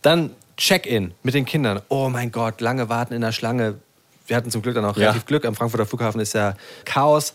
Dann 0.00 0.34
Check-in 0.56 1.12
mit 1.22 1.34
den 1.34 1.44
Kindern. 1.44 1.82
Oh 1.88 2.08
mein 2.08 2.32
Gott, 2.32 2.60
lange 2.60 2.88
warten 2.88 3.14
in 3.14 3.20
der 3.20 3.32
Schlange. 3.32 3.78
Wir 4.26 4.36
hatten 4.36 4.50
zum 4.50 4.62
Glück 4.62 4.74
dann 4.74 4.84
auch 4.84 4.96
ja. 4.96 5.08
relativ 5.08 5.26
Glück. 5.26 5.44
Am 5.44 5.54
Frankfurter 5.54 5.86
Flughafen 5.86 6.20
ist 6.20 6.34
ja 6.34 6.54
Chaos. 6.84 7.34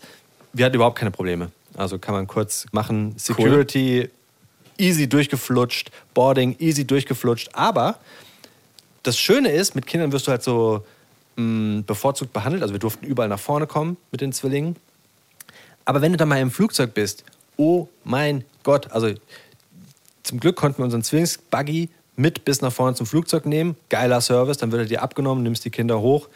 Wir 0.52 0.66
hatten 0.66 0.76
überhaupt 0.76 0.98
keine 0.98 1.10
Probleme. 1.10 1.50
Also 1.78 1.98
kann 1.98 2.14
man 2.14 2.26
kurz 2.26 2.66
machen. 2.72 3.14
Security 3.16 4.00
cool. 4.00 4.10
easy 4.78 5.08
durchgeflutscht, 5.08 5.90
Boarding 6.12 6.56
easy 6.58 6.84
durchgeflutscht. 6.84 7.50
Aber 7.52 7.98
das 9.04 9.16
Schöne 9.16 9.50
ist, 9.52 9.76
mit 9.76 9.86
Kindern 9.86 10.10
wirst 10.10 10.26
du 10.26 10.32
halt 10.32 10.42
so 10.42 10.84
mh, 11.36 11.44
mm, 11.44 11.84
bevorzugt 11.84 12.32
behandelt. 12.32 12.62
Also 12.62 12.74
wir 12.74 12.80
durften 12.80 13.06
überall 13.06 13.28
nach 13.28 13.38
vorne 13.38 13.68
kommen 13.68 13.96
mit 14.10 14.20
den 14.20 14.32
Zwillingen. 14.32 14.74
Aber 15.84 16.02
wenn 16.02 16.12
du 16.12 16.18
dann 16.18 16.28
mal 16.28 16.40
im 16.40 16.50
Flugzeug 16.50 16.94
bist, 16.94 17.24
oh 17.56 17.88
mein 18.02 18.44
Gott, 18.64 18.90
also 18.90 19.14
zum 20.24 20.40
Glück 20.40 20.56
konnten 20.56 20.78
wir 20.78 20.84
unseren 20.84 21.04
Zwillingsbuggy 21.04 21.90
mit 22.16 22.44
bis 22.44 22.60
nach 22.60 22.72
vorne 22.72 22.96
zum 22.96 23.06
Flugzeug 23.06 23.46
nehmen. 23.46 23.76
Geiler 23.88 24.20
Service, 24.20 24.58
dann 24.58 24.72
wird 24.72 24.82
er 24.82 24.88
dir 24.88 25.02
abgenommen, 25.02 25.44
nimmst 25.44 25.64
die 25.64 25.70
Kinder 25.70 26.00
hoch. 26.00 26.28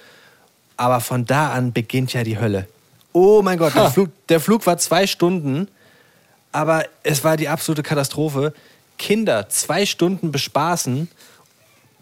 Aber 0.76 1.00
von 1.00 1.26
da 1.26 1.50
an 1.50 1.72
beginnt 1.72 2.12
ja 2.12 2.22
die 2.22 2.38
Hölle. 2.38 2.68
Oh 3.12 3.42
mein 3.42 3.59
Gott, 3.59 3.75
der 3.75 3.90
Flug, 3.90 4.11
der 4.29 4.40
Flug 4.40 4.66
war 4.66 4.79
zwei 4.79 5.07
Stunden, 5.07 5.68
aber 6.51 6.85
es 7.03 7.25
war 7.25 7.37
die 7.37 7.48
absolute 7.48 7.83
Katastrophe. 7.83 8.53
Kinder 8.98 9.48
zwei 9.48 9.85
Stunden 9.87 10.33
bespaßen, 10.33 11.09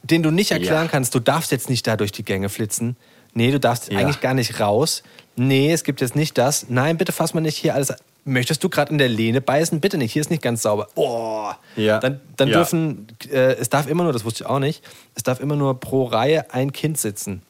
denen 0.02 0.22
du 0.22 0.30
nicht 0.30 0.50
erklären 0.50 0.86
ja. 0.86 0.90
kannst, 0.90 1.14
du 1.14 1.20
darfst 1.20 1.50
jetzt 1.50 1.70
nicht 1.70 1.86
da 1.86 1.96
durch 1.96 2.12
die 2.12 2.24
Gänge 2.24 2.48
flitzen. 2.48 2.96
Nee, 3.32 3.50
du 3.50 3.60
darfst 3.60 3.90
ja. 3.90 3.98
eigentlich 3.98 4.20
gar 4.20 4.34
nicht 4.34 4.60
raus. 4.60 5.02
Nee, 5.36 5.72
es 5.72 5.84
gibt 5.84 6.00
jetzt 6.00 6.16
nicht 6.16 6.36
das. 6.36 6.66
Nein, 6.68 6.96
bitte 6.96 7.12
fass 7.12 7.32
mal 7.32 7.40
nicht 7.40 7.56
hier 7.56 7.74
alles. 7.74 7.94
Möchtest 8.24 8.62
du 8.62 8.68
gerade 8.68 8.92
in 8.92 8.98
der 8.98 9.08
Lehne 9.08 9.40
beißen? 9.40 9.80
Bitte 9.80 9.96
nicht, 9.96 10.12
hier 10.12 10.20
ist 10.20 10.30
nicht 10.30 10.42
ganz 10.42 10.62
sauber. 10.62 10.88
Oh. 10.94 11.50
Ja. 11.76 11.98
Dann, 12.00 12.20
dann 12.36 12.50
dürfen, 12.50 13.06
äh, 13.30 13.54
es 13.54 13.70
darf 13.70 13.86
immer 13.86 14.02
nur, 14.02 14.12
das 14.12 14.24
wusste 14.24 14.44
ich 14.44 14.50
auch 14.50 14.58
nicht, 14.58 14.84
es 15.14 15.22
darf 15.22 15.40
immer 15.40 15.56
nur 15.56 15.80
pro 15.80 16.04
Reihe 16.04 16.52
ein 16.52 16.72
Kind 16.72 16.98
sitzen. 16.98 17.42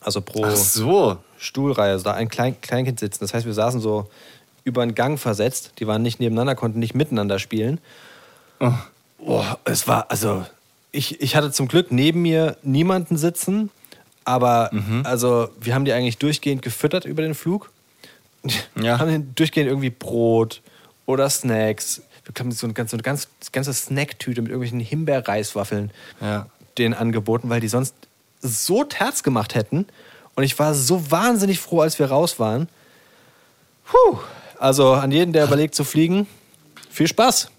Also 0.00 0.20
pro. 0.20 0.48
So. 0.54 1.18
Stuhlreihe, 1.38 1.92
also 1.92 2.04
da 2.04 2.12
ein 2.12 2.28
Klein 2.28 2.60
Kleinkind 2.60 3.00
sitzen. 3.00 3.20
Das 3.24 3.32
heißt, 3.34 3.46
wir 3.46 3.54
saßen 3.54 3.80
so 3.80 4.08
über 4.64 4.82
einen 4.82 4.94
Gang 4.94 5.18
versetzt. 5.18 5.72
Die 5.78 5.86
waren 5.86 6.02
nicht 6.02 6.20
nebeneinander, 6.20 6.54
konnten 6.54 6.78
nicht 6.78 6.94
miteinander 6.94 7.38
spielen. 7.38 7.80
Oh, 9.18 9.44
es 9.64 9.88
war, 9.88 10.10
also, 10.10 10.44
ich, 10.92 11.20
ich 11.22 11.36
hatte 11.36 11.50
zum 11.50 11.66
Glück 11.68 11.90
neben 11.92 12.20
mir 12.22 12.56
niemanden 12.62 13.16
sitzen, 13.16 13.70
aber 14.24 14.70
also, 15.04 15.48
wir 15.60 15.74
haben 15.74 15.84
die 15.86 15.92
eigentlich 15.92 16.18
durchgehend 16.18 16.60
gefüttert 16.62 17.04
über 17.04 17.22
den 17.22 17.34
Flug. 17.34 17.70
Ja. 18.80 18.98
haben 18.98 19.34
durchgehend 19.34 19.68
irgendwie 19.68 19.90
Brot 19.90 20.62
oder 21.04 21.28
Snacks. 21.28 22.02
Wir 22.24 22.32
haben 22.38 22.52
so 22.52 22.66
eine 22.66 22.72
ganz, 22.72 22.90
so 22.90 22.96
eine 22.96 23.02
ganz, 23.02 23.28
ganze 23.52 23.74
Snacktüte 23.74 24.40
mit 24.40 24.50
irgendwelchen 24.50 24.80
Himbeerreiswaffeln 24.80 25.90
Ja. 26.22 26.46
denen 26.78 26.94
angeboten, 26.94 27.50
weil 27.50 27.60
die 27.60 27.68
sonst 27.68 27.94
so 28.40 28.84
Terz 28.84 29.22
gemacht 29.22 29.54
hätten. 29.54 29.86
Und 30.34 30.44
ich 30.44 30.58
war 30.58 30.74
so 30.74 31.10
wahnsinnig 31.10 31.60
froh, 31.60 31.80
als 31.80 31.98
wir 31.98 32.06
raus 32.06 32.38
waren. 32.38 32.68
Puh. 33.84 34.18
Also 34.58 34.92
an 34.92 35.10
jeden, 35.10 35.32
der 35.32 35.44
überlegt 35.44 35.74
zu 35.74 35.84
fliegen, 35.84 36.26
viel 36.90 37.08
Spaß. 37.08 37.50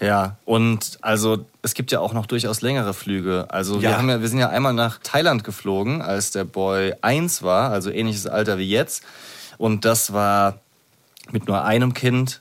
Ja, 0.00 0.36
und 0.46 0.98
also 1.02 1.44
es 1.62 1.74
gibt 1.74 1.92
ja 1.92 2.00
auch 2.00 2.14
noch 2.14 2.24
durchaus 2.26 2.62
längere 2.62 2.94
Flüge. 2.94 3.46
Also 3.50 3.82
wir, 3.82 3.90
Ja. 3.90 3.98
haben 3.98 4.08
ja, 4.08 4.20
wir 4.20 4.28
sind 4.28 4.38
ja 4.38 4.48
einmal 4.48 4.72
nach 4.72 4.98
Thailand 5.02 5.44
geflogen, 5.44 6.00
als 6.00 6.30
der 6.30 6.44
Boy 6.44 6.94
eins 7.02 7.42
war, 7.42 7.70
also 7.70 7.90
ähnliches 7.90 8.26
Alter 8.26 8.56
wie 8.58 8.68
jetzt. 8.68 9.02
Und 9.58 9.84
das 9.84 10.12
war 10.14 10.58
mit 11.32 11.48
nur 11.48 11.64
einem 11.64 11.92
Kind 11.92 12.40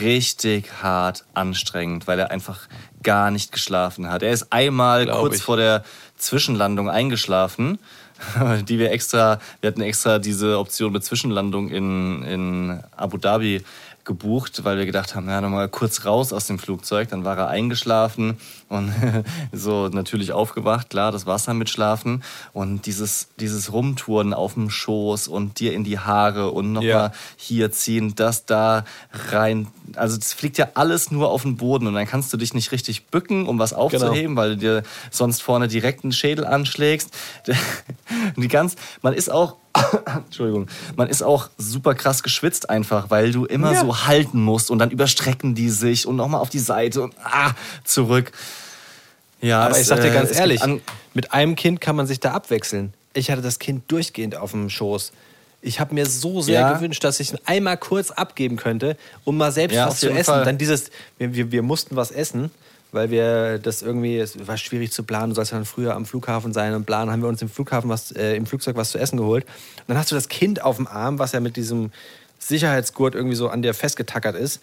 richtig 0.00 0.82
hart 0.82 1.24
anstrengend, 1.34 2.06
weil 2.06 2.18
er 2.18 2.30
einfach 2.30 2.60
gar 3.02 3.30
nicht 3.30 3.52
geschlafen 3.52 4.08
hat. 4.10 4.22
Er 4.22 4.32
ist 4.32 4.50
einmal 4.50 5.04
Glaub 5.04 5.20
kurz 5.20 5.36
ich. 5.36 5.42
vor 5.42 5.58
der 5.58 5.84
Zwischenlandung 6.16 6.88
eingeschlafen, 6.88 7.78
die 8.68 8.78
wir 8.78 8.90
extra, 8.90 9.40
wir 9.60 9.68
hatten 9.68 9.82
extra 9.82 10.18
diese 10.18 10.58
Option 10.58 10.92
mit 10.92 11.04
Zwischenlandung 11.04 11.68
in, 11.68 12.22
in 12.22 12.80
Abu 12.96 13.18
Dhabi 13.18 13.62
gebucht, 14.06 14.64
weil 14.64 14.78
wir 14.78 14.86
gedacht 14.86 15.14
haben, 15.14 15.28
ja, 15.28 15.40
nochmal 15.40 15.68
kurz 15.68 16.04
raus 16.06 16.32
aus 16.32 16.46
dem 16.46 16.58
Flugzeug. 16.58 17.08
Dann 17.10 17.24
war 17.24 17.36
er 17.36 17.48
eingeschlafen 17.48 18.38
und 18.68 18.92
so 19.52 19.88
natürlich 19.88 20.32
aufgewacht, 20.32 20.88
klar, 20.90 21.12
das 21.12 21.26
Wasser 21.26 21.52
mit 21.52 21.68
Schlafen 21.68 22.22
und 22.54 22.86
dieses, 22.86 23.28
dieses 23.38 23.72
Rumtouren 23.72 24.32
auf 24.32 24.54
dem 24.54 24.70
Schoß 24.70 25.28
und 25.28 25.60
dir 25.60 25.74
in 25.74 25.84
die 25.84 25.98
Haare 25.98 26.50
und 26.52 26.72
nochmal 26.72 26.88
Ja. 26.88 27.12
hier 27.36 27.70
ziehen, 27.72 28.14
das 28.16 28.46
da 28.46 28.84
rein. 29.30 29.66
Also 29.96 30.16
es 30.18 30.32
fliegt 30.32 30.56
ja 30.56 30.68
alles 30.74 31.10
nur 31.10 31.30
auf 31.30 31.42
den 31.42 31.56
Boden 31.56 31.86
und 31.86 31.94
dann 31.94 32.06
kannst 32.06 32.32
du 32.32 32.36
dich 32.36 32.54
nicht 32.54 32.72
richtig 32.72 33.06
bücken, 33.08 33.46
um 33.46 33.58
was 33.58 33.72
aufzuheben, 33.72 34.36
weil 34.36 34.50
du 34.50 34.56
dir 34.56 34.82
sonst 35.10 35.42
vorne 35.42 35.68
direkt 35.68 36.04
einen 36.04 36.12
Schädel 36.12 36.46
anschlägst. 36.46 37.10
Die 38.36 38.48
ganz, 38.48 38.76
man 39.02 39.12
ist 39.14 39.30
auch, 39.30 39.56
Entschuldigung, 40.26 40.68
man 40.96 41.08
ist 41.08 41.22
auch 41.22 41.48
super 41.58 41.94
krass 41.94 42.22
geschwitzt 42.22 42.70
einfach, 42.70 43.10
weil 43.10 43.32
du 43.32 43.44
immer 43.44 43.72
Ja. 43.72 43.80
so 43.80 44.06
halten 44.06 44.42
musst 44.42 44.70
und 44.70 44.78
dann 44.78 44.90
überstrecken 44.90 45.54
die 45.54 45.70
sich 45.70 46.06
und 46.06 46.16
nochmal 46.16 46.40
auf 46.40 46.50
die 46.50 46.58
Seite 46.58 47.02
und 47.02 47.14
ah, 47.22 47.52
zurück. 47.84 48.32
Ja, 49.40 49.60
Aber 49.62 49.72
es, 49.72 49.82
ich 49.82 49.86
sag 49.86 50.00
dir 50.00 50.08
äh, 50.10 50.14
ganz 50.14 50.34
ehrlich, 50.34 50.62
mit 51.14 51.32
einem 51.32 51.56
Kind 51.56 51.80
kann 51.80 51.94
man 51.96 52.06
sich 52.06 52.20
da 52.20 52.32
abwechseln. 52.32 52.94
Ich 53.14 53.30
hatte 53.30 53.42
das 53.42 53.58
Kind 53.58 53.90
durchgehend 53.90 54.36
auf 54.36 54.50
dem 54.52 54.68
Schoß. 54.70 55.12
Ich 55.62 55.80
habe 55.80 55.94
mir 55.94 56.06
so 56.06 56.42
sehr 56.42 56.60
Ja. 56.60 56.72
gewünscht, 56.74 57.02
dass 57.04 57.18
ich 57.20 57.32
ihn 57.32 57.38
einmal 57.44 57.76
kurz 57.76 58.10
abgeben 58.10 58.56
könnte, 58.56 58.96
um 59.24 59.36
mal 59.36 59.52
selbst 59.52 59.74
Ja, 59.74 59.88
was 59.88 60.00
zu 60.00 60.10
essen. 60.10 60.24
Fall. 60.24 60.44
Dann 60.44 60.58
dieses, 60.58 60.90
wir, 61.18 61.34
wir, 61.34 61.50
wir 61.52 61.62
mussten 61.62 61.96
was 61.96 62.10
essen, 62.10 62.50
weil 62.92 63.10
wir 63.10 63.58
das 63.58 63.82
irgendwie, 63.82 64.18
es 64.18 64.46
war 64.46 64.56
schwierig 64.56 64.92
zu 64.92 65.02
planen. 65.02 65.30
Du 65.30 65.34
sollst 65.36 65.52
ja 65.52 65.58
dann 65.58 65.66
früher 65.66 65.94
am 65.94 66.06
Flughafen 66.06 66.52
sein 66.52 66.74
und 66.74 66.84
planen. 66.86 67.10
Haben 67.10 67.22
wir 67.22 67.28
uns 67.28 67.42
im 67.42 67.48
Flughafen 67.48 67.90
was, 67.90 68.12
äh, 68.12 68.34
im 68.36 68.46
Flugzeug 68.46 68.76
was 68.76 68.90
zu 68.90 68.98
essen 68.98 69.16
geholt. 69.18 69.44
Und 69.44 69.84
dann 69.88 69.98
hast 69.98 70.10
du 70.10 70.14
das 70.14 70.28
Kind 70.28 70.62
auf 70.62 70.76
dem 70.76 70.86
Arm, 70.86 71.18
was 71.18 71.32
ja 71.32 71.40
mit 71.40 71.56
diesem 71.56 71.90
Sicherheitsgurt 72.38 73.14
irgendwie 73.14 73.36
so 73.36 73.48
an 73.48 73.62
dir 73.62 73.74
festgetackert 73.74 74.36
ist. 74.36 74.60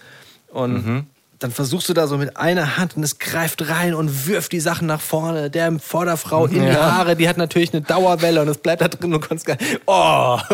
Und 0.51 0.85
Mhm. 0.85 1.07
dann 1.39 1.51
versuchst 1.51 1.89
du 1.89 1.93
da 1.93 2.07
so 2.07 2.17
mit 2.17 2.37
einer 2.37 2.77
Hand 2.77 2.95
und 2.95 3.03
es 3.03 3.19
greift 3.19 3.67
rein 3.67 3.93
und 3.93 4.27
wirft 4.27 4.51
die 4.53 4.61
Sachen 4.61 4.87
nach 4.87 5.01
vorne. 5.01 5.49
Der 5.49 5.77
Vorderfrau 5.79 6.45
in 6.45 6.53
die 6.53 6.59
Ja. 6.67 6.93
Haare, 6.93 7.15
die 7.17 7.27
hat 7.27 7.35
natürlich 7.37 7.73
eine 7.73 7.81
Dauerwelle 7.81 8.41
und 8.41 8.47
es 8.47 8.57
bleibt 8.59 8.81
da 8.81 8.87
drin. 8.87 9.11
Du 9.11 9.19
kannst 9.19 9.45
gar 9.45 9.57
Oh! 9.85 10.39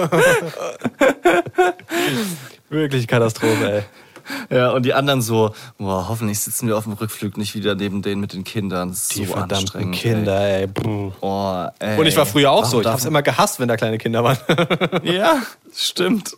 Wirklich 2.70 3.08
Katastrophe, 3.08 3.72
ey. 3.72 3.84
Ja, 4.50 4.72
und 4.72 4.84
die 4.84 4.94
anderen 4.94 5.22
so, 5.22 5.54
boah, 5.78 6.08
hoffentlich 6.10 6.40
sitzen 6.40 6.68
wir 6.68 6.78
auf 6.78 6.86
dem 6.86 6.94
Rückflug 6.94 7.38
nicht 7.38 7.56
wieder 7.56 7.76
neben 7.76 8.02
denen 8.02 8.22
mit 8.22 8.34
den 8.34 8.44
Kindern. 8.44 8.90
Das 8.90 9.04
ist 9.04 9.16
Die 9.16 9.26
so 9.26 9.34
verdammten 9.34 9.56
anstrengend, 9.58 9.96
Kinder, 9.96 10.40
ey. 10.42 10.64
Ey. 10.64 11.12
Oh, 11.22 11.66
ey. 11.80 12.00
Und 12.00 12.06
ich 12.06 12.18
war 12.18 12.26
früher 12.26 12.52
auch 12.52 12.64
Warum 12.64 12.72
so. 12.72 12.82
Ich 12.82 12.88
hab's 12.88 13.06
immer 13.06 13.22
gehasst, 13.22 13.60
wenn 13.60 13.68
da 13.68 13.78
kleine 13.78 13.98
Kinder 13.98 14.24
waren. 14.24 14.38
Ja, 15.04 15.42
stimmt. 15.76 16.36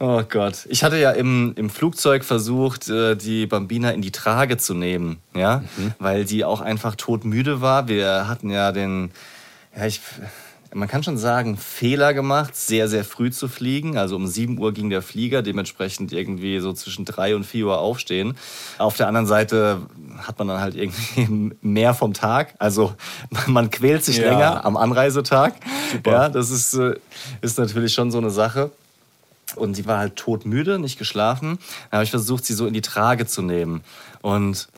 Oh 0.00 0.22
Gott. 0.28 0.66
Ich 0.68 0.84
hatte 0.84 0.96
ja 0.98 1.10
im, 1.10 1.52
im 1.56 1.70
Flugzeug 1.70 2.24
versucht, 2.24 2.88
äh, 2.88 3.16
die 3.16 3.46
Bambina 3.46 3.90
in 3.90 4.00
die 4.00 4.12
Trage 4.12 4.56
zu 4.56 4.74
nehmen, 4.74 5.18
ja, 5.34 5.62
weil 5.98 6.24
die 6.24 6.44
auch 6.44 6.60
einfach 6.60 6.94
todmüde 6.94 7.60
war. 7.60 7.88
Wir 7.88 8.28
hatten 8.28 8.50
ja 8.50 8.72
den, 8.72 9.10
ja, 9.76 9.86
ich, 9.86 10.00
man 10.74 10.86
kann 10.88 11.02
schon 11.02 11.16
sagen, 11.18 11.56
Fehler 11.56 12.12
gemacht, 12.14 12.54
sehr, 12.54 12.88
sehr 12.88 13.04
früh 13.04 13.30
zu 13.30 13.48
fliegen. 13.48 13.96
Also 13.96 14.16
um 14.16 14.26
7 14.26 14.58
Uhr 14.58 14.72
ging 14.72 14.90
der 14.90 15.02
Flieger, 15.02 15.42
dementsprechend 15.42 16.12
irgendwie 16.12 16.58
so 16.60 16.72
zwischen 16.72 17.04
3 17.04 17.36
und 17.36 17.44
4 17.44 17.66
Uhr 17.66 17.78
aufstehen. 17.78 18.36
Auf 18.78 18.96
der 18.96 19.08
anderen 19.08 19.26
Seite 19.26 19.82
hat 20.18 20.38
man 20.38 20.48
dann 20.48 20.60
halt 20.60 20.74
irgendwie 20.76 21.54
mehr 21.62 21.94
vom 21.94 22.12
Tag. 22.14 22.54
Also 22.58 22.94
man 23.46 23.70
quält 23.70 24.04
sich 24.04 24.18
Ja. 24.18 24.30
länger 24.30 24.64
am 24.64 24.76
Anreisetag. 24.76 25.54
Super. 25.92 26.10
Ja, 26.10 26.28
das 26.28 26.50
ist, 26.50 26.74
äh, 26.74 26.94
ist 27.40 27.58
natürlich 27.58 27.94
schon 27.94 28.10
so 28.10 28.18
eine 28.18 28.30
Sache. 28.30 28.70
Und 29.56 29.74
sie 29.74 29.86
war 29.86 29.98
halt 29.98 30.16
todmüde, 30.16 30.78
nicht 30.78 30.98
geschlafen. 30.98 31.58
Dann 31.90 31.98
habe 31.98 32.04
ich 32.04 32.10
versucht, 32.10 32.44
sie 32.44 32.52
so 32.52 32.66
in 32.66 32.74
die 32.74 32.82
Trage 32.82 33.26
zu 33.26 33.40
nehmen. 33.40 33.82
Und 34.20 34.68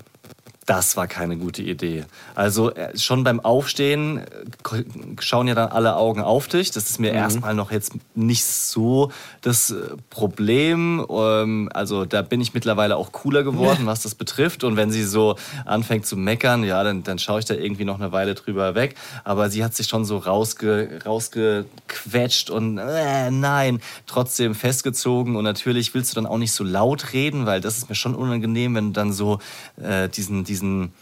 das 0.66 0.96
war 0.96 1.08
keine 1.08 1.36
gute 1.36 1.62
Idee. 1.62 2.04
Also 2.34 2.72
äh, 2.72 2.96
schon 2.96 3.24
beim 3.24 3.40
Aufstehen 3.40 4.18
äh, 4.18 4.84
schauen 5.18 5.48
ja 5.48 5.54
dann 5.54 5.68
alle 5.70 5.96
Augen 5.96 6.20
auf 6.20 6.46
dich. 6.48 6.70
Das 6.70 6.90
ist 6.90 7.00
mir 7.00 7.12
erstmal 7.12 7.54
noch 7.54 7.72
jetzt 7.72 7.94
nicht 8.14 8.44
so 8.44 9.10
das 9.40 9.70
äh, 9.70 9.96
Problem. 10.10 11.04
Ähm, 11.10 11.70
Also 11.72 12.04
da 12.04 12.22
bin 12.22 12.40
ich 12.40 12.54
mittlerweile 12.54 12.96
auch 12.96 13.10
cooler 13.10 13.42
geworden, 13.42 13.80
was 13.86 14.02
das 14.02 14.14
betrifft. 14.14 14.62
Und 14.62 14.76
wenn 14.76 14.90
sie 14.92 15.02
so 15.04 15.36
anfängt 15.64 16.06
zu 16.06 16.16
meckern, 16.16 16.62
ja, 16.62 16.84
dann, 16.84 17.02
dann 17.02 17.18
schaue 17.18 17.40
ich 17.40 17.46
da 17.46 17.54
irgendwie 17.54 17.84
noch 17.84 17.98
eine 17.98 18.12
Weile 18.12 18.34
drüber 18.34 18.74
weg. 18.74 18.94
Aber 19.24 19.50
sie 19.50 19.64
hat 19.64 19.74
sich 19.74 19.88
schon 19.88 20.04
so 20.04 20.18
rausge, 20.18 21.00
rausgequetscht 21.04 22.50
und 22.50 22.78
äh, 22.78 23.30
nein, 23.30 23.80
trotzdem 24.06 24.54
festgezogen. 24.54 25.36
Und 25.36 25.44
natürlich 25.44 25.94
willst 25.94 26.12
du 26.12 26.14
dann 26.16 26.26
auch 26.26 26.38
nicht 26.38 26.52
so 26.52 26.64
laut 26.64 27.12
reden, 27.12 27.46
weil 27.46 27.60
das 27.60 27.78
ist 27.78 27.88
mir 27.88 27.94
schon 27.96 28.14
unangenehm, 28.14 28.74
wenn 28.74 28.88
du 28.88 28.92
dann 28.92 29.12
so 29.12 29.38
äh, 29.82 30.08
diesen, 30.08 30.44
diesen 30.50 30.92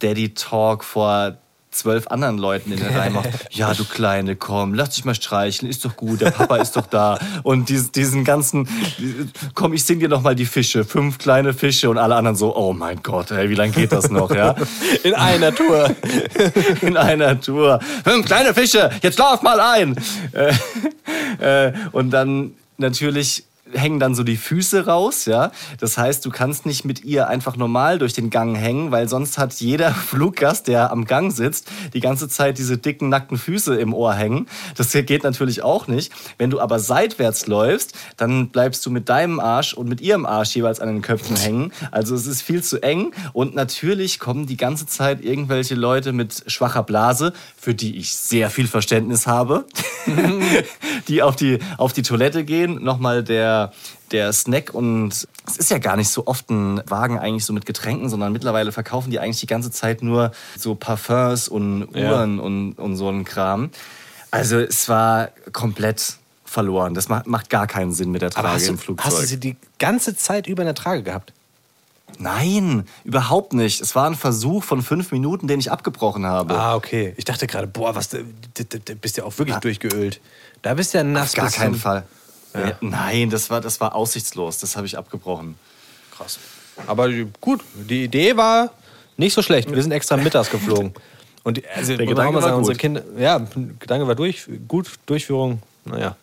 Daddy-Talk 0.00 0.84
vor 0.84 1.38
zwölf 1.70 2.06
anderen 2.08 2.38
Leuten 2.38 2.72
in 2.72 2.78
der 2.78 2.96
Reihe 2.96 3.10
machst. 3.10 3.30
Ja, 3.50 3.72
du 3.74 3.84
Kleine, 3.84 4.36
komm, 4.36 4.74
lass 4.74 4.90
dich 4.90 5.04
mal 5.04 5.14
streicheln, 5.14 5.70
ist 5.70 5.84
doch 5.84 5.96
gut, 5.96 6.20
der 6.20 6.30
Papa 6.30 6.56
ist 6.56 6.76
doch 6.76 6.86
da. 6.86 7.18
Und 7.42 7.68
diesen, 7.68 7.92
diesen 7.92 8.24
ganzen, 8.24 8.68
komm, 9.54 9.72
ich 9.72 9.84
sing 9.84 9.98
dir 9.98 10.08
noch 10.08 10.22
mal 10.22 10.34
die 10.34 10.46
Fische, 10.46 10.84
fünf 10.84 11.18
kleine 11.18 11.54
Fische 11.54 11.88
und 11.90 11.98
alle 11.98 12.16
anderen 12.16 12.36
so, 12.36 12.54
oh 12.56 12.72
mein 12.72 13.02
Gott, 13.02 13.30
ey, 13.30 13.48
wie 13.50 13.54
lange 13.54 13.72
geht 13.72 13.92
das 13.92 14.10
noch, 14.10 14.34
ja? 14.34 14.54
In 15.04 15.14
einer 15.14 15.54
Tour. 15.54 15.94
in 16.82 16.96
einer 16.96 17.40
Tour. 17.40 17.80
Fünf 18.04 18.26
kleine 18.26 18.54
Fische, 18.54 18.90
jetzt 19.02 19.18
lauf 19.18 19.42
mal 19.42 19.60
ein. 19.60 19.96
Äh, 20.32 21.68
äh, 21.68 21.72
und 21.92 22.10
dann 22.10 22.52
natürlich 22.78 23.44
hängen 23.72 24.00
dann 24.00 24.14
so 24.14 24.22
die 24.22 24.36
Füße 24.36 24.86
raus, 24.86 25.24
ja. 25.26 25.50
Das 25.80 25.98
heißt, 25.98 26.24
du 26.24 26.30
kannst 26.30 26.66
nicht 26.66 26.84
mit 26.84 27.04
ihr 27.04 27.28
einfach 27.28 27.56
normal 27.56 27.98
durch 27.98 28.12
den 28.12 28.30
Gang 28.30 28.56
hängen, 28.56 28.90
weil 28.90 29.08
sonst 29.08 29.38
hat 29.38 29.54
jeder 29.54 29.90
Fluggast, 29.94 30.68
der 30.68 30.90
am 30.90 31.04
Gang 31.04 31.32
sitzt, 31.32 31.68
die 31.92 32.00
ganze 32.00 32.28
Zeit 32.28 32.58
diese 32.58 32.78
dicken, 32.78 33.08
nackten 33.08 33.38
Füße 33.38 33.74
im 33.76 33.94
Ohr 33.94 34.14
hängen. 34.14 34.46
Das 34.76 34.92
geht 34.92 35.24
natürlich 35.24 35.62
auch 35.62 35.88
nicht. 35.88 36.12
Wenn 36.38 36.50
du 36.50 36.60
aber 36.60 36.78
seitwärts 36.78 37.46
läufst, 37.46 37.94
dann 38.16 38.48
bleibst 38.48 38.84
du 38.86 38.90
mit 38.90 39.08
deinem 39.08 39.40
Arsch 39.40 39.74
und 39.74 39.88
mit 39.88 40.00
ihrem 40.00 40.26
Arsch 40.26 40.54
jeweils 40.56 40.80
an 40.80 40.88
den 40.88 41.02
Köpfen 41.02 41.36
hängen. 41.36 41.72
Also 41.90 42.14
es 42.14 42.26
ist 42.26 42.42
viel 42.42 42.62
zu 42.62 42.82
eng 42.82 43.12
und 43.32 43.54
natürlich 43.54 44.18
kommen 44.18 44.46
die 44.46 44.56
ganze 44.56 44.86
Zeit 44.86 45.24
irgendwelche 45.24 45.74
Leute 45.74 46.12
mit 46.12 46.44
schwacher 46.46 46.82
Blase, 46.82 47.32
für 47.56 47.74
die 47.74 47.96
ich 47.96 48.14
sehr 48.14 48.50
viel 48.50 48.66
Verständnis 48.66 49.26
habe, 49.26 49.64
die 51.08 51.22
auf 51.22 51.36
die, 51.36 51.58
auf 51.78 51.92
die 51.92 52.02
Toilette 52.02 52.44
gehen. 52.44 52.82
Nochmal 52.82 53.22
der, 53.22 53.55
der 54.12 54.32
Snack 54.32 54.72
und 54.74 55.08
es 55.46 55.56
ist 55.56 55.70
ja 55.70 55.78
gar 55.78 55.96
nicht 55.96 56.08
so 56.08 56.26
oft 56.26 56.50
ein 56.50 56.80
Wagen 56.86 57.18
eigentlich 57.18 57.44
so 57.44 57.52
mit 57.52 57.66
Getränken, 57.66 58.08
sondern 58.08 58.32
mittlerweile 58.32 58.72
verkaufen 58.72 59.10
die 59.10 59.18
eigentlich 59.20 59.40
die 59.40 59.46
ganze 59.46 59.70
Zeit 59.70 60.02
nur 60.02 60.32
so 60.58 60.74
Parfums 60.74 61.48
und 61.48 61.88
Ja. 61.94 62.10
Uhren 62.10 62.38
und, 62.40 62.74
und 62.74 62.96
so 62.96 63.08
einen 63.08 63.24
Kram. 63.24 63.70
Also 64.30 64.58
es 64.58 64.88
war 64.88 65.30
komplett 65.52 66.16
verloren. 66.44 66.94
Das 66.94 67.08
macht, 67.08 67.26
macht 67.26 67.50
gar 67.50 67.66
keinen 67.66 67.92
Sinn 67.92 68.10
mit 68.10 68.22
der 68.22 68.30
Trage 68.30 68.48
hast 68.48 68.68
im 68.68 68.76
du, 68.76 68.82
Flugzeug. 68.82 69.06
hast 69.06 69.22
du 69.22 69.26
sie 69.26 69.38
die 69.40 69.56
ganze 69.78 70.16
Zeit 70.16 70.46
über 70.46 70.62
in 70.62 70.66
der 70.66 70.74
Trage 70.74 71.02
gehabt? 71.02 71.32
Nein, 72.18 72.86
überhaupt 73.04 73.52
nicht. 73.52 73.80
Es 73.80 73.94
war 73.94 74.06
ein 74.08 74.14
Versuch 74.14 74.62
von 74.64 74.80
fünf 74.82 75.12
Minuten, 75.12 75.48
den 75.48 75.58
ich 75.60 75.70
abgebrochen 75.70 76.24
habe. 76.24 76.54
Ah, 76.54 76.74
okay. 76.74 77.14
Ich 77.16 77.24
dachte 77.24 77.46
gerade, 77.46 77.66
boah, 77.66 77.94
was, 77.94 78.10
bist 79.00 79.16
ja 79.16 79.24
auch 79.24 79.36
wirklich 79.38 79.56
durchgeölt. 79.56 80.20
Da 80.62 80.74
bist 80.74 80.94
du 80.94 80.98
ja 80.98 81.04
nass. 81.04 81.30
Auf 81.30 81.34
gar 81.34 81.50
keinen 81.50 81.74
Fall. 81.74 82.04
Ja. 82.58 82.72
Nein, 82.80 83.30
das 83.30 83.50
war, 83.50 83.60
das 83.60 83.80
war 83.80 83.94
aussichtslos. 83.94 84.58
Das 84.58 84.76
habe 84.76 84.86
ich 84.86 84.96
abgebrochen. 84.96 85.56
Krass. 86.16 86.38
Aber 86.86 87.08
gut, 87.40 87.62
die 87.74 88.04
Idee 88.04 88.36
war 88.36 88.70
nicht 89.16 89.34
so 89.34 89.42
schlecht. 89.42 89.70
Wir 89.72 89.82
sind 89.82 89.92
extra 89.92 90.16
mittags 90.16 90.50
geflogen. 90.50 90.92
Und 91.42 91.58
die- 91.58 91.66
also, 91.68 91.96
Der 91.96 92.06
Gedanke 92.06 92.42
war 92.42 92.56
unsere 92.56 92.74
gut. 92.74 92.80
Kinder, 92.80 93.02
ja, 93.18 93.38
Gedanke 93.78 94.06
war 94.06 94.14
durch, 94.14 94.46
gut, 94.68 94.90
Durchführung, 95.06 95.62
naja. 95.84 96.16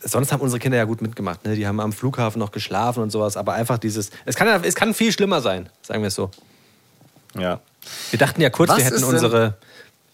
Sonst 0.00 0.32
haben 0.32 0.40
unsere 0.40 0.58
Kinder 0.58 0.76
ja 0.78 0.84
gut 0.84 1.02
mitgemacht. 1.02 1.44
Ne? 1.44 1.54
Die 1.54 1.66
haben 1.66 1.78
am 1.80 1.92
Flughafen 1.92 2.38
noch 2.40 2.50
geschlafen 2.52 3.02
und 3.02 3.10
sowas. 3.10 3.36
Aber 3.36 3.52
einfach 3.54 3.78
dieses, 3.78 4.10
es 4.24 4.34
kann, 4.34 4.48
es 4.64 4.74
kann 4.74 4.92
viel 4.94 5.12
schlimmer 5.12 5.40
sein, 5.40 5.68
sagen 5.82 6.02
wir 6.02 6.08
es 6.08 6.14
so. 6.14 6.30
Ja. 7.38 7.60
Wir 8.10 8.18
dachten 8.18 8.40
ja 8.40 8.50
kurz, 8.50 8.70
Was 8.70 8.78
wir 8.78 8.84
hätten 8.86 9.04
unsere. 9.04 9.56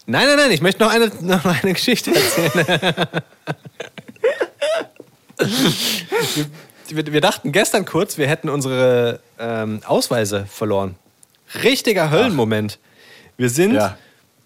Nein, 0.07 0.27
nein, 0.27 0.37
nein, 0.37 0.51
ich 0.53 0.61
möchte 0.61 0.83
noch 0.83 0.91
eine, 0.91 1.11
noch 1.21 1.45
eine 1.45 1.73
Geschichte 1.73 2.13
erzählen. 2.15 2.67
wir, 6.89 7.13
wir 7.13 7.21
dachten 7.21 7.53
gestern 7.53 7.85
kurz, 7.85 8.19
wir 8.19 8.29
hätten 8.29 8.49
unsere 8.49 9.21
ähm, 9.39 9.81
Ausweise 9.87 10.47
verloren. 10.47 10.95
Richtiger 11.63 12.11
Höllenmoment. 12.11 12.79
Wir 13.37 13.51
sind 13.51 13.75
Ja. 13.75 13.97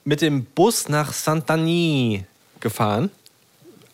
mit 0.05 0.20
dem 0.20 0.45
Bus 0.45 0.88
nach 0.88 1.12
Santani 1.12 2.24
gefahren. 2.61 3.11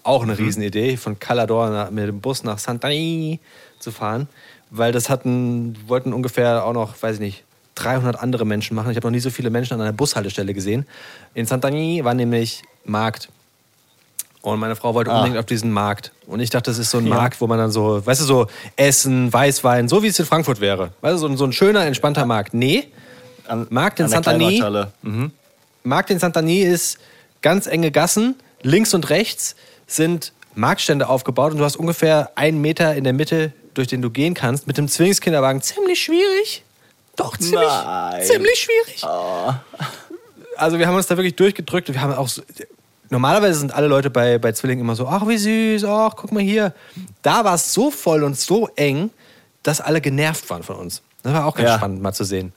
Auch 0.03 0.25
Mhm. 0.25 0.31
eine 0.31 0.39
Riesenidee, 0.39 0.97
von 0.97 1.19
Calador 1.19 1.91
mit 1.91 2.07
dem 2.07 2.21
Bus 2.21 2.43
nach 2.45 2.59
Santani 2.59 3.41
zu 3.79 3.91
fahren. 3.93 4.29
Weil 4.71 4.93
das 4.93 5.09
hatten, 5.09 5.77
wollten 5.87 6.13
ungefähr 6.13 6.65
auch 6.65 6.73
noch, 6.75 7.01
weiß 7.03 7.15
ich 7.15 7.21
nicht, 7.21 7.45
300 7.77 8.19
andere 8.21 8.45
Menschen 8.45 8.75
machen. 8.75 8.91
Ich 8.91 8.97
habe 8.97 9.07
noch 9.07 9.13
nie 9.13 9.21
so 9.21 9.31
viele 9.31 9.51
Menschen 9.51 9.75
an 9.75 9.81
einer 9.81 9.93
Bushaltestelle 9.93 10.53
gesehen. 10.53 10.87
In 11.35 11.47
Santani 11.47 12.03
war 12.05 12.13
nämlich 12.13 12.63
Markt. 12.85 13.29
Und 14.43 14.61
meine 14.61 14.77
Frau 14.77 14.95
wollte 14.95 15.11
Ah. 15.11 15.17
unbedingt 15.19 15.39
auf 15.39 15.47
diesen 15.47 15.73
Markt. 15.73 16.13
Und 16.27 16.41
ich 16.41 16.51
dachte, 16.51 16.71
das 16.71 16.79
ist 16.79 16.91
so 16.91 16.99
ein 16.99 17.07
Ja. 17.07 17.15
Markt, 17.17 17.41
wo 17.41 17.47
man 17.47 17.59
dann 17.59 17.71
so, 17.73 18.05
weißt 18.07 18.21
du, 18.21 18.25
so 18.25 18.47
Essen, 18.77 19.33
Weißwein, 19.33 19.89
so 19.89 20.03
wie 20.03 20.07
es 20.09 20.19
in 20.19 20.27
Frankfurt 20.27 20.61
wäre. 20.61 20.93
Weißt 21.01 21.15
du, 21.15 21.19
so 21.19 21.27
ein, 21.27 21.37
so 21.37 21.45
ein 21.45 21.53
schöner, 21.53 21.85
entspannter 21.87 22.25
Markt. 22.25 22.55
Nee, 22.55 22.89
An, 23.49 23.67
Markt 23.71 23.99
in 24.01 24.09
Santani. 24.09 24.63
Mhm. 25.03 25.33
Markt 25.83 26.11
in 26.11 26.19
Santani 26.19 26.61
ist 26.63 26.99
ganz 27.43 27.67
enge 27.67 27.91
Gassen. 27.91 28.37
Links 28.63 28.95
und 28.95 29.11
rechts 29.11 29.57
sind 29.87 30.33
Marktstände 30.55 31.09
aufgebaut 31.09 31.53
und 31.53 31.59
du 31.59 31.65
hast 31.65 31.77
ungefähr 31.77 32.31
einen 32.35 32.61
Meter 32.61 32.95
in 32.95 33.05
der 33.05 33.13
Mitte, 33.13 33.53
durch 33.75 33.89
den 33.89 34.03
du 34.03 34.11
gehen 34.11 34.35
kannst. 34.35 34.67
Mit 34.67 34.77
dem 34.77 34.87
Zwillingskinderwagen 34.89 35.63
ziemlich 35.63 36.03
schwierig. 36.03 36.63
Doch, 37.17 37.37
ziemlich, 37.37 37.69
Nein. 37.69 38.23
ziemlich 38.25 38.59
schwierig. 38.59 39.03
Also 40.57 40.79
wir 40.79 40.87
haben 40.87 40.97
uns 40.97 41.07
da 41.07 41.17
wirklich 41.17 41.37
durchgedrückt. 41.37 41.89
und 41.89 41.95
Wir 41.95 42.03
haben 42.03 42.13
auch 42.15 42.29
so, 42.29 42.43
normalerweise 43.11 43.59
sind 43.59 43.73
alle 43.75 43.87
Leute 43.87 44.11
bei, 44.11 44.39
bei 44.39 44.53
Zwillingen 44.53 44.85
immer 44.85 44.97
so, 44.97 45.07
ach 45.09 45.27
wie 45.27 45.37
süß, 45.39 45.85
ach 45.85 46.15
guck 46.17 46.33
mal 46.33 46.43
hier. 46.43 46.73
Da 47.23 47.45
war 47.45 47.55
es 47.55 47.73
so 47.73 47.91
voll 47.91 48.23
und 48.23 48.39
so 48.39 48.69
eng, 48.77 49.11
dass 49.63 49.81
alle 49.81 50.01
genervt 50.01 50.49
waren 50.51 50.63
von 50.63 50.77
uns. 50.77 51.03
Das 51.23 51.33
war 51.33 51.47
auch 51.47 51.55
ganz 51.55 51.69
Ja. 51.69 51.77
spannend 51.77 52.01
mal 52.03 52.13
zu 52.13 52.25
sehen. 52.25 52.53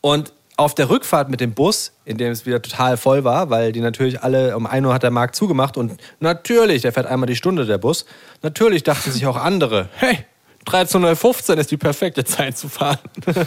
Und 0.00 0.32
auf 0.56 0.74
der 0.74 0.90
Rückfahrt 0.90 1.28
mit 1.28 1.40
dem 1.40 1.52
Bus, 1.54 1.92
in 2.04 2.18
dem 2.18 2.32
es 2.32 2.44
wieder 2.44 2.60
total 2.60 2.96
voll 2.96 3.22
war, 3.24 3.48
weil 3.48 3.70
die 3.72 3.80
natürlich 3.80 4.22
alle, 4.22 4.56
um 4.56 4.66
1 4.66 4.84
Uhr 4.86 4.92
hat 4.92 5.02
der 5.04 5.12
Markt 5.12 5.36
zugemacht 5.36 5.76
und 5.76 6.00
natürlich, 6.20 6.82
der 6.82 6.92
fährt 6.92 7.06
einmal 7.06 7.28
die 7.28 7.36
Stunde, 7.36 7.64
der 7.64 7.78
Bus, 7.78 8.06
natürlich 8.42 8.82
dachten 8.82 9.12
sich 9.12 9.24
auch 9.26 9.36
andere, 9.36 9.88
hey, 9.96 10.18
13.15 10.66 11.50
Uhr 11.52 11.58
ist 11.58 11.70
die 11.70 11.76
perfekte 11.76 12.24
Zeit 12.24 12.58
zu 12.58 12.68
fahren. 12.68 12.98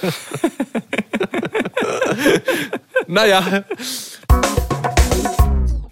naja. 3.07 3.63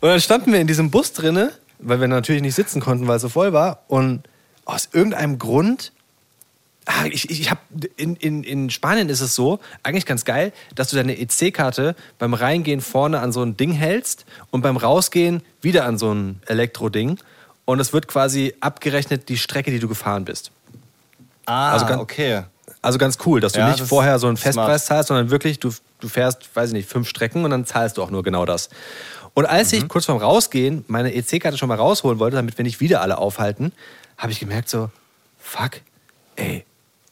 Und 0.02 0.10
dann 0.10 0.20
standen 0.22 0.52
wir 0.54 0.60
in 0.62 0.68
diesem 0.68 0.92
Bus 0.92 1.14
drinne, 1.14 1.52
weil 1.80 2.00
wir 2.00 2.08
natürlich 2.08 2.42
nicht 2.42 2.56
sitzen 2.56 2.80
konnten, 2.82 3.08
weil 3.08 3.18
es 3.18 3.22
so 3.22 3.30
voll 3.30 3.54
war. 3.54 3.84
Und 3.88 4.24
aus 4.66 4.90
irgendeinem 4.94 5.40
Grund 5.40 5.92
Ah, 6.92 7.06
ich, 7.06 7.30
ich 7.30 7.52
hab, 7.52 7.60
in, 7.98 8.16
in, 8.16 8.44
in 8.44 8.72
Spanien 8.72 9.10
ist 9.10 9.22
es 9.22 9.36
so, 9.36 9.60
eigentlich 9.84 10.08
ganz 10.08 10.26
geil, 10.26 10.52
dass 10.74 10.90
du 10.90 10.96
deine 10.96 11.20
EC-Karte 11.20 11.96
beim 12.18 12.34
Reingehen 12.34 12.82
vorne 12.82 13.20
an 13.20 13.32
so 13.32 13.44
ein 13.44 13.56
Ding 13.56 13.74
hältst 13.74 14.26
und 14.50 14.62
beim 14.62 14.76
Rausgehen 14.76 15.44
wieder 15.62 15.86
an 15.86 16.00
so 16.00 16.12
ein 16.12 16.42
Elektroding. 16.48 17.20
Und 17.66 17.80
es 17.80 17.94
wird 17.94 18.08
quasi 18.08 18.56
abgerechnet 18.60 19.30
die 19.30 19.38
Strecke, 19.38 19.70
die 19.70 19.78
du 19.78 19.88
gefahren 19.88 20.26
bist. 20.26 20.50
Ah, 21.46 21.74
Also 21.74 21.86
ganz- 21.86 22.02
okay. 22.02 22.44
Also 22.82 22.98
ganz 22.98 23.20
cool, 23.26 23.40
dass 23.40 23.54
du 23.54 23.60
Ja, 23.60 23.68
nicht 23.68 23.82
das 23.82 23.90
vorher 23.90 24.18
so 24.18 24.26
einen 24.28 24.38
smart. 24.38 24.56
Festpreis 24.56 24.86
zahlst, 24.86 25.08
sondern 25.10 25.30
wirklich, 25.30 25.60
du, 25.60 25.72
du 26.00 26.08
fährst, 26.08 26.50
weiß 26.56 26.70
ich 26.70 26.74
nicht, 26.74 26.90
fünf 26.90 27.08
Strecken 27.08 27.44
und 27.46 27.52
dann 27.52 27.66
zahlst 27.68 27.98
du 27.98 28.02
auch 28.04 28.10
nur 28.10 28.24
genau 28.24 28.46
das. 28.46 28.70
Und 29.40 29.46
als 29.46 29.72
Mhm. 29.72 29.78
ich 29.78 29.88
kurz 29.88 30.04
vorm 30.04 30.18
Rausgehen 30.18 30.84
meine 30.90 31.14
EC-Karte 31.16 31.58
schon 31.58 31.70
mal 31.70 31.78
rausholen 31.78 32.20
wollte, 32.20 32.36
damit 32.36 32.58
wir 32.58 32.64
nicht 32.66 32.82
wieder 32.82 33.00
alle 33.00 33.18
aufhalten, 33.18 33.72
habe 34.18 34.34
ich 34.34 34.40
gemerkt 34.42 34.68
so, 34.68 34.90
fuck, 35.40 35.80
ey, 36.36 36.66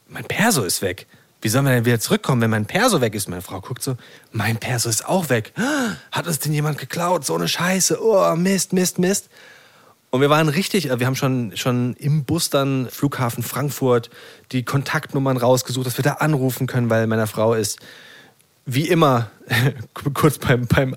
mein 0.09 0.25
Perso 0.25 0.63
ist 0.63 0.81
weg. 0.81 1.07
Wie 1.41 1.47
sollen 1.47 1.63
wir 1.63 1.71
denn 1.71 1.85
wieder 1.85 2.01
zurückkommen, 2.01 2.41
wenn 2.41 2.49
mein 2.49 2.65
Perso 2.65 2.99
weg 2.99 3.15
ist? 3.15 3.29
Meine 3.29 3.41
Frau 3.41 3.61
guckt 3.61 3.81
so, 3.81 3.95
mein 4.33 4.57
Perso 4.57 4.89
ist 4.89 5.07
auch 5.07 5.29
weg. 5.29 5.53
Hat 6.11 6.27
uns 6.27 6.39
denn 6.39 6.51
jemand 6.51 6.77
geklaut? 6.79 7.25
So 7.25 7.33
eine 7.33 7.47
Scheiße. 7.47 7.97
Oh, 8.03 8.35
Mist, 8.35 8.73
Mist, 8.73 8.99
Mist. 8.99 9.29
Und 10.09 10.19
wir 10.19 10.29
waren 10.29 10.49
richtig, 10.49 10.89
äh, 10.89 10.99
wir 10.99 11.07
haben 11.07 11.15
schon, 11.15 11.55
schon 11.55 11.93
im 11.93 12.25
Bus 12.25 12.49
dann 12.49 12.89
Flughafen 12.91 13.41
Frankfurt 13.41 14.09
die 14.51 14.63
Kontaktnummern 14.63 15.37
rausgesucht, 15.37 15.87
dass 15.87 15.97
wir 15.97 16.03
da 16.03 16.15
anrufen 16.15 16.67
können, 16.67 16.89
weil 16.89 17.07
meiner 17.07 17.27
Frau 17.27 17.53
ist 17.53 17.79
wie 18.67 18.87
immer 18.87 19.31
kurz 20.13 20.37
beim, 20.37 20.67
beim 20.67 20.93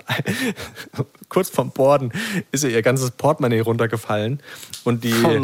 kurz 1.28 1.50
vorm 1.50 1.70
Borden 1.70 2.12
ist 2.50 2.64
ihr 2.64 2.70
ihr 2.70 2.82
ganzes 2.82 3.12
Portemonnaie 3.12 3.60
runtergefallen 3.60 4.40
und 4.82 5.04
die, 5.04 5.14
Oh 5.24 5.38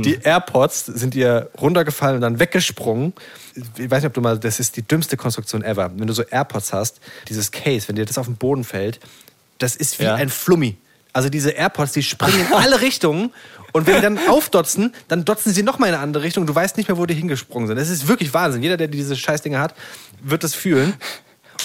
die 0.00 0.18
AirPods 0.22 0.86
sind 0.86 1.16
ihr 1.16 1.50
runtergefallen 1.60 2.16
und 2.16 2.20
dann 2.22 2.38
weggesprungen. 2.38 3.12
Ich 3.76 3.90
weiß 3.90 4.02
nicht, 4.02 4.06
ob 4.06 4.14
du 4.14 4.20
mal, 4.20 4.38
das 4.38 4.60
ist 4.60 4.76
die 4.76 4.82
dümmste 4.82 5.16
Konstruktion 5.16 5.62
ever. 5.64 5.90
Wenn 5.96 6.06
du 6.06 6.12
so 6.14 6.22
AirPods 6.22 6.72
hast, 6.72 7.00
dieses 7.28 7.50
Case, 7.50 7.88
wenn 7.88 7.96
dir 7.96 8.04
das 8.06 8.18
auf 8.18 8.26
den 8.26 8.36
Boden 8.36 8.62
fällt, 8.62 9.00
das 9.58 9.74
ist 9.74 9.98
wie 9.98 10.04
Ja. 10.04 10.14
ein 10.14 10.28
Flummi. 10.28 10.76
Also 11.12 11.28
diese 11.28 11.50
AirPods, 11.50 11.92
die 11.92 12.02
springen 12.04 12.40
in 12.46 12.52
alle 12.52 12.80
Richtungen 12.80 13.32
und 13.72 13.88
wenn 13.88 13.96
die 13.96 14.02
dann 14.02 14.18
aufdotzen, 14.28 14.94
dann 15.08 15.24
dotzen 15.24 15.52
sie 15.52 15.64
nochmal 15.64 15.88
in 15.88 15.94
eine 15.96 16.02
andere 16.04 16.22
Richtung. 16.22 16.46
Du 16.46 16.54
weißt 16.54 16.76
nicht 16.76 16.88
mehr, 16.88 16.98
wo 16.98 17.06
die 17.06 17.14
hingesprungen 17.14 17.66
sind. 17.66 17.76
Das 17.78 17.90
ist 17.90 18.06
wirklich 18.06 18.32
Wahnsinn. 18.32 18.62
Jeder, 18.62 18.76
der 18.76 18.86
diese 18.86 19.16
Scheißdinger 19.16 19.58
hat, 19.58 19.74
wird 20.22 20.44
das 20.44 20.54
fühlen. 20.54 20.94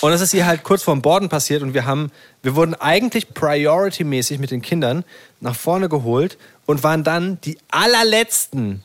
Und 0.01 0.11
das 0.11 0.21
ist 0.21 0.33
ihr 0.33 0.45
halt 0.45 0.63
kurz 0.63 0.83
vorm 0.83 1.01
Borden 1.01 1.29
passiert 1.29 1.61
und 1.61 1.73
wir 1.73 1.85
haben, 1.85 2.11
wir 2.41 2.55
wurden 2.55 2.73
eigentlich 2.75 3.33
priority-mäßig 3.33 4.39
mit 4.39 4.51
den 4.51 4.61
Kindern 4.61 5.03
nach 5.39 5.55
vorne 5.55 5.89
geholt 5.89 6.37
und 6.65 6.83
waren 6.83 7.03
dann 7.03 7.39
die 7.41 7.57
allerletzten, 7.69 8.83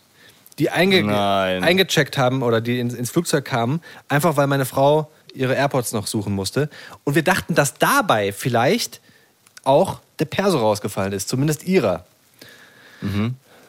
die 0.59 0.71
einge 0.71 1.03
Nein. 1.03 1.63
eingecheckt 1.63 2.19
haben 2.19 2.43
oder 2.43 2.61
die 2.61 2.81
ins, 2.81 2.95
ins 2.95 3.11
Flugzeug 3.11 3.45
kamen, 3.45 3.81
einfach 4.09 4.37
weil 4.37 4.47
meine 4.47 4.65
Frau 4.65 5.11
ihre 5.35 5.55
AirPods 5.55 5.93
noch 5.93 6.07
suchen 6.07 6.33
musste. 6.33 6.71
Und 7.05 7.15
wir 7.15 7.23
dachten, 7.25 7.55
dass 7.55 7.75
dabei 7.75 8.33
vielleicht 8.33 9.01
auch 9.65 10.01
der 10.19 10.27
Perso 10.27 10.59
rausgefallen 10.59 11.13
ist, 11.13 11.29
zumindest 11.29 11.65
ihrer. 11.65 12.05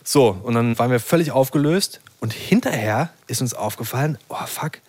So, 0.04 0.38
und 0.44 0.54
dann 0.54 0.78
waren 0.78 0.92
wir 0.92 1.00
völlig 1.00 1.32
aufgelöst 1.32 2.00
und 2.20 2.32
hinterher 2.34 3.10
ist 3.28 3.42
uns 3.42 3.54
aufgefallen, 3.54 4.18
oh 4.30 4.46
fuck, 4.46 4.80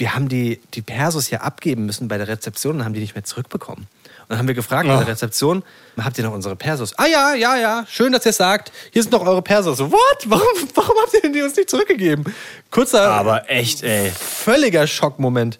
wir 0.00 0.14
haben 0.14 0.28
die, 0.28 0.60
die 0.74 0.82
Persos 0.82 1.30
ja 1.30 1.40
abgeben 1.42 1.86
müssen 1.86 2.08
bei 2.08 2.18
der 2.18 2.26
Rezeption 2.26 2.76
und 2.76 2.84
haben 2.84 2.94
die 2.94 3.00
nicht 3.00 3.14
mehr 3.14 3.24
zurückbekommen. 3.24 3.86
Und 4.22 4.30
dann 4.30 4.38
haben 4.38 4.48
wir 4.48 4.54
gefragt 4.54 4.86
bei 4.88 4.94
Oh. 4.94 4.98
der 4.98 5.08
Rezeption, 5.08 5.62
habt 6.00 6.16
ihr 6.18 6.24
noch 6.24 6.32
unsere 6.32 6.56
Persos? 6.56 6.96
Ah 6.98 7.06
ja, 7.06 7.34
ja, 7.34 7.56
ja, 7.56 7.84
schön, 7.88 8.12
dass 8.12 8.24
ihr 8.24 8.30
es 8.30 8.36
sagt. 8.36 8.72
Hier 8.92 9.02
sind 9.02 9.12
noch 9.12 9.26
eure 9.26 9.42
Persos. 9.42 9.78
So, 9.78 9.90
what? 9.92 10.24
Warum, 10.26 10.46
warum 10.74 10.96
habt 11.02 11.14
ihr 11.22 11.30
die 11.32 11.42
uns 11.42 11.54
nicht 11.56 11.68
zurückgegeben? 11.70 12.24
Kurzer, 12.70 13.10
Aber 13.10 13.50
echt, 13.50 13.82
ey. 13.82 14.10
völliger 14.10 14.86
Schockmoment. 14.86 15.58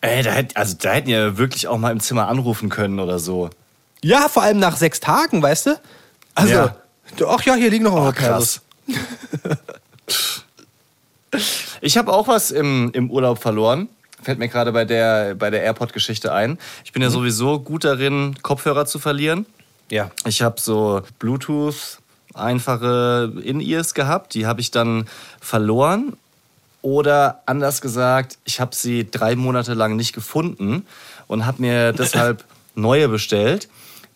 Ey, 0.00 0.22
da, 0.22 0.30
hätt, 0.32 0.56
also, 0.56 0.76
da 0.80 0.92
hätten 0.92 1.10
ja 1.10 1.36
wirklich 1.36 1.68
auch 1.68 1.76
mal 1.76 1.90
im 1.92 2.00
Zimmer 2.00 2.26
anrufen 2.28 2.68
können 2.70 2.98
oder 3.00 3.18
so. 3.18 3.50
Ja, 4.02 4.28
vor 4.28 4.42
allem 4.42 4.58
nach 4.58 4.76
sechs 4.78 4.98
Tagen, 5.00 5.42
weißt 5.42 5.66
du? 5.66 5.80
Also, 6.34 6.54
Ja. 6.54 6.76
ach 7.26 7.42
ja, 7.44 7.54
hier 7.54 7.68
liegen 7.70 7.84
noch 7.84 7.92
eure 7.94 8.08
Oh, 8.08 8.12
Persos. 8.12 8.60
krass. 11.32 11.69
Ich 11.80 11.96
habe 11.96 12.12
auch 12.12 12.28
was 12.28 12.50
im, 12.50 12.90
im 12.92 13.10
Urlaub 13.10 13.40
verloren. 13.40 13.88
Fällt 14.22 14.38
mir 14.38 14.48
gerade 14.48 14.72
bei 14.72 14.84
der, 14.84 15.34
bei 15.34 15.50
der 15.50 15.62
AirPod-Geschichte 15.62 16.32
ein. 16.32 16.58
Ich 16.84 16.92
bin 16.92 17.02
ja 17.02 17.08
sowieso 17.08 17.58
gut 17.58 17.84
darin, 17.84 18.36
Kopfhörer 18.42 18.84
zu 18.84 18.98
verlieren. 18.98 19.46
Ja. 19.90 20.10
Ich 20.26 20.42
habe 20.42 20.60
so 20.60 21.02
Bluetooth 21.18 21.98
einfache 22.34 23.32
In-Ears 23.42 23.94
gehabt, 23.94 24.34
die 24.34 24.46
habe 24.46 24.60
ich 24.60 24.70
dann 24.70 25.06
verloren. 25.40 26.16
Oder 26.82 27.42
anders 27.46 27.80
gesagt, 27.80 28.38
ich 28.44 28.60
habe 28.60 28.74
sie 28.74 29.10
drei 29.10 29.36
Monate 29.36 29.74
lang 29.74 29.96
nicht 29.96 30.14
gefunden 30.14 30.86
und 31.26 31.44
habe 31.46 31.62
mir 31.62 31.92
deshalb 31.98 32.44
neue 32.74 33.08
bestellt. 33.08 33.68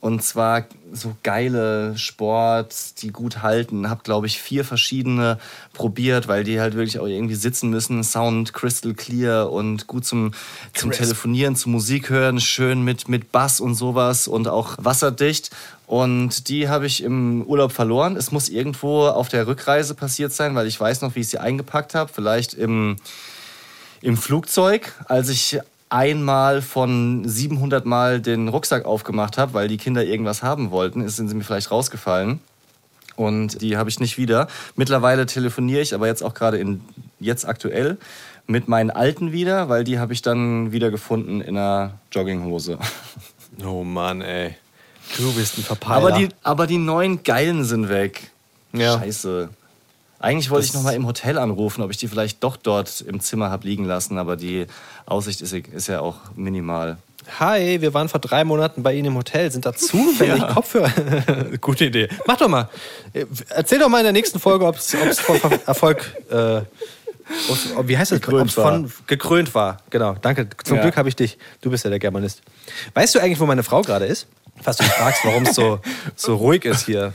Und 0.04 0.22
zwar 0.22 0.66
so 0.92 1.16
geile 1.22 1.96
Sports, 1.96 2.92
die 2.92 3.08
gut 3.08 3.42
halten. 3.42 3.88
Hab, 3.88 4.04
glaube 4.04 4.26
ich, 4.26 4.38
vier 4.38 4.62
verschiedene 4.62 5.38
probiert, 5.72 6.28
weil 6.28 6.44
die 6.44 6.60
halt 6.60 6.74
wirklich 6.74 6.98
auch 6.98 7.06
irgendwie 7.06 7.36
sitzen 7.36 7.70
müssen. 7.70 8.04
Sound 8.04 8.52
crystal 8.52 8.92
clear 8.92 9.50
und 9.50 9.86
gut 9.86 10.04
zum, 10.04 10.32
zum 10.74 10.90
Telefonieren, 10.90 11.56
zum 11.56 11.72
Musik 11.72 12.10
hören. 12.10 12.38
Schön 12.38 12.82
mit, 12.82 13.08
mit 13.08 13.32
Bass 13.32 13.60
und 13.60 13.76
sowas 13.76 14.28
und 14.28 14.46
auch 14.46 14.74
wasserdicht. 14.76 15.48
Und 15.86 16.50
die 16.50 16.68
habe 16.68 16.84
ich 16.84 17.02
im 17.02 17.42
Urlaub 17.46 17.72
verloren. 17.72 18.16
Es 18.16 18.30
muss 18.30 18.50
irgendwo 18.50 19.06
auf 19.06 19.30
der 19.30 19.46
Rückreise 19.46 19.94
passiert 19.94 20.34
sein, 20.34 20.54
weil 20.54 20.66
ich 20.66 20.78
weiß 20.78 21.00
noch, 21.00 21.14
wie 21.14 21.20
ich 21.20 21.28
sie 21.30 21.38
eingepackt 21.38 21.94
habe. 21.94 22.12
Vielleicht 22.12 22.52
im, 22.52 22.96
im 24.02 24.18
Flugzeug, 24.18 24.92
als 25.06 25.30
ich 25.30 25.60
einmal 25.94 26.60
von 26.60 27.22
700 27.24 27.86
Mal 27.86 28.20
den 28.20 28.48
Rucksack 28.48 28.84
aufgemacht 28.84 29.38
habe, 29.38 29.54
weil 29.54 29.68
die 29.68 29.76
Kinder 29.76 30.04
irgendwas 30.04 30.42
haben 30.42 30.72
wollten, 30.72 31.08
sind 31.08 31.28
sie 31.28 31.36
mir 31.36 31.44
vielleicht 31.44 31.70
rausgefallen. 31.70 32.40
Und 33.14 33.62
die 33.62 33.76
habe 33.76 33.88
ich 33.88 34.00
nicht 34.00 34.18
wieder. 34.18 34.48
Mittlerweile 34.74 35.24
telefoniere 35.24 35.80
ich, 35.80 35.94
aber 35.94 36.08
jetzt 36.08 36.22
auch 36.22 36.34
gerade 36.34 36.58
in 36.58 36.80
jetzt 37.20 37.46
aktuell 37.46 37.96
mit 38.48 38.66
meinen 38.66 38.90
alten 38.90 39.30
wieder, 39.30 39.68
weil 39.68 39.84
die 39.84 40.00
habe 40.00 40.12
ich 40.12 40.20
dann 40.20 40.72
wieder 40.72 40.90
gefunden 40.90 41.40
in 41.40 41.56
einer 41.56 41.98
Jogginghose. 42.12 42.78
Oh 43.64 43.84
Mann, 43.84 44.20
ey. 44.20 44.56
Du 45.16 45.32
bist 45.32 45.58
ein 45.58 45.62
Verpeiler. 45.62 45.96
Aber 45.96 46.10
die, 46.10 46.28
aber 46.42 46.66
die 46.66 46.78
neuen 46.78 47.22
geilen 47.22 47.62
sind 47.62 47.88
weg. 47.88 48.32
Ja. 48.72 48.98
Scheiße. 48.98 49.48
Eigentlich 50.24 50.50
wollte 50.50 50.66
ich 50.66 50.74
noch 50.74 50.82
mal 50.82 50.94
im 50.94 51.06
Hotel 51.06 51.38
anrufen, 51.38 51.82
ob 51.82 51.90
ich 51.90 51.98
die 51.98 52.08
vielleicht 52.08 52.42
doch 52.42 52.56
dort 52.56 53.02
im 53.02 53.20
Zimmer 53.20 53.50
habe 53.50 53.66
liegen 53.68 53.84
lassen, 53.84 54.16
aber 54.18 54.36
die 54.36 54.66
Aussicht 55.06 55.42
ist, 55.42 55.52
ist 55.52 55.86
ja 55.88 56.00
auch 56.00 56.16
minimal. 56.34 56.96
Hi, 57.38 57.80
wir 57.80 57.92
waren 57.94 58.08
vor 58.08 58.20
drei 58.20 58.42
Monaten 58.44 58.82
bei 58.82 58.94
Ihnen 58.94 59.06
im 59.08 59.16
Hotel, 59.16 59.50
sind 59.50 59.66
da 59.66 59.74
zufällig 59.74 60.38
Ja. 60.42 60.52
Kopfhörer. 60.52 60.90
Gute 61.60 61.86
Idee. 61.86 62.08
Mach 62.26 62.36
doch 62.38 62.48
mal. 62.48 62.68
Erzähl 63.50 63.78
doch 63.78 63.88
mal 63.88 63.98
in 63.98 64.04
der 64.04 64.12
nächsten 64.12 64.40
Folge, 64.40 64.66
ob 64.66 64.76
es 64.76 64.94
von 65.20 65.52
Erfolg, 65.66 66.10
äh, 66.30 66.62
ob- 67.76 67.88
wie 67.88 67.96
heißt 67.98 68.12
das? 68.12 68.20
Gekrönt 68.20 68.50
von 68.52 68.90
gekrönt 69.06 69.54
war. 69.54 69.78
Genau, 69.90 70.14
danke. 70.20 70.48
Zum 70.64 70.76
Ja. 70.76 70.82
Glück 70.84 70.96
habe 70.96 71.08
ich 71.10 71.16
dich. 71.16 71.38
Du 71.60 71.70
bist 71.70 71.84
ja 71.84 71.90
der 71.90 71.98
Germanist. 71.98 72.42
Weißt 72.94 73.14
du 73.14 73.18
eigentlich, 73.20 73.40
wo 73.40 73.46
meine 73.46 73.62
Frau 73.62 73.82
gerade 73.82 74.06
ist? 74.06 74.26
Falls 74.62 74.76
du 74.78 74.84
fragst, 74.84 75.24
warum 75.24 75.42
es 75.44 75.54
so, 75.54 75.80
so 76.16 76.36
ruhig 76.36 76.64
ist 76.64 76.86
hier 76.86 77.12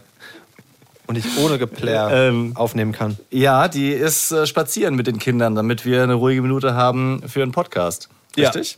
und 1.09 1.17
ich 1.17 1.25
ohne 1.39 1.57
Geplär 1.57 2.09
Ähm. 2.13 2.51
aufnehmen 2.55 2.91
kann. 2.91 3.17
Ja, 3.31 3.67
die 3.67 3.89
ist 3.89 4.31
äh, 4.31 4.45
spazieren 4.45 4.93
mit 4.95 5.07
den 5.07 5.17
Kindern, 5.17 5.55
damit 5.55 5.83
wir 5.83 6.03
eine 6.03 6.13
ruhige 6.13 6.43
Minute 6.43 6.75
haben 6.75 7.23
für 7.27 7.41
einen 7.41 7.51
Podcast. 7.51 8.09
Ja. 8.35 8.49
Richtig? 8.49 8.77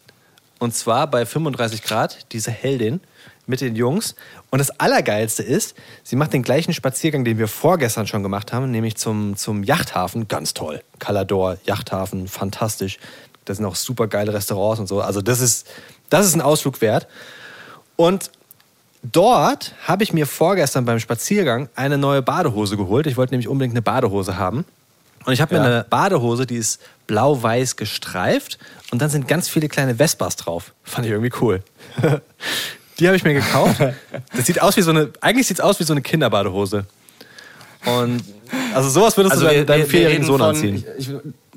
Und 0.58 0.74
zwar 0.74 1.08
bei 1.08 1.26
35 1.26 1.84
Grad, 1.84 2.32
diese 2.32 2.50
Heldin 2.50 3.02
mit 3.48 3.60
den 3.60 3.76
Jungs. 3.76 4.16
Und 4.50 4.60
das 4.60 4.70
Allergeilste 4.80 5.44
ist, 5.44 5.76
sie 6.04 6.16
macht 6.16 6.32
den 6.32 6.42
gleichen 6.42 6.74
Spaziergang, 6.74 7.26
den 7.26 7.38
wir 7.38 7.50
vorgestern 7.50 8.08
schon 8.08 8.24
gemacht 8.24 8.54
haben, 8.54 8.72
nämlich 8.72 8.96
zum, 8.96 9.36
zum 9.36 9.66
Yachthafen. 9.66 10.30
Ganz 10.30 10.54
toll. 10.54 10.82
Calador, 11.00 11.58
Yachthafen, 11.66 12.30
fantastisch. 12.30 12.98
Da 13.44 13.54
sind 13.54 13.66
auch 13.66 13.76
super 13.76 14.08
geile 14.08 14.34
Restaurants 14.34 14.80
und 14.80 14.88
so. 14.88 15.02
Also 15.02 15.22
das 15.22 15.42
ist, 15.42 15.68
das 16.10 16.26
ist 16.28 16.36
ein 16.36 16.42
Ausflug 16.42 16.80
wert. 16.80 17.08
Und 17.98 18.32
dort 19.04 19.74
habe 19.88 20.04
ich 20.04 20.14
mir 20.14 20.28
vorgestern 20.28 20.86
beim 20.86 21.00
Spaziergang 21.00 21.70
eine 21.76 21.98
neue 21.98 22.22
Badehose 22.22 22.78
geholt. 22.78 23.08
Ich 23.08 23.18
wollte 23.18 23.34
nämlich 23.34 23.48
unbedingt 23.48 23.74
eine 23.74 23.82
Badehose 23.82 24.38
haben. 24.38 24.66
Und 25.26 25.34
ich 25.34 25.42
habe 25.42 25.54
mir 25.56 25.62
Ja. 25.62 25.66
eine 25.68 25.86
Badehose, 25.90 26.46
die 26.48 26.56
ist 26.56 26.82
blau-weiß 27.08 27.76
gestreift 27.76 28.58
und 28.92 29.02
dann 29.02 29.10
sind 29.10 29.28
ganz 29.28 29.48
viele 29.50 29.68
kleine 29.70 29.96
Vespas 29.96 30.36
drauf. 30.36 30.74
Fand 30.84 31.06
ich 31.06 31.12
irgendwie 31.12 31.32
cool. 31.42 31.62
die 33.00 33.08
habe 33.08 33.16
ich 33.18 33.24
mir 33.24 33.34
gekauft. 33.36 33.80
Das 34.36 34.46
sieht 34.46 34.62
aus 34.62 34.78
wie 34.78 34.82
so 34.82 34.90
eine, 34.92 35.12
eigentlich 35.22 35.48
sieht 35.48 35.58
es 35.60 35.62
aus 35.64 35.80
wie 35.80 35.84
so 35.84 35.94
eine 35.94 36.02
Kinderbadehose. 36.02 36.86
Und 37.86 38.24
also 38.74 38.90
sowas 38.90 39.16
würdest 39.18 39.38
du 39.38 39.46
deinem, 39.46 39.66
deinem 39.66 39.86
vierjährigen 39.88 40.24
Sohn 40.26 40.40
von, 40.40 40.50
anziehen. 40.50 40.84
Ich, 40.98 41.10
ich, 41.10 41.16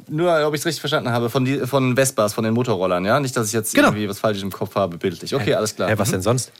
nur, 0.08 0.46
ob 0.46 0.54
ich 0.54 0.60
es 0.60 0.66
richtig 0.66 0.80
verstanden 0.80 1.10
habe, 1.10 1.30
von, 1.30 1.44
die, 1.44 1.58
von 1.66 1.96
Vespas, 1.96 2.34
von 2.34 2.44
den 2.44 2.52
Motorrollern, 2.54 3.04
ja? 3.06 3.18
Nicht, 3.20 3.36
dass 3.36 3.46
ich 3.48 3.52
jetzt 3.54 3.74
Genau. 3.74 3.88
irgendwie 3.88 4.08
was 4.08 4.18
Falsches 4.18 4.42
im 4.42 4.50
Kopf 4.52 4.74
habe, 4.74 4.96
bildlich. 4.98 5.34
Okay, 5.34 5.54
alles 5.54 5.74
klar. 5.74 5.88
Hey, 5.88 5.98
was 5.98 6.08
Mhm. 6.08 6.12
denn 6.12 6.22
sonst? 6.22 6.52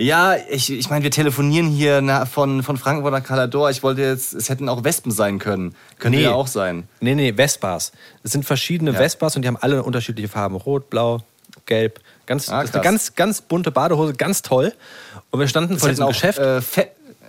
Ja, 0.00 0.36
ich, 0.48 0.70
ich 0.72 0.88
meine, 0.88 1.02
wir 1.04 1.10
telefonieren 1.10 1.68
hier 1.68 2.00
na, 2.00 2.24
von, 2.24 2.62
von 2.62 2.76
Frankfurt 2.78 3.12
nach 3.12 3.22
Calador. 3.22 3.70
Ich 3.70 3.82
wollte 3.82 4.00
jetzt, 4.02 4.32
es 4.32 4.48
hätten 4.48 4.68
auch 4.68 4.82
Wespen 4.82 5.12
sein 5.12 5.38
können. 5.38 5.74
Könnte 5.98 6.18
Nee. 6.18 6.24
ja 6.24 6.32
auch 6.32 6.46
sein. 6.46 6.88
Nee, 7.00 7.14
nee, 7.14 7.34
Vespas. 7.34 7.92
Es 8.22 8.32
sind 8.32 8.44
verschiedene 8.44 8.92
Ja. 8.92 8.98
Vespas 8.98 9.36
und 9.36 9.42
die 9.42 9.48
haben 9.48 9.58
alle 9.58 9.82
unterschiedliche 9.82 10.28
Farben. 10.28 10.56
Rot, 10.56 10.88
blau, 10.88 11.20
gelb. 11.66 12.00
Ganz, 12.26 12.48
Ah, 12.48 12.60
das 12.60 12.70
ist 12.70 12.74
eine 12.76 12.84
ganz, 12.84 13.14
ganz 13.14 13.40
bunte 13.42 13.70
Badehose, 13.70 14.14
ganz 14.14 14.40
toll. 14.42 14.72
Und 15.30 15.40
wir 15.40 15.48
standen 15.48 15.74
Es 15.74 15.80
vor 15.80 15.88
diesem 15.90 16.04
auch, 16.04 16.08
Geschäft. 16.08 16.38
äh, 16.38 16.60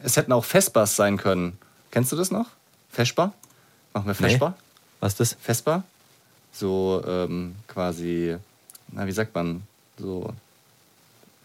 es 0.03 0.15
hätten 0.15 0.31
auch 0.31 0.45
Vespas 0.45 0.95
sein 0.95 1.17
können. 1.17 1.57
Kennst 1.91 2.11
du 2.11 2.15
das 2.15 2.31
noch? 2.31 2.45
Vespa? 2.89 3.33
Machen 3.93 4.05
wir 4.07 4.15
Nee. 4.19 4.29
Vespa? 4.33 4.55
Was 5.01 5.13
ist 5.13 5.19
das? 5.19 5.37
Vespa? 5.41 5.83
So 6.53 7.03
ähm, 7.05 7.55
quasi, 7.67 8.37
na, 8.91 9.05
wie 9.07 9.11
sagt 9.11 9.35
man? 9.35 9.63
So 9.97 10.29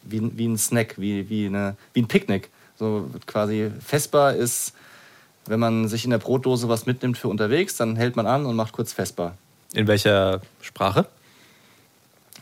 wie, 0.09 0.19
ein- 0.21 0.37
wie 0.39 0.47
ein 0.49 0.59
Snack, 0.59 0.95
wie, 0.99 1.29
wie, 1.29 1.47
eine, 1.47 1.77
wie 1.93 2.03
ein 2.03 2.09
Picknick. 2.09 2.51
So 2.79 3.11
quasi 3.27 3.71
Vespa 3.81 4.31
ist, 4.31 4.73
wenn 5.47 5.61
man 5.61 5.89
sich 5.89 6.05
in 6.05 6.11
der 6.11 6.19
Brotdose 6.19 6.69
was 6.69 6.87
mitnimmt 6.87 7.17
für 7.19 7.29
unterwegs, 7.29 7.77
dann 7.77 7.97
hält 7.97 8.17
man 8.17 8.27
an 8.27 8.47
und 8.47 8.57
macht 8.57 8.73
kurz 8.73 8.93
Vespa. 8.93 9.35
In 9.73 9.87
welcher 9.87 10.41
Sprache? 10.61 11.07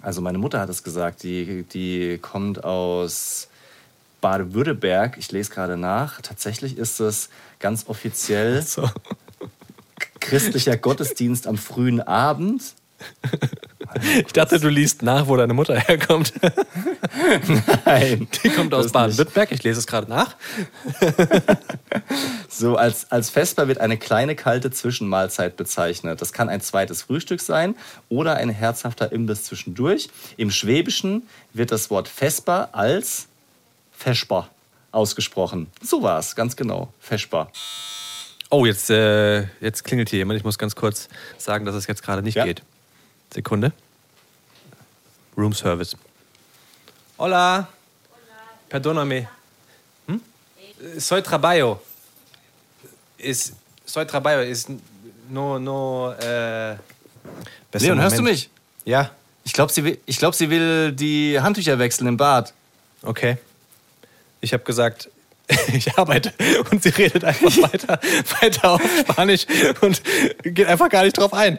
Also 0.03 0.21
meine 0.21 0.39
Mutter 0.39 0.61
hat 0.61 0.69
es 0.69 0.83
gesagt, 0.83 1.23
die, 1.23 1.63
die 1.73 2.19
kommt 2.19 2.63
aus 2.65 3.49
Baden-Württemberg. 4.21 5.17
Ich 5.19 5.33
lese 5.33 5.51
gerade 5.51 5.77
nach. 5.77 6.21
Tatsächlich 6.21 6.77
ist 6.79 7.01
es 7.01 7.29
ganz 7.59 7.87
offiziell 7.89 8.63
So. 8.63 8.89
christlicher 10.21 10.77
Gottesdienst 10.77 11.47
am 11.47 11.57
frühen 11.59 12.01
Abend. 12.01 12.63
Ich 14.27 14.33
dachte, 14.33 14.59
du 14.61 14.69
liest 14.69 15.03
nach, 15.03 15.27
wo 15.29 15.37
deine 15.37 15.55
Mutter 15.55 15.79
herkommt. 15.79 16.33
Nein, 17.85 18.29
Die 18.43 18.49
kommt 18.51 18.75
aus 18.75 18.93
Baden-Württemberg. 18.93 19.53
Ich 19.53 19.63
lese 19.63 19.79
es 19.81 19.87
gerade 19.87 20.09
nach. 20.11 20.37
So, 22.49 22.77
als, 22.77 23.11
als 23.11 23.31
Vesper 23.31 23.67
wird 23.67 23.79
eine 23.79 23.97
kleine 23.97 24.37
kalte 24.37 24.71
Zwischenmahlzeit 24.71 25.57
bezeichnet. 25.57 26.21
Das 26.21 26.33
kann 26.33 26.49
ein 26.49 26.61
zweites 26.61 27.03
Frühstück 27.03 27.41
sein 27.41 27.75
oder 28.09 28.37
ein 28.37 28.49
herzhafter 28.49 29.11
Imbiss 29.11 29.43
zwischendurch. 29.45 30.09
Im 30.37 30.53
Schwäbischen 30.53 31.25
wird 31.53 31.73
das 31.73 31.91
Wort 31.91 32.07
Vesper 32.07 32.69
als 32.73 33.27
Vesper 33.93 34.49
ausgesprochen. 34.93 35.67
So 35.83 36.03
war 36.03 36.21
es, 36.21 36.37
ganz 36.37 36.55
genau. 36.55 36.93
Vesper. 37.01 37.51
Oh, 38.51 38.65
jetzt, 38.67 38.89
äh, 38.89 39.47
jetzt 39.61 39.83
klingelt 39.83 40.11
hier 40.11 40.21
jemand. 40.21 40.39
Ich 40.39 40.45
muss 40.45 40.57
ganz 40.59 40.77
kurz 40.77 41.09
sagen, 41.39 41.65
dass 41.65 41.75
es 41.75 41.89
jetzt 41.89 42.05
gerade 42.05 42.23
nicht 42.23 42.37
Ja. 42.37 42.45
geht. 42.45 42.63
Sekunde. 43.33 43.73
Room 45.37 45.53
Service. 45.53 45.97
Hola. 47.19 47.69
Perdóname. 48.69 49.29
Hm? 50.07 50.21
Soy 50.99 51.23
trabajo. 51.23 51.81
Es, 53.19 53.53
soy 53.85 54.05
trabajo. 54.07 54.41
Es 54.41 54.67
no, 55.29 55.59
no, 55.59 56.13
äh... 56.13 56.77
Leon, 57.73 58.01
hörst 58.01 58.17
du 58.19 58.23
Moment. 58.23 58.25
mich? 58.39 58.51
Ja, 58.85 59.11
Ich 59.45 59.53
glaube, 59.53 59.73
sie, 59.73 59.83
will- 59.85 59.99
ich 60.07 60.19
glaub, 60.19 60.35
sie 60.35 60.49
will 60.51 60.93
die 60.93 61.39
Handtücher 61.41 61.79
wechseln 61.79 62.07
im 62.09 62.17
Bad. 62.17 62.53
okay. 63.03 63.39
Ich 64.41 64.53
habe 64.53 64.63
gesagt, 64.63 65.09
ich 65.73 65.97
arbeite 65.99 66.31
und 66.71 66.83
sie 66.83 66.91
redet 66.91 67.25
einfach 67.25 67.51
weiter, 67.73 67.99
weiter 68.43 68.71
auf 68.73 68.83
Spanisch 69.01 69.47
und 69.81 70.03
geht 70.43 70.67
einfach 70.67 70.91
gar 70.91 71.03
nicht 71.05 71.17
drauf 71.17 71.33
ein. 71.33 71.59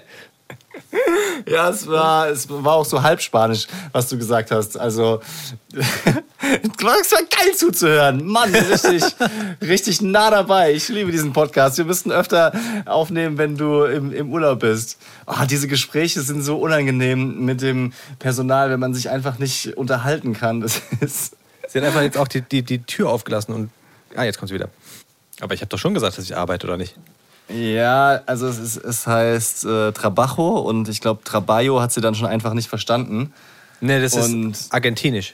Ja, 1.48 1.70
es 1.70 1.88
war, 1.88 2.30
es 2.30 2.50
war 2.50 2.74
auch 2.74 2.86
so 2.86 3.02
halb 3.02 3.22
Spanisch, 3.22 3.68
was 3.92 4.10
du 4.10 4.18
gesagt 4.18 4.52
hast. 4.52 4.78
Also, 4.78 5.22
es 5.74 6.84
war 6.84 7.22
geil 7.24 7.56
zuzuhören. 7.56 8.26
Mann, 8.26 8.54
richtig, 8.54 9.04
richtig 9.62 10.02
nah 10.02 10.32
dabei. 10.32 10.74
Ich 10.74 10.90
liebe 10.90 11.12
diesen 11.12 11.34
Podcast. 11.34 11.78
Wir 11.78 11.86
müssten 11.86 12.12
öfter 12.12 12.52
aufnehmen, 12.86 13.38
wenn 13.38 13.58
du 13.58 13.84
im, 13.84 14.12
im 14.12 14.32
Urlaub 14.32 14.62
bist. 14.62 14.98
Ah, 15.26 15.46
diese 15.46 15.68
Gespräche 15.68 16.22
sind 16.22 16.42
so 16.42 16.58
unangenehm 16.58 17.46
mit 17.46 17.62
dem 17.62 17.94
Personal, 18.20 18.70
wenn 18.70 18.80
man 18.80 18.94
sich 18.94 19.10
einfach 19.10 19.38
nicht 19.38 19.78
unterhalten 19.78 20.34
kann. 20.34 20.62
Das 20.62 20.82
ist. 21.00 21.36
Sie 21.68 21.80
hat 21.80 21.86
einfach 21.86 22.02
jetzt 22.02 22.18
auch 22.18 22.28
die, 22.28 22.42
die, 22.42 22.64
die 22.64 22.84
Tür 22.84 23.10
aufgelassen 23.10 23.54
und. 23.54 23.70
Ah, 24.16 24.24
jetzt 24.24 24.40
kommt 24.40 24.50
sie 24.50 24.56
wieder. 24.56 24.70
Aber 25.42 25.54
ich 25.54 25.62
habe 25.62 25.70
doch 25.70 25.80
schon 25.80 25.94
gesagt, 25.94 26.18
dass 26.18 26.26
ich 26.26 26.38
arbeite, 26.38 26.66
oder 26.66 26.78
nicht? 26.78 26.96
Ja, 27.50 28.22
also 28.26 28.48
es, 28.48 28.58
ist, 28.58 28.78
es 28.78 29.06
heißt 29.06 29.66
äh, 29.66 29.92
Trabajo 29.92 30.60
und 30.60 30.90
ich 30.90 31.00
glaube, 31.00 31.24
Trabajo 31.24 31.80
hat 31.80 31.92
sie 31.92 32.02
dann 32.02 32.16
schon 32.16 32.26
einfach 32.28 32.54
nicht 32.54 32.68
verstanden. 32.68 33.32
Nee, 33.82 34.02
das 34.02 34.14
Und- 34.16 34.52
ist 34.52 34.74
argentinisch. 34.74 35.34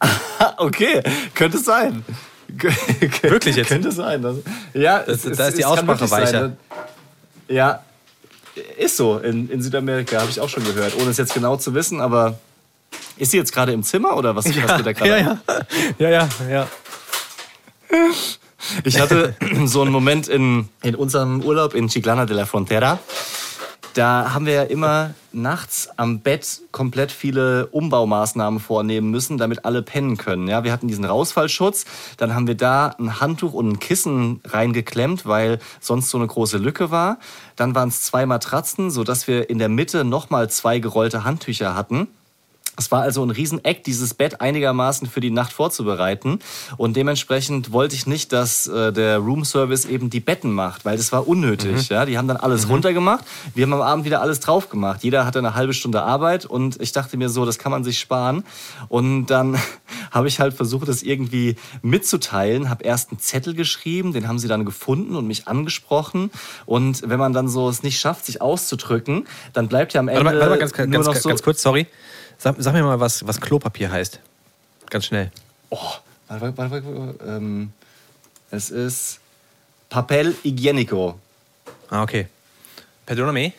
Okay, 0.56 1.02
könnte 1.34 1.58
sein. 1.58 2.04
Wirklich 2.48 3.54
jetzt? 3.56 3.68
Könnte 3.68 3.92
sein. 3.92 4.22
Das, 4.22 4.36
ja, 4.74 5.00
Das- 5.00 5.24
es, 5.24 5.36
da 5.36 5.48
ist 5.48 5.58
die 5.58 5.64
Aussprache 5.64 6.10
weicher. 6.10 6.48
ne? 6.48 6.56
Ja, 7.48 7.82
ist 8.76 8.96
so. 8.96 9.18
In, 9.18 9.48
in 9.50 9.62
Südamerika 9.62 10.20
habe 10.20 10.30
ich 10.30 10.40
auch 10.40 10.48
schon 10.48 10.64
gehört, 10.64 10.96
ohne 11.00 11.10
es 11.10 11.16
jetzt 11.16 11.32
genau 11.34 11.56
zu 11.56 11.74
wissen, 11.74 12.00
aber 12.00 12.38
Ist 13.18 13.30
sie 13.32 13.36
jetzt 13.36 13.52
gerade 13.52 13.72
im 13.72 13.82
Zimmer 13.84 14.16
oder 14.16 14.34
was, 14.34 14.46
was 14.46 14.52
geht 14.54 14.86
da 14.86 14.92
gerade? 14.92 15.08
Ja, 15.10 15.16
ja. 15.18 15.38
Ja, 15.98 16.08
ja, 16.10 16.28
ja. 16.50 16.68
Ich 18.84 19.00
hatte 19.00 19.34
so 19.64 19.82
einen 19.82 19.92
Moment 19.92 20.28
in, 20.28 20.68
in 20.82 20.94
unserem 20.94 21.42
Urlaub 21.42 21.74
in 21.74 21.88
Chiclana 21.88 22.26
de 22.26 22.36
la 22.36 22.46
Frontera. 22.46 22.98
Da 23.94 24.32
haben 24.32 24.46
wir 24.46 24.52
ja 24.52 24.62
immer 24.62 25.14
nachts 25.32 25.88
am 25.96 26.20
Bett 26.20 26.60
komplett 26.70 27.10
viele 27.10 27.66
Umbaumaßnahmen 27.66 28.60
vornehmen 28.60 29.10
müssen, 29.10 29.38
damit 29.38 29.64
alle 29.64 29.82
pennen 29.82 30.16
können. 30.16 30.46
Ja, 30.46 30.62
wir 30.62 30.70
hatten 30.70 30.86
diesen 30.86 31.04
Rausfallschutz, 31.04 31.84
dann 32.16 32.34
haben 32.34 32.46
wir 32.46 32.54
da 32.54 32.94
ein 32.98 33.20
Handtuch 33.20 33.54
und 33.54 33.68
ein 33.68 33.78
Kissen 33.80 34.40
reingeklemmt, 34.44 35.26
weil 35.26 35.58
sonst 35.80 36.10
so 36.10 36.18
eine 36.18 36.26
große 36.26 36.58
Lücke 36.58 36.90
war. 36.92 37.18
Dann 37.56 37.74
waren 37.74 37.88
es 37.88 38.02
zwei 38.02 38.24
Matratzen, 38.24 38.90
sodass 38.90 39.26
wir 39.26 39.50
in 39.50 39.58
der 39.58 39.68
Mitte 39.68 40.04
nochmal 40.04 40.48
zwei 40.48 40.78
gerollte 40.78 41.24
Handtücher 41.24 41.74
hatten. 41.74 42.06
Es 42.78 42.90
war 42.90 43.02
also 43.02 43.24
ein 43.24 43.30
Rieseneck, 43.30 43.84
dieses 43.84 44.14
Bett 44.14 44.40
einigermaßen 44.40 45.08
für 45.08 45.20
die 45.20 45.30
Nacht 45.30 45.52
vorzubereiten. 45.52 46.38
Und 46.76 46.96
dementsprechend 46.96 47.72
wollte 47.72 47.94
ich 47.94 48.06
nicht, 48.06 48.32
dass 48.32 48.66
äh, 48.66 48.92
der 48.92 49.18
Roomservice 49.18 49.84
eben 49.86 50.10
die 50.10 50.20
Betten 50.20 50.52
macht, 50.52 50.84
weil 50.84 50.96
das 50.96 51.12
war 51.12 51.26
unnötig. 51.26 51.88
Ja? 51.88 52.06
Die 52.06 52.16
haben 52.16 52.28
dann 52.28 52.36
alles 52.36 52.68
runtergemacht. 52.68 53.24
Wir 53.54 53.64
haben 53.64 53.72
am 53.72 53.82
Abend 53.82 54.04
wieder 54.04 54.22
alles 54.22 54.40
drauf 54.40 54.68
gemacht. 54.68 55.02
Jeder 55.02 55.26
hatte 55.26 55.38
eine 55.40 55.54
halbe 55.54 55.74
Stunde 55.74 56.02
Arbeit 56.02 56.46
und 56.46 56.80
ich 56.80 56.92
dachte 56.92 57.16
mir 57.16 57.28
so, 57.28 57.44
das 57.44 57.58
kann 57.58 57.72
man 57.72 57.84
sich 57.84 57.98
sparen. 57.98 58.44
Und 58.88 59.26
dann 59.26 59.58
habe 60.10 60.28
ich 60.28 60.40
halt 60.40 60.54
versucht, 60.54 60.88
das 60.88 61.02
irgendwie 61.02 61.56
mitzuteilen. 61.82 62.70
Habe 62.70 62.84
erst 62.84 63.10
einen 63.10 63.18
Zettel 63.18 63.54
geschrieben, 63.54 64.12
den 64.12 64.28
haben 64.28 64.38
sie 64.38 64.48
dann 64.48 64.64
gefunden 64.64 65.16
und 65.16 65.26
mich 65.26 65.48
angesprochen. 65.48 66.30
Und 66.64 67.02
wenn 67.08 67.18
man 67.18 67.32
dann 67.32 67.48
so 67.48 67.68
es 67.68 67.82
nicht 67.82 67.98
schafft, 67.98 68.26
sich 68.26 68.40
auszudrücken, 68.40 69.26
dann 69.52 69.68
bleibt 69.68 69.94
ja 69.94 70.00
am 70.00 70.08
Ende 70.08 70.24
Warte 70.24 70.36
mal, 70.36 70.40
warte 70.40 70.50
mal 70.50 70.58
ganz, 70.58 70.76
nur 70.76 70.86
ganz, 70.86 71.06
noch 71.06 71.12
ganz, 71.12 71.22
so... 71.22 71.28
ganz 71.28 71.42
kurz, 71.42 71.62
sorry. 71.62 71.86
Sag, 72.38 72.56
sag 72.58 72.72
mir 72.72 72.82
mal, 72.82 73.00
was, 73.00 73.26
was 73.26 73.40
Klopapier 73.40 73.90
heißt. 73.90 74.20
Ganz 74.90 75.06
schnell. 75.06 75.30
Oh, 75.70 75.78
warte, 76.28 76.56
warte, 76.56 76.70
warte, 76.70 76.98
warte, 76.98 77.24
ähm, 77.24 77.72
es 78.50 78.70
ist 78.70 79.20
Papel 79.90 80.34
Higienico. 80.42 81.18
Ah, 81.90 82.02
okay. 82.02 82.26
Perdóname. 83.06 83.52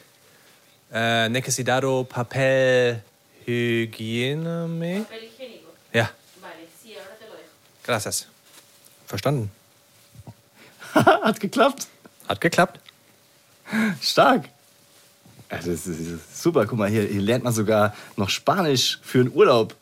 Äh, 0.91 1.30
necesitado 1.30 2.03
papel 2.03 3.01
higiene. 3.45 5.03
Papel 5.03 5.23
higiénico. 5.23 5.69
Ja, 5.93 6.09
Vale, 6.41 6.67
sí, 6.82 6.93
ahora 6.95 7.15
te 7.19 7.25
lo 7.25 7.34
dejo. 7.34 7.49
gracias. 7.84 8.27
Verstanden. 9.07 9.51
Hat 10.93 11.39
geklappt. 11.39 11.88
Hat 12.27 12.39
geklappt. 12.41 12.80
Stark. 14.01 14.49
Ja, 15.51 15.57
das 15.57 15.87
ist, 15.87 16.41
super. 16.41 16.65
Guck 16.65 16.77
mal, 16.77 16.89
hier, 16.89 17.03
hier 17.03 17.21
lernt 17.21 17.43
man 17.43 17.53
sogar 17.53 17.93
noch 18.17 18.29
Spanisch 18.29 18.99
für 19.01 19.19
einen 19.19 19.31
Urlaub. 19.33 19.75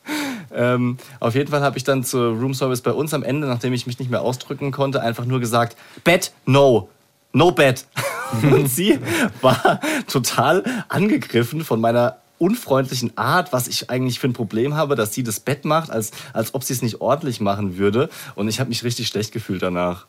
Ähm, 0.50 0.96
auf 1.20 1.34
jeden 1.34 1.50
Fall 1.50 1.60
habe 1.60 1.76
ich 1.76 1.84
dann 1.84 2.04
zur 2.04 2.32
Roomservice 2.38 2.80
bei 2.80 2.92
uns 2.92 3.12
am 3.12 3.22
Ende, 3.22 3.46
nachdem 3.46 3.74
ich 3.74 3.86
mich 3.86 3.98
nicht 3.98 4.10
mehr 4.10 4.22
ausdrücken 4.22 4.72
konnte, 4.72 5.02
einfach 5.02 5.26
nur 5.26 5.40
gesagt, 5.40 5.76
Bett, 6.04 6.32
no. 6.46 6.88
No 7.32 7.52
bed. 7.52 7.84
Und 8.42 8.68
sie 8.68 8.98
war 9.42 9.80
total 10.10 10.64
angegriffen 10.88 11.62
von 11.64 11.80
meiner 11.80 12.16
unfreundlichen 12.38 13.16
Art, 13.16 13.52
was 13.52 13.68
ich 13.68 13.90
eigentlich 13.90 14.18
für 14.18 14.28
ein 14.28 14.32
Problem 14.32 14.74
habe, 14.74 14.96
dass 14.96 15.12
sie 15.12 15.22
das 15.22 15.40
Bett 15.40 15.64
macht, 15.64 15.90
als, 15.90 16.12
als 16.32 16.54
ob 16.54 16.64
sie 16.64 16.72
es 16.72 16.82
nicht 16.82 17.00
ordentlich 17.00 17.40
machen 17.40 17.76
würde. 17.76 18.08
Und 18.34 18.48
ich 18.48 18.60
habe 18.60 18.68
mich 18.68 18.84
richtig 18.84 19.08
schlecht 19.08 19.32
gefühlt 19.32 19.62
danach. 19.62 20.06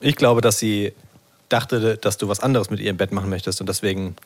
Ich 0.00 0.16
glaube, 0.16 0.40
dass 0.40 0.58
sie 0.58 0.92
dachte, 1.48 1.98
dass 1.98 2.16
du 2.16 2.28
was 2.28 2.40
anderes 2.40 2.70
mit 2.70 2.80
ihrem 2.80 2.96
Bett 2.96 3.12
machen 3.12 3.28
möchtest 3.28 3.60
und 3.60 3.68
deswegen 3.68 4.16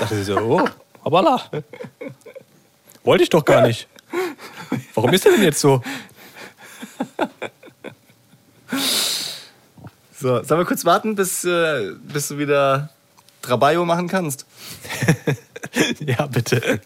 dachte 0.00 0.14
sie 0.16 0.24
so, 0.24 0.38
oh, 0.38 0.68
hoppala. 1.04 1.42
Wollte 3.02 3.24
ich 3.24 3.30
doch 3.30 3.44
gar 3.44 3.66
nicht. 3.66 3.88
Warum 4.94 5.12
ist 5.12 5.26
er 5.26 5.32
denn 5.32 5.42
jetzt 5.42 5.60
so? 5.60 5.82
So, 10.18 10.42
sollen 10.42 10.60
wir 10.60 10.64
kurz 10.64 10.84
warten, 10.84 11.16
bis, 11.16 11.44
äh, 11.44 11.92
bis 12.02 12.28
du 12.28 12.38
wieder 12.38 12.88
Trabajo 13.42 13.84
machen 13.84 14.08
kannst? 14.08 14.46
Ja, 15.98 16.26
bitte. 16.26 16.80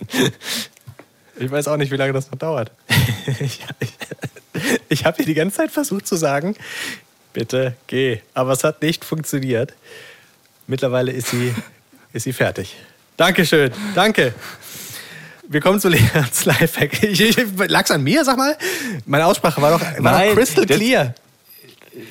Ich 1.36 1.50
weiß 1.50 1.68
auch 1.68 1.76
nicht, 1.76 1.92
wie 1.92 1.96
lange 1.96 2.14
das 2.14 2.30
noch 2.30 2.38
dauert. 2.38 2.72
Ich, 3.40 3.60
ich, 3.78 3.92
ich 4.88 5.04
habe 5.04 5.18
hier 5.18 5.26
die 5.26 5.34
ganze 5.34 5.58
Zeit 5.58 5.70
versucht 5.70 6.06
zu 6.06 6.16
sagen, 6.16 6.56
bitte 7.34 7.76
geh. 7.86 8.20
Aber 8.32 8.52
es 8.52 8.64
hat 8.64 8.80
nicht 8.80 9.04
funktioniert. 9.04 9.74
Mittlerweile 10.66 11.12
ist 11.12 11.28
sie, 11.28 11.54
ist 12.12 12.24
sie 12.24 12.32
fertig. 12.32 12.76
Dankeschön, 13.16 13.70
danke. 13.94 14.32
Wir 15.48 15.60
kommen 15.60 15.80
zu 15.80 15.88
Leons 15.88 16.44
Lifehack. 16.44 17.02
Ich, 17.02 17.20
ich, 17.20 17.36
lag's 17.68 17.90
an 17.90 18.02
mir, 18.02 18.24
sag 18.24 18.36
mal? 18.36 18.56
Meine 19.06 19.24
Aussprache 19.26 19.62
war 19.62 19.70
doch, 19.70 19.80
war 19.80 20.12
Nein, 20.12 20.28
doch 20.28 20.36
crystal 20.36 20.66
clear. 20.66 21.14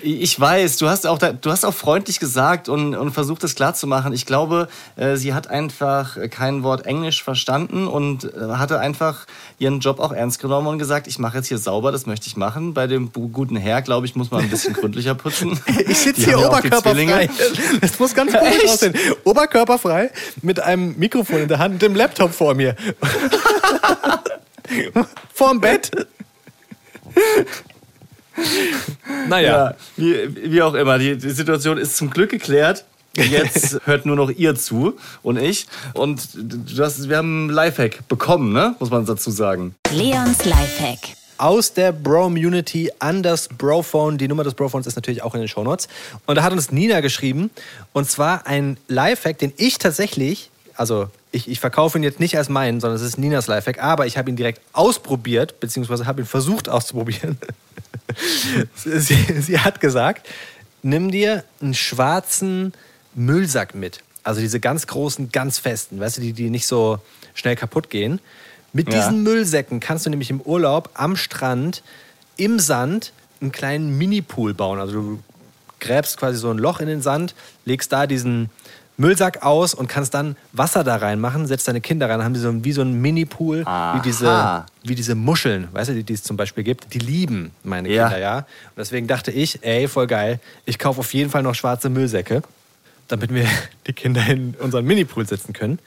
Ich 0.02 0.40
weiß, 0.40 0.78
du 0.78 0.90
hast 0.90 1.08
auch, 1.08 1.18
da, 1.18 1.32
du 1.32 1.52
hast 1.52 1.66
auch 1.66 1.74
freundlich 1.74 2.20
gesagt 2.20 2.68
und, 2.68 2.96
und 2.96 3.12
versucht 3.12 3.44
es 3.44 3.56
klarzumachen. 3.56 4.14
Ich 4.14 4.26
glaube, 4.26 4.68
äh, 4.96 5.16
sie 5.16 5.34
hat 5.34 5.50
einfach 5.50 6.18
kein 6.30 6.64
Wort 6.64 6.86
Englisch 6.86 7.24
verstanden 7.24 7.88
und 7.88 8.26
äh, 8.26 8.30
hatte 8.54 8.80
einfach 8.80 9.26
ihren 9.60 9.80
Job 9.80 10.00
auch 10.00 10.12
ernst 10.12 10.40
genommen 10.40 10.68
und 10.68 10.78
gesagt, 10.78 11.08
ich 11.08 11.20
mache 11.20 11.38
jetzt 11.38 11.48
hier 11.48 11.58
sauber, 11.58 11.92
das 11.92 12.06
möchte 12.06 12.28
ich 12.28 12.36
machen. 12.36 12.74
Bei 12.74 12.88
dem 12.88 13.12
guten 13.14 13.56
Herr, 13.56 13.82
glaube 13.82 14.06
ich, 14.06 14.16
muss 14.16 14.32
man 14.32 14.42
ein 14.42 14.50
bisschen 14.50 14.74
gründlicher 14.74 15.16
putzen. 15.16 15.60
Ich 15.88 16.00
sitze 16.00 16.26
hier 16.26 16.40
oberkörperfrei. 16.40 17.30
Das 17.82 18.00
muss 18.00 18.14
ganz 18.14 18.34
komisch 18.34 18.56
Echt? 18.56 18.70
aussehen. 18.70 18.94
Oberkörperfrei 19.24 20.12
mit 20.42 20.60
einem 20.60 20.98
Mikrofon 20.98 21.44
in 21.44 21.48
der 21.48 21.60
Hand 21.60 21.76
und 21.76 21.82
dem 21.82 21.96
Laptop 21.96 22.34
vor 22.34 22.56
mir. 22.56 22.76
Vorm 25.34 25.62
Bett. 25.62 25.92
Naja. 29.28 29.72
Ja, 29.72 29.76
wie, 29.96 30.52
wie 30.52 30.62
auch 30.62 30.74
immer, 30.74 30.98
die, 31.00 31.18
die 31.18 31.30
Situation 31.32 31.78
ist 31.78 31.98
zum 31.98 32.10
Glück 32.10 32.30
geklärt. 32.30 32.86
Jetzt 33.16 33.80
hört 33.86 34.06
nur 34.06 34.16
noch 34.16 34.30
ihr 34.30 34.56
zu 34.56 34.96
und 35.24 35.38
ich. 35.38 35.66
Und 35.94 36.30
du 36.36 36.84
hast, 36.84 37.10
wir 37.10 37.18
haben 37.18 37.48
einen 37.48 37.50
Lifehack 37.50 38.08
bekommen, 38.08 38.54
ne? 38.54 38.76
muss 38.80 38.92
man 38.92 39.06
dazu 39.06 39.32
sagen. 39.32 39.76
Leons 39.92 40.46
Lifehack. 40.46 41.16
aus 41.38 41.74
der 41.74 41.92
Bro-Community 41.92 42.92
an 43.00 43.24
das 43.24 43.48
Brophone. 43.48 44.18
Die 44.18 44.28
Nummer 44.28 44.44
des 44.44 44.54
Brophones 44.54 44.86
ist 44.88 44.96
natürlich 44.96 45.24
auch 45.24 45.34
in 45.34 45.42
den 45.42 45.48
Shownotes. 45.48 45.88
Und 46.26 46.36
da 46.36 46.44
hat 46.44 46.52
uns 46.52 46.72
Nina 46.72 47.02
geschrieben. 47.02 47.50
Und 47.92 48.10
zwar 48.10 48.46
ein 48.46 48.78
Lifehack, 48.88 49.40
den 49.40 49.54
ich 49.58 49.80
tatsächlich, 49.80 50.52
also 50.76 51.10
ich, 51.32 51.48
ich 51.48 51.60
verkaufe 51.60 51.98
ihn 51.98 52.04
jetzt 52.04 52.20
nicht 52.20 52.38
als 52.38 52.50
meinen, 52.50 52.80
sondern 52.80 52.98
es 52.98 53.02
ist 53.04 53.18
Ninas 53.18 53.48
Lifehack, 53.48 53.82
aber 53.82 54.06
ich 54.06 54.18
habe 54.18 54.30
ihn 54.30 54.36
direkt 54.36 54.62
ausprobiert, 54.74 55.60
beziehungsweise 55.60 56.06
habe 56.06 56.22
ihn 56.22 56.28
versucht 56.28 56.70
auszuprobieren. 56.70 57.38
sie, 58.76 59.42
sie 59.42 59.60
hat 59.60 59.80
gesagt, 59.80 60.28
nimm 60.84 61.12
dir 61.12 61.44
einen 61.62 61.74
schwarzen 61.74 62.74
Müllsack 63.16 63.76
mit. 63.76 64.02
Also 64.24 64.42
diese 64.42 64.60
ganz 64.60 64.88
großen, 64.88 65.32
ganz 65.32 65.58
festen, 65.58 66.00
weißt 66.00 66.18
du, 66.18 66.22
die, 66.22 66.34
die 66.34 66.50
nicht 66.50 66.68
so 66.68 67.00
schnell 67.34 67.56
kaputt 67.56 67.90
gehen. 67.90 68.20
Mit 68.74 68.92
Ja. 68.92 69.00
diesen 69.00 69.24
Müllsäcken 69.24 69.80
kannst 69.80 70.06
du 70.06 70.10
nämlich 70.10 70.30
im 70.30 70.42
Urlaub 70.42 70.90
am 70.94 71.16
Strand 71.16 71.82
im 72.36 72.60
Sand 72.60 73.14
einen 73.42 73.52
kleinen 73.52 73.98
Mini-Pool 73.98 74.54
bauen. 74.54 74.80
Also 74.80 74.94
du 74.94 75.24
gräbst 75.80 76.18
quasi 76.18 76.38
so 76.38 76.50
ein 76.52 76.58
Loch 76.58 76.80
in 76.80 76.88
den 76.88 77.02
Sand, 77.02 77.36
legst 77.66 77.92
da 77.92 78.06
diesen 78.08 78.50
Müllsack 78.98 79.44
aus 79.44 79.74
und 79.76 79.88
kannst 79.88 80.14
dann 80.16 80.36
Wasser 80.54 80.84
da 80.84 80.96
reinmachen, 80.96 81.46
setzt 81.46 81.68
deine 81.68 81.82
Kinder 81.82 82.10
rein, 82.10 82.18
dann 82.18 82.26
haben 82.26 82.34
die 82.34 82.40
so 82.40 82.64
wie 82.64 82.72
so 82.72 82.82
ein 82.82 82.94
Mini-Pool, 83.00 83.60
wie 83.96 84.02
diese, 84.02 84.66
wie 84.84 84.96
diese 84.96 85.14
Muscheln, 85.16 85.68
weißt 85.72 85.90
du, 85.92 85.94
die, 85.94 86.04
die 86.04 86.14
es 86.14 86.24
zum 86.24 86.36
Beispiel 86.36 86.64
gibt. 86.64 86.94
Die 86.94 87.00
lieben 87.00 87.52
meine 87.64 87.90
Ja. 87.90 88.06
Kinder, 88.06 88.20
ja. 88.20 88.38
Und 88.40 88.46
deswegen 88.78 89.06
dachte 89.08 89.32
ich, 89.32 89.64
ey, 89.64 89.88
voll 89.88 90.08
geil, 90.08 90.40
ich 90.66 90.80
kaufe 90.80 91.00
auf 91.00 91.14
jeden 91.14 91.30
Fall 91.30 91.44
noch 91.44 91.54
schwarze 91.54 91.90
Müllsäcke, 91.90 92.42
damit 93.08 93.32
wir 93.34 93.46
die 93.88 93.94
Kinder 93.94 94.26
in 94.28 94.56
unseren 94.60 94.84
Mini-Pool 94.86 95.28
setzen 95.28 95.54
können. 95.54 95.78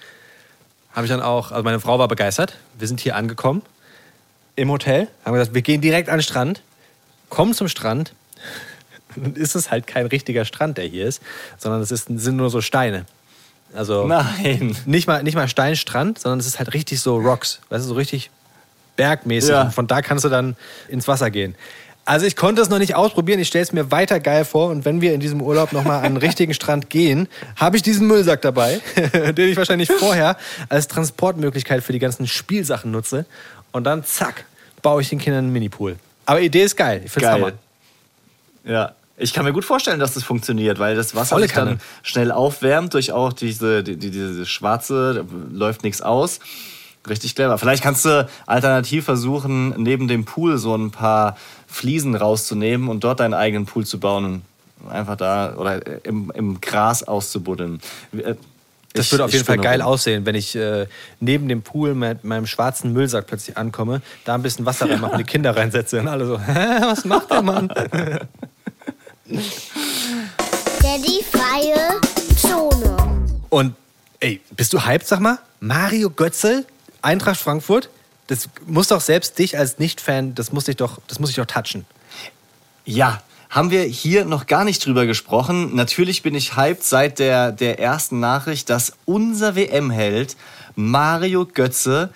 Habe 0.93 1.07
ich 1.07 1.11
dann 1.11 1.21
auch, 1.23 1.51
also 1.51 1.63
meine 1.65 1.81
Frau 1.81 1.99
war 1.99 2.09
begeistert. 2.09 2.57
Wir 2.79 2.87
sind 2.89 3.01
hier 3.01 3.17
angekommen 3.17 3.63
im 4.57 4.71
Hotel, 4.71 5.09
haben 5.25 5.35
gesagt, 5.35 5.55
wir 5.55 5.63
gehen 5.63 5.81
direkt 5.81 6.09
an 6.09 6.19
den 6.19 6.23
Strand, 6.23 6.63
kommen 7.29 7.55
zum 7.55 7.69
Strand. 7.69 8.13
Dann 9.17 9.35
ist 9.35 9.55
es 9.55 9.71
halt 9.71 9.87
kein 9.87 10.07
richtiger 10.07 10.45
Strand, 10.45 10.79
der 10.79 10.85
hier 10.85 11.07
ist, 11.07 11.23
sondern 11.59 11.81
es 11.81 11.91
ist, 11.91 12.07
sind 12.09 12.37
nur 12.37 12.51
so 12.51 12.61
Steine. 12.61 13.05
Also 13.75 14.07
Nein. 14.07 14.77
nicht 14.87 15.07
mal, 15.07 15.23
nicht 15.23 15.35
mal 15.35 15.49
Steinstrand, 15.49 16.19
sondern 16.19 16.41
es 16.41 16.47
ist 16.47 16.59
halt 16.59 16.75
richtig 16.75 17.01
so 17.01 17.17
Rocks, 17.19 17.61
weißt 17.69 17.85
du, 17.85 17.89
so 17.89 17.95
richtig 17.95 18.31
bergmäßig. 18.97 19.51
Ja. 19.51 19.63
Und 19.63 19.75
von 19.75 19.87
da 19.87 20.03
kannst 20.03 20.25
du 20.25 20.29
dann 20.29 20.57
ins 20.89 21.07
Wasser 21.07 21.31
gehen. 21.31 21.55
Also 22.05 22.27
ich 22.27 22.35
konnte 22.35 22.61
es 22.61 22.69
noch 22.69 22.79
nicht 22.79 22.97
ausprobieren, 22.97 23.39
ich 23.39 23.49
stelle 23.49 23.63
es 23.63 23.73
mir 23.73 23.91
weiter 23.93 24.19
geil 24.19 24.45
vor 24.45 24.71
und 24.71 24.85
wenn 24.85 25.01
wir 25.01 25.15
in 25.15 25.21
diesem 25.21 25.41
Urlaub 25.41 25.73
nochmal 25.73 25.99
an 25.99 26.07
einen 26.07 26.17
richtigen 26.17 26.55
Strand 26.55 26.91
gehen, 26.91 27.29
habe 27.57 27.77
ich 27.77 27.83
diesen 27.83 28.07
Müllsack 28.09 28.43
dabei, 28.43 28.81
den 29.13 29.49
ich 29.49 29.57
wahrscheinlich 29.57 29.93
vorher 29.93 30.37
als 30.69 30.89
Transportmöglichkeit 30.89 31.85
für 31.85 31.93
die 31.93 31.99
ganzen 31.99 32.27
Spielsachen 32.27 32.91
nutze 32.91 33.27
und 33.71 33.85
dann 33.85 34.05
zack, 34.05 34.45
baue 34.83 35.03
ich 35.03 35.11
den 35.11 35.19
Kindern 35.19 35.45
einen 35.45 35.53
Minipool. 35.53 35.97
Aber 36.27 36.41
Idee 36.41 36.65
ist 36.65 36.77
geil, 36.77 37.03
ich 37.05 37.13
finde 37.13 37.29
es. 37.29 37.33
Hammer. 37.33 37.53
Ja. 38.65 38.95
Ich 39.21 39.33
kann 39.35 39.45
mir 39.45 39.53
gut 39.53 39.64
vorstellen, 39.64 40.01
dass 40.01 40.14
das 40.14 40.23
funktioniert, 40.25 40.79
weil 40.79 40.97
das 40.97 41.14
Wasser 41.14 41.39
sich 41.39 41.53
dann 41.53 41.81
schnell 42.03 42.33
aufwärmt 42.33 42.95
durch 42.95 43.12
auch 43.12 43.33
diese, 43.33 43.83
die, 43.85 43.97
die, 43.97 44.11
diese 44.11 44.47
schwarze, 44.47 45.14
da 45.14 45.25
läuft 45.57 45.83
nichts 45.85 46.01
aus. 46.01 46.41
Richtig 47.09 47.35
clever. 47.35 47.57
Vielleicht 47.59 47.83
kannst 47.83 48.05
du 48.05 48.27
alternativ 48.47 49.05
versuchen, 49.05 49.75
neben 49.83 50.09
dem 50.09 50.25
Pool 50.25 50.59
so 50.59 50.75
ein 50.75 50.91
paar 50.91 51.37
Fliesen 51.66 52.14
rauszunehmen 52.14 52.89
und 52.89 53.05
dort 53.05 53.21
deinen 53.21 53.35
eigenen 53.35 53.66
Pool 53.66 53.87
zu 53.87 54.01
bauen. 54.01 54.43
Einfach 54.89 55.16
da 55.16 55.55
oder 55.57 56.05
im, 56.07 56.31
im 56.35 56.61
Gras 56.61 57.03
auszubuddeln. 57.03 57.81
Äh, 58.16 58.35
Das 58.95 59.07
ich- 59.07 59.12
würde 59.12 59.25
auf 59.27 59.33
jeden 59.33 59.45
Fall 59.45 59.59
geil 59.59 59.81
rum. 59.83 59.93
aussehen, 59.93 60.25
wenn 60.27 60.35
ich 60.35 60.57
äh, 60.57 60.87
neben 61.21 61.49
dem 61.49 61.61
Pool 61.62 61.95
mit 61.95 62.25
meinem 62.25 62.47
schwarzen 62.47 62.93
Müllsack 62.95 63.27
plötzlich 63.27 63.57
ankomme, 63.59 64.01
da 64.25 64.35
ein 64.35 64.43
bisschen 64.43 64.64
Wasser 64.66 64.89
reinmache 64.89 65.12
und 65.12 65.18
die 65.18 65.25
Kinder 65.25 65.55
reinsetze 65.57 66.01
und 66.01 66.09
alle 66.09 66.27
so, 66.27 66.39
Hä, 66.47 66.81
was 66.83 67.05
macht 67.05 67.31
der 67.31 67.43
Mann? 67.43 67.68
Daddy 69.31 71.24
freie 71.31 72.01
Zone. 72.37 72.97
Und 73.49 73.76
ey, 74.18 74.41
bist 74.57 74.72
du 74.72 74.85
hyped, 74.85 75.07
sag 75.07 75.20
mal? 75.20 75.39
Mario 75.61 76.11
Götze, 76.11 76.66
Eintracht 77.01 77.41
Frankfurt? 77.41 77.91
Das 78.26 78.49
muss 78.66 78.89
doch 78.89 79.01
selbst 79.01 79.39
dich 79.39 79.57
als 79.57 79.78
Nicht-Fan, 79.78 80.35
das 80.35 80.53
muss 80.53 80.64
dich 80.64 80.76
doch, 80.76 80.99
das 81.07 81.20
muss 81.20 81.31
dich 81.31 81.37
doch 81.37 81.47
touchen. 81.47 81.87
Ja, 82.85 83.22
haben 83.51 83.70
wir 83.70 83.83
hier 83.83 84.24
noch 84.24 84.47
gar 84.47 84.64
nicht 84.64 84.85
drüber 84.85 85.07
gesprochen. 85.07 85.76
Natürlich 85.76 86.22
bin 86.22 86.35
ich 86.35 86.57
hyped 86.57 86.83
seit 86.83 87.20
der, 87.20 87.53
der 87.53 87.78
ersten 87.78 88.18
Nachricht, 88.18 88.68
dass 88.68 88.95
unser 89.05 89.55
WM-Held 89.55 90.37
Mario 90.74 91.47
Götze 91.47 92.11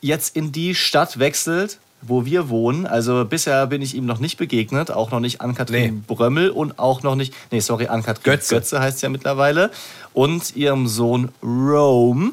jetzt 0.00 0.34
in 0.34 0.50
die 0.50 0.74
Stadt 0.74 1.20
wechselt, 1.20 1.78
wo 2.02 2.24
wir 2.24 2.48
wohnen. 2.48 2.86
Also 2.86 3.24
bisher 3.24 3.66
bin 3.66 3.82
ich 3.82 3.94
ihm 3.94 4.06
noch 4.06 4.18
nicht 4.20 4.36
begegnet, 4.38 4.90
auch 4.90 5.10
noch 5.10 5.20
nicht 5.20 5.40
Ann-Kathrin 5.40 5.96
Nee. 5.96 6.02
Brömmel 6.06 6.50
und 6.50 6.78
auch 6.78 7.02
noch 7.02 7.14
nicht, 7.14 7.34
nee, 7.50 7.60
sorry, 7.60 7.86
Ann-Kathrin 7.88 8.22
Götze. 8.24 8.54
Götze 8.54 8.80
heißt 8.80 9.02
ja 9.02 9.08
mittlerweile. 9.08 9.70
Und 10.12 10.56
ihrem 10.56 10.86
Sohn 10.88 11.28
Rome. 11.42 12.32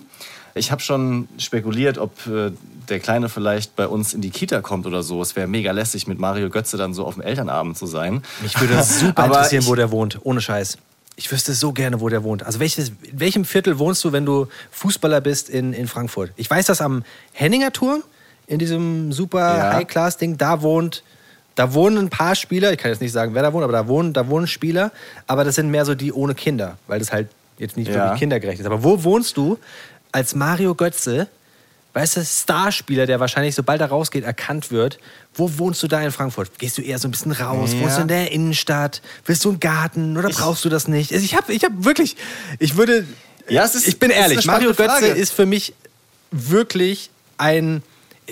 Ich 0.56 0.72
habe 0.72 0.82
schon 0.82 1.28
spekuliert, 1.38 1.98
ob 2.00 2.26
äh, 2.28 2.52
der 2.90 3.00
Kleine 3.00 3.30
vielleicht 3.30 3.76
bei 3.76 3.88
uns 3.88 4.14
in 4.14 4.22
die 4.22 4.32
Kita 4.32 4.62
kommt 4.62 4.86
oder 4.88 5.04
so. 5.04 5.22
Es 5.22 5.36
wäre 5.36 5.48
mega 5.48 5.72
lässig, 5.72 6.08
mit 6.08 6.18
Mario 6.20 6.50
Götze 6.50 6.78
dann 6.78 6.94
so 6.96 7.06
auf 7.06 7.14
dem 7.14 7.22
Elternabend 7.24 7.78
zu 7.78 7.86
sein. 7.86 8.24
Mich 8.42 8.60
würde 8.60 8.74
das 8.74 9.00
super 9.02 9.26
interessieren, 9.26 9.62
ich- 9.64 9.68
wo 9.68 9.76
der 9.76 9.92
wohnt, 9.92 10.18
ohne 10.24 10.42
Scheiß. 10.42 10.78
Ich 11.20 11.32
wüsste 11.32 11.54
so 11.54 11.74
gerne, 11.74 12.00
wo 12.00 12.10
der 12.10 12.24
wohnt. 12.24 12.44
Also 12.44 12.60
welches, 12.60 12.90
in 12.90 13.20
welchem 13.20 13.44
Viertel 13.46 13.80
wohnst 13.80 14.04
du, 14.04 14.12
wenn 14.12 14.24
du 14.26 14.48
Fußballer 14.72 15.20
bist 15.20 15.50
in, 15.50 15.74
in 15.74 15.88
Frankfurt? 15.88 16.32
Ich 16.38 16.48
weiß, 16.50 16.68
dass 16.68 16.80
am 16.80 17.04
Henninger 17.34 17.74
Turm, 17.74 18.04
in 18.48 18.60
diesem 18.60 19.12
super 19.12 19.58
Ja. 19.58 19.74
High-Class-Ding, 19.74 20.38
da 20.38 20.62
wohnt, 20.62 21.04
da 21.56 21.74
wohnen 21.74 21.98
ein 21.98 22.10
paar 22.10 22.36
Spieler. 22.36 22.72
Ich 22.72 22.78
kann 22.80 22.92
jetzt 22.92 23.02
nicht 23.02 23.12
sagen, 23.12 23.34
wer 23.34 23.42
da 23.44 23.52
wohnt, 23.54 23.64
aber 23.64 23.74
da 23.74 23.88
wohnen, 23.88 24.14
da 24.14 24.28
wohnen 24.30 24.48
Spieler. 24.48 24.92
Aber 25.28 25.44
das 25.44 25.56
sind 25.56 25.70
mehr 25.70 25.86
so 25.86 25.96
die 25.96 26.14
ohne 26.14 26.34
Kinder, 26.36 26.78
weil 26.88 27.00
das 27.00 27.12
halt 27.12 27.28
jetzt 27.58 27.76
nicht 27.78 27.90
Ja. 27.90 27.96
wirklich 28.06 28.20
kindergerecht 28.20 28.60
ist. 28.60 28.66
Aber 28.66 28.84
wo 28.84 29.04
wohnst 29.04 29.36
du 29.38 29.58
als 30.12 30.34
Mario 30.36 30.76
Götze? 30.76 31.28
Weißt 31.94 32.18
du, 32.18 32.24
Starspieler, 32.24 33.08
der 33.08 33.20
wahrscheinlich, 33.20 33.56
sobald 33.56 33.82
er 33.82 33.88
rausgeht, 33.88 34.24
erkannt 34.24 34.70
wird. 34.70 35.00
Wo 35.34 35.58
wohnst 35.58 35.82
du 35.82 35.88
da 35.88 36.00
in 36.02 36.12
Frankfurt? 36.12 36.60
Gehst 36.60 36.78
du 36.78 36.84
eher 36.84 37.00
so 37.00 37.08
ein 37.08 37.12
bisschen 37.12 37.32
raus? 37.32 37.74
Ja. 37.74 37.82
Wohnst 37.82 37.98
du 37.98 38.02
in 38.04 38.08
der 38.08 38.32
Innenstadt? 38.32 39.02
Willst 39.26 39.44
du 39.44 39.50
einen 39.50 39.60
Garten 39.60 40.16
oder 40.16 40.30
brauchst 40.30 40.64
du 40.64 40.70
das 40.70 40.88
nicht? 40.88 41.12
Also 41.12 41.26
ich 41.26 41.36
habe 41.36 41.52
ich 41.52 41.64
hab 41.64 41.72
wirklich, 41.84 42.16
ich 42.60 42.78
würde, 42.78 43.06
Ja, 43.50 43.64
ist- 43.66 43.88
ich 43.88 43.98
bin 43.98 44.12
ehrlich, 44.12 44.46
Mario 44.46 44.74
Götze 44.76 45.08
ist 45.08 45.32
für 45.34 45.48
mich 45.48 45.74
wirklich 46.32 47.10
ein, 47.40 47.82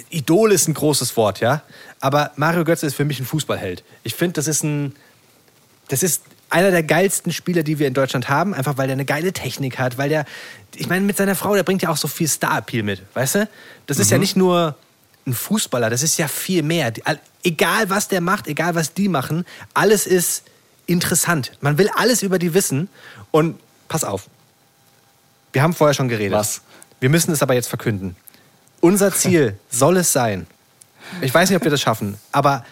Idol 0.10 0.52
ist 0.52 0.68
ein 0.68 0.74
großes 0.74 1.16
Wort, 1.18 1.40
ja, 1.40 1.62
aber 2.00 2.32
Mario 2.36 2.64
Götze 2.64 2.86
ist 2.86 2.96
für 2.96 3.06
mich 3.06 3.20
ein 3.20 3.26
Fußballheld. 3.26 3.84
Ich 4.04 4.16
finde, 4.16 4.34
das 4.34 4.48
ist 4.48 4.64
ein, 4.64 4.96
das 5.88 6.04
ist 6.04 6.24
einer 6.50 6.72
der 6.72 6.84
geilsten 6.84 7.32
Spieler, 7.32 7.64
die 7.64 7.80
wir 7.80 7.88
in 7.88 7.94
Deutschland 7.94 8.30
haben, 8.30 8.54
einfach 8.54 8.78
weil 8.78 8.88
der 8.88 8.94
eine 8.94 9.06
geile 9.06 9.34
Technik 9.34 9.80
hat, 9.80 9.98
weil 9.98 10.10
der, 10.10 10.26
ich 10.76 10.88
meine, 10.88 11.06
mit 11.06 11.18
seiner 11.18 11.36
Frau, 11.36 11.56
der 11.56 11.64
bringt 11.64 11.82
ja 11.82 11.90
auch 11.90 11.98
so 11.98 12.08
viel 12.08 12.28
Star-Appeal 12.28 12.84
mit, 12.84 13.02
weißt 13.14 13.36
du? 13.36 13.50
Das 13.88 14.00
ist 14.00 14.12
ja 14.12 14.18
nicht 14.18 14.36
nur 14.36 14.76
ein 15.26 15.34
Fußballer, 15.34 15.90
das 15.90 16.04
ist 16.04 16.18
ja 16.18 16.28
viel 16.28 16.62
mehr. 16.62 16.94
Egal, 17.44 17.90
was 17.90 18.08
der 18.08 18.22
macht, 18.22 18.48
egal, 18.48 18.76
was 18.76 18.94
die 18.94 19.08
machen, 19.08 19.46
alles 19.74 20.06
ist 20.06 20.44
interessant. 20.86 21.54
Man 21.62 21.78
will 21.78 21.90
alles 21.96 22.22
über 22.22 22.38
die 22.38 22.54
wissen 22.54 22.90
und 23.32 23.60
pass 23.88 24.04
auf, 24.04 24.28
wir 25.52 25.64
haben 25.64 25.74
vorher 25.74 25.94
schon 25.94 26.10
geredet. 26.10 26.38
Was? 26.38 26.62
Wir 27.00 27.10
müssen 27.10 27.32
es 27.32 27.42
aber 27.42 27.54
jetzt 27.54 27.68
verkünden. 27.68 28.16
Unser 28.86 29.12
Ziel 29.12 29.58
soll 29.72 29.98
es 29.98 30.14
sein. 30.14 30.46
Ich 31.22 31.34
weiß 31.34 31.50
nicht, 31.50 31.58
ob 31.58 31.64
wir 31.64 31.72
das 31.72 31.82
schaffen, 31.82 32.18
aber 32.32 32.64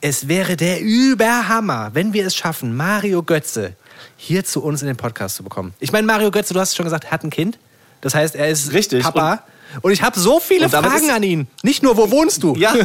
es 0.00 0.28
wäre 0.28 0.56
der 0.56 0.80
Überhammer, 0.80 1.90
wenn 1.92 2.12
wir 2.12 2.24
es 2.24 2.36
schaffen, 2.36 2.76
Mario 2.76 3.24
Götze 3.24 3.74
hier 4.16 4.44
zu 4.44 4.62
uns 4.62 4.80
in 4.80 4.86
den 4.86 4.96
Podcast 4.96 5.34
zu 5.34 5.42
bekommen. 5.42 5.74
Ich 5.80 5.90
meine, 5.90 6.06
Mario 6.06 6.30
Götze, 6.30 6.54
du 6.54 6.60
hast 6.60 6.68
es 6.68 6.76
schon 6.76 6.84
gesagt, 6.84 7.10
hat 7.10 7.24
ein 7.24 7.30
Kind. 7.30 7.58
Das 8.00 8.14
heißt, 8.14 8.36
er 8.36 8.48
ist 8.48 8.72
Richtig. 8.72 9.02
Papa. 9.02 9.42
Und, 9.82 9.90
ich 9.90 10.02
habe 10.02 10.20
so 10.20 10.38
viele 10.38 10.66
Und 10.66 10.70
Fragen 10.70 11.10
an 11.10 11.22
ihn. 11.24 11.48
Nicht 11.64 11.82
nur, 11.82 11.96
wo 11.96 12.12
wohnst 12.12 12.44
du? 12.44 12.54
Ja. 12.54 12.72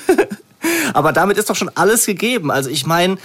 Aber 0.94 1.12
damit 1.12 1.38
ist 1.38 1.50
doch 1.50 1.56
schon 1.56 1.70
alles 1.74 2.06
gegeben. 2.06 2.52
Also 2.52 2.70
ich 2.70 2.86
meine, 2.86 3.18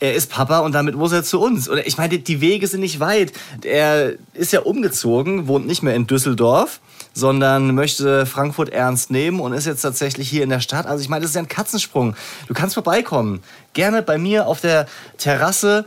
er 0.00 0.14
ist 0.14 0.30
Papa 0.30 0.60
und 0.60 0.72
damit 0.72 0.94
muss 0.96 1.12
er 1.12 1.22
zu 1.22 1.38
uns. 1.40 1.68
Oder 1.68 1.86
ich 1.86 1.98
meine, 1.98 2.18
die 2.18 2.40
Wege 2.40 2.66
sind 2.66 2.80
nicht 2.80 3.00
weit. 3.00 3.32
Er 3.62 4.14
ist 4.32 4.52
ja 4.52 4.60
umgezogen, 4.60 5.46
wohnt 5.46 5.66
nicht 5.66 5.82
mehr 5.82 5.94
in 5.94 6.06
Düsseldorf, 6.06 6.80
sondern 7.12 7.74
möchte 7.74 8.24
Frankfurt 8.26 8.68
ernst 8.70 9.10
nehmen 9.10 9.40
und 9.40 9.52
ist 9.52 9.66
jetzt 9.66 9.82
tatsächlich 9.82 10.28
hier 10.28 10.42
in 10.44 10.50
der 10.50 10.60
Stadt. 10.60 10.86
Also 10.86 11.02
ich 11.02 11.08
meine, 11.08 11.22
das 11.22 11.30
ist 11.30 11.34
ja 11.34 11.42
ein 11.42 11.48
Katzensprung. 11.48 12.14
Du 12.46 12.54
kannst 12.54 12.74
vorbeikommen. 12.74 13.42
Gerne 13.72 14.02
bei 14.02 14.16
mir 14.18 14.46
auf 14.46 14.60
der 14.60 14.86
Terrasse, 15.18 15.84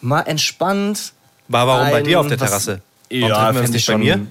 mal 0.00 0.20
entspannt. 0.22 1.12
War 1.48 1.66
warum 1.66 1.90
bei 1.90 1.98
ein- 1.98 2.04
dir 2.04 2.20
auf 2.20 2.28
der 2.28 2.38
was- 2.40 2.48
Terrasse? 2.48 2.80
Warum 3.10 3.28
Ja, 3.28 3.52
fände 3.52 3.76
ich 3.76 3.86
bei 3.86 3.92
schon. 3.92 4.00
mir? 4.00 4.26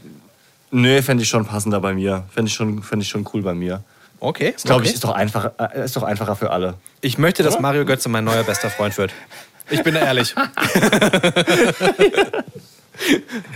Nö, 0.72 1.02
fände 1.02 1.24
ich 1.24 1.30
schon 1.30 1.46
passender 1.46 1.80
bei 1.82 1.94
mir. 1.94 2.24
Fände 2.34 2.48
ich, 2.50 2.56
schon- 2.56 2.82
fänd 2.82 3.04
ich 3.04 3.10
schon 3.10 3.28
cool 3.34 3.42
bei 3.42 3.54
mir. 3.54 3.84
Okay. 4.20 4.52
Das 4.54 4.64
glaube 4.64 4.84
ich, 4.84 4.90
okay. 4.90 4.96
ist 4.96 5.04
doch, 5.04 5.12
einfacher, 5.12 5.54
äh, 5.76 5.84
ist 5.86 5.96
doch 5.96 6.04
einfacher 6.04 6.36
für 6.36 6.52
alle. 6.52 6.76
Ich 7.02 7.18
möchte, 7.18 7.44
dass? 7.44 7.60
Mario 7.60 7.86
Götze 7.86 8.08
mein 8.10 8.24
neuer 8.24 8.44
bester 8.44 8.70
Freund 8.70 8.98
wird. 8.98 9.12
Ich 9.70 9.84
bin 9.84 9.94
da 9.96 10.02
ehrlich. 10.02 10.34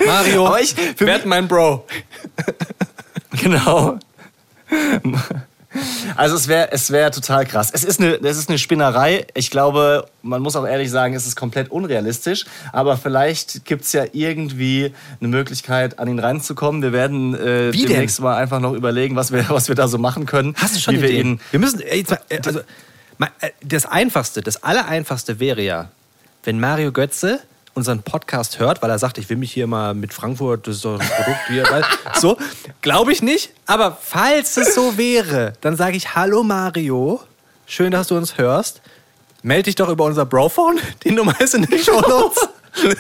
Mario, 0.06 0.48
Aber 0.48 0.62
ich- 0.62 0.76
werd 1.00 1.26
mein 1.26 1.48
Bro. 1.48 1.86
Genau. 3.41 4.00
Also 6.16 6.38
es 6.38 6.48
wäre 6.48 6.70
es 6.72 6.89
wär 6.89 7.12
total 7.12 7.46
krass. 7.46 7.70
Es 7.74 7.84
ist, 7.84 8.00
eine, 8.00 8.16
es 8.24 8.38
ist 8.38 8.48
eine 8.48 8.58
Spinnerei. 8.58 9.28
Ich 9.34 9.52
glaube, 9.52 10.08
man 10.22 10.41
muss 10.41 10.56
auch 10.56 10.66
ehrlich 10.66 10.89
sagen, 10.89 11.14
es 11.16 11.28
ist 11.28 11.36
komplett 11.36 11.70
unrealistisch. 11.70 12.46
Aber 12.72 12.96
vielleicht 12.96 13.66
gibt 13.66 13.84
es 13.84 13.91
ja 13.91 14.06
irgendwie 14.14 14.93
eine 15.20 15.28
Möglichkeit, 15.28 16.00
an 16.00 16.08
ihn 16.08 16.20
ranzukommen. 16.20 16.82
Wir 16.82 16.93
werden 16.93 17.36
äh, 17.36 17.72
demnächst 17.72 18.22
mal 18.22 18.38
einfach 18.38 18.62
noch 18.62 18.72
überlegen, 18.74 19.18
was 19.18 19.34
wir, 19.34 19.46
was 19.50 19.68
wir 19.68 19.76
da 19.76 19.89
so 19.89 19.98
machen 19.98 20.26
können. 20.26 20.56
Hast 20.58 20.76
du 20.78 20.80
schon 20.80 20.96
wie 20.96 21.02
wir 21.02 21.10
Ideen? 21.10 21.28
ihn 21.34 21.39
Wir 21.52 21.60
müssen, 21.60 21.80
mal, 21.80 21.86
äh, 22.30 22.39
also, 22.46 22.60
äh, 23.41 23.50
das 23.62 23.86
Einfachste, 23.86 24.41
das 24.41 24.64
Allereinfachste 24.64 25.41
wäre 25.41 25.62
ja, 25.62 25.89
wenn 26.46 26.60
Mario 26.62 26.93
Götze 26.93 27.41
unseren 27.76 28.01
Podcast 28.01 28.57
hört, 28.59 28.82
weil 28.82 28.89
er 28.89 28.97
sagt, 28.97 29.17
ich 29.17 29.30
will 29.30 29.36
mich 29.38 29.51
hier 29.51 29.67
mal 29.67 29.93
mit 29.93 30.13
Frankfurt, 30.13 30.65
das 30.65 30.78
ist 30.78 30.86
doch 30.86 30.97
ein 30.99 31.07
Produkt 31.07 31.41
hier, 31.47 31.65
weil, 31.69 31.84
so, 32.19 32.38
glaube 32.82 33.11
ich 33.11 33.21
nicht. 33.21 33.51
Aber 33.65 33.95
falls 34.01 34.57
es 34.57 34.73
so 34.73 34.97
wäre, 34.97 35.53
dann 35.61 35.76
sage 35.76 35.97
ich, 35.97 36.15
hallo 36.15 36.41
Mario, 36.41 37.21
schön, 37.67 37.91
dass 37.91 38.07
du 38.07 38.15
uns 38.17 38.38
hörst. 38.38 38.82
Melde 39.43 39.63
dich 39.63 39.76
doch 39.76 39.89
über 39.89 40.05
unser 40.05 40.26
Brophone, 40.26 40.80
die 41.03 41.11
Nummer 41.11 41.39
ist 41.39 41.53
in 41.53 41.63
den 41.63 41.78
Show 41.80 41.99
Notes. 41.99 42.47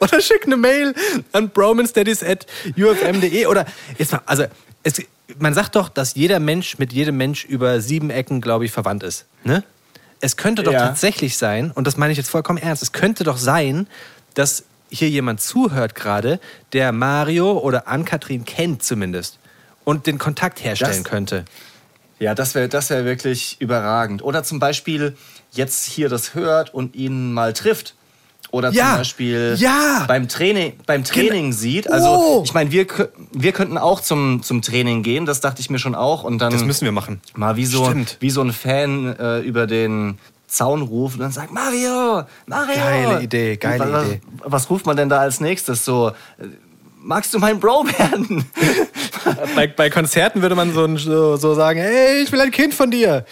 oder 0.00 0.20
schick 0.20 0.44
eine 0.46 0.56
Mail 0.56 0.94
an 1.32 1.50
bromanstudies.ufm.de 1.50 3.46
oder 3.46 3.64
jetzt 3.98 4.12
mal, 4.12 4.22
also 4.26 4.44
es, 4.82 5.00
man 5.38 5.54
sagt 5.54 5.76
doch, 5.76 5.88
dass 5.88 6.14
jeder 6.14 6.40
Mensch 6.40 6.78
mit 6.78 6.92
jedem 6.92 7.16
Mensch 7.16 7.44
über 7.44 7.80
sieben 7.80 8.10
Ecken, 8.10 8.40
glaube 8.40 8.64
ich, 8.64 8.72
verwandt 8.72 9.02
ist. 9.02 9.26
Ne? 9.44 9.62
Es 10.24 10.38
könnte 10.38 10.62
doch 10.62 10.72
Ja. 10.72 10.78
tatsächlich 10.86 11.36
sein, 11.36 11.70
und 11.70 11.86
das 11.86 11.98
meine 11.98 12.10
ich 12.12 12.16
jetzt 12.16 12.30
vollkommen 12.30 12.58
ernst, 12.58 12.82
es 12.82 12.92
könnte 12.92 13.24
doch 13.24 13.36
sein, 13.36 13.86
dass 14.32 14.64
hier 14.88 15.10
jemand 15.10 15.42
zuhört 15.42 15.94
gerade, 15.94 16.40
der 16.72 16.92
Mario 16.92 17.58
oder 17.58 17.88
Ann-Kathrin 17.88 18.46
kennt 18.46 18.82
zumindest 18.82 19.38
und 19.84 20.06
den 20.06 20.16
Kontakt 20.18 20.64
herstellen 20.64 21.02
Das- 21.02 21.10
könnte. 21.10 21.44
Ja, 22.20 22.34
das 22.34 22.54
wäre 22.54 22.68
das 22.70 22.88
wär 22.88 23.04
wirklich 23.04 23.56
überragend. 23.60 24.22
Oder 24.22 24.44
zum 24.44 24.60
Beispiel 24.60 25.14
jetzt 25.52 25.84
hier 25.84 26.08
das 26.08 26.34
hört 26.34 26.72
und 26.72 26.94
ihn 26.96 27.34
mal 27.34 27.52
trifft. 27.52 27.94
Oder 28.54 28.70
Ja, 28.70 28.90
zum 28.90 28.98
Beispiel 28.98 29.54
ja. 29.58 30.04
beim 30.06 30.28
Training, 30.28 30.74
beim 30.86 31.02
Training 31.02 31.52
sieht. 31.52 31.90
Also 31.90 32.08
Oh. 32.08 32.42
ich 32.44 32.54
meine, 32.54 32.70
wir, 32.70 32.86
wir 33.32 33.50
könnten 33.52 33.76
auch 33.78 34.00
zum, 34.00 34.42
zum 34.44 34.62
Training 34.62 35.02
gehen, 35.02 35.26
das 35.26 35.40
dachte 35.40 35.60
ich 35.60 35.70
mir 35.70 35.78
schon 35.80 35.94
auch. 35.96 36.22
Und 36.22 36.38
dann 36.38 36.52
Das 36.52 36.64
müssen 36.64 36.84
wir 36.84 36.92
machen. 36.92 37.20
mal 37.34 37.56
wie 37.56 37.66
so, 37.66 37.84
Stimmt. 37.86 38.16
wie 38.20 38.30
so 38.30 38.42
ein 38.42 38.52
Fan 38.52 39.16
äh, 39.18 39.40
über 39.40 39.66
den 39.66 40.18
Zaun 40.46 40.82
ruft 40.82 41.16
und 41.16 41.22
dann 41.22 41.32
sagt, 41.32 41.52
Mario, 41.52 42.22
Mario. 42.46 42.74
Geile 42.76 43.22
Idee, 43.22 43.56
geile 43.56 43.92
was, 43.92 44.06
Idee. 44.06 44.20
Was 44.44 44.70
ruft 44.70 44.86
man 44.86 44.96
denn 44.96 45.08
da 45.08 45.18
als 45.18 45.40
nächstes? 45.40 45.84
So, 45.84 46.12
magst 47.04 47.32
du 47.34 47.38
mein 47.38 47.60
Bro 47.60 47.86
werden? 47.98 48.44
Bei, 49.56 49.66
bei 49.68 49.88
Konzerten 49.88 50.42
würde 50.42 50.54
man 50.54 50.74
so, 50.74 50.96
so, 50.98 51.36
so 51.36 51.54
sagen, 51.54 51.80
hey, 51.80 52.22
ich 52.22 52.30
will 52.30 52.40
ein 52.42 52.50
Kind 52.50 52.74
von 52.74 52.90
dir. 52.90 53.24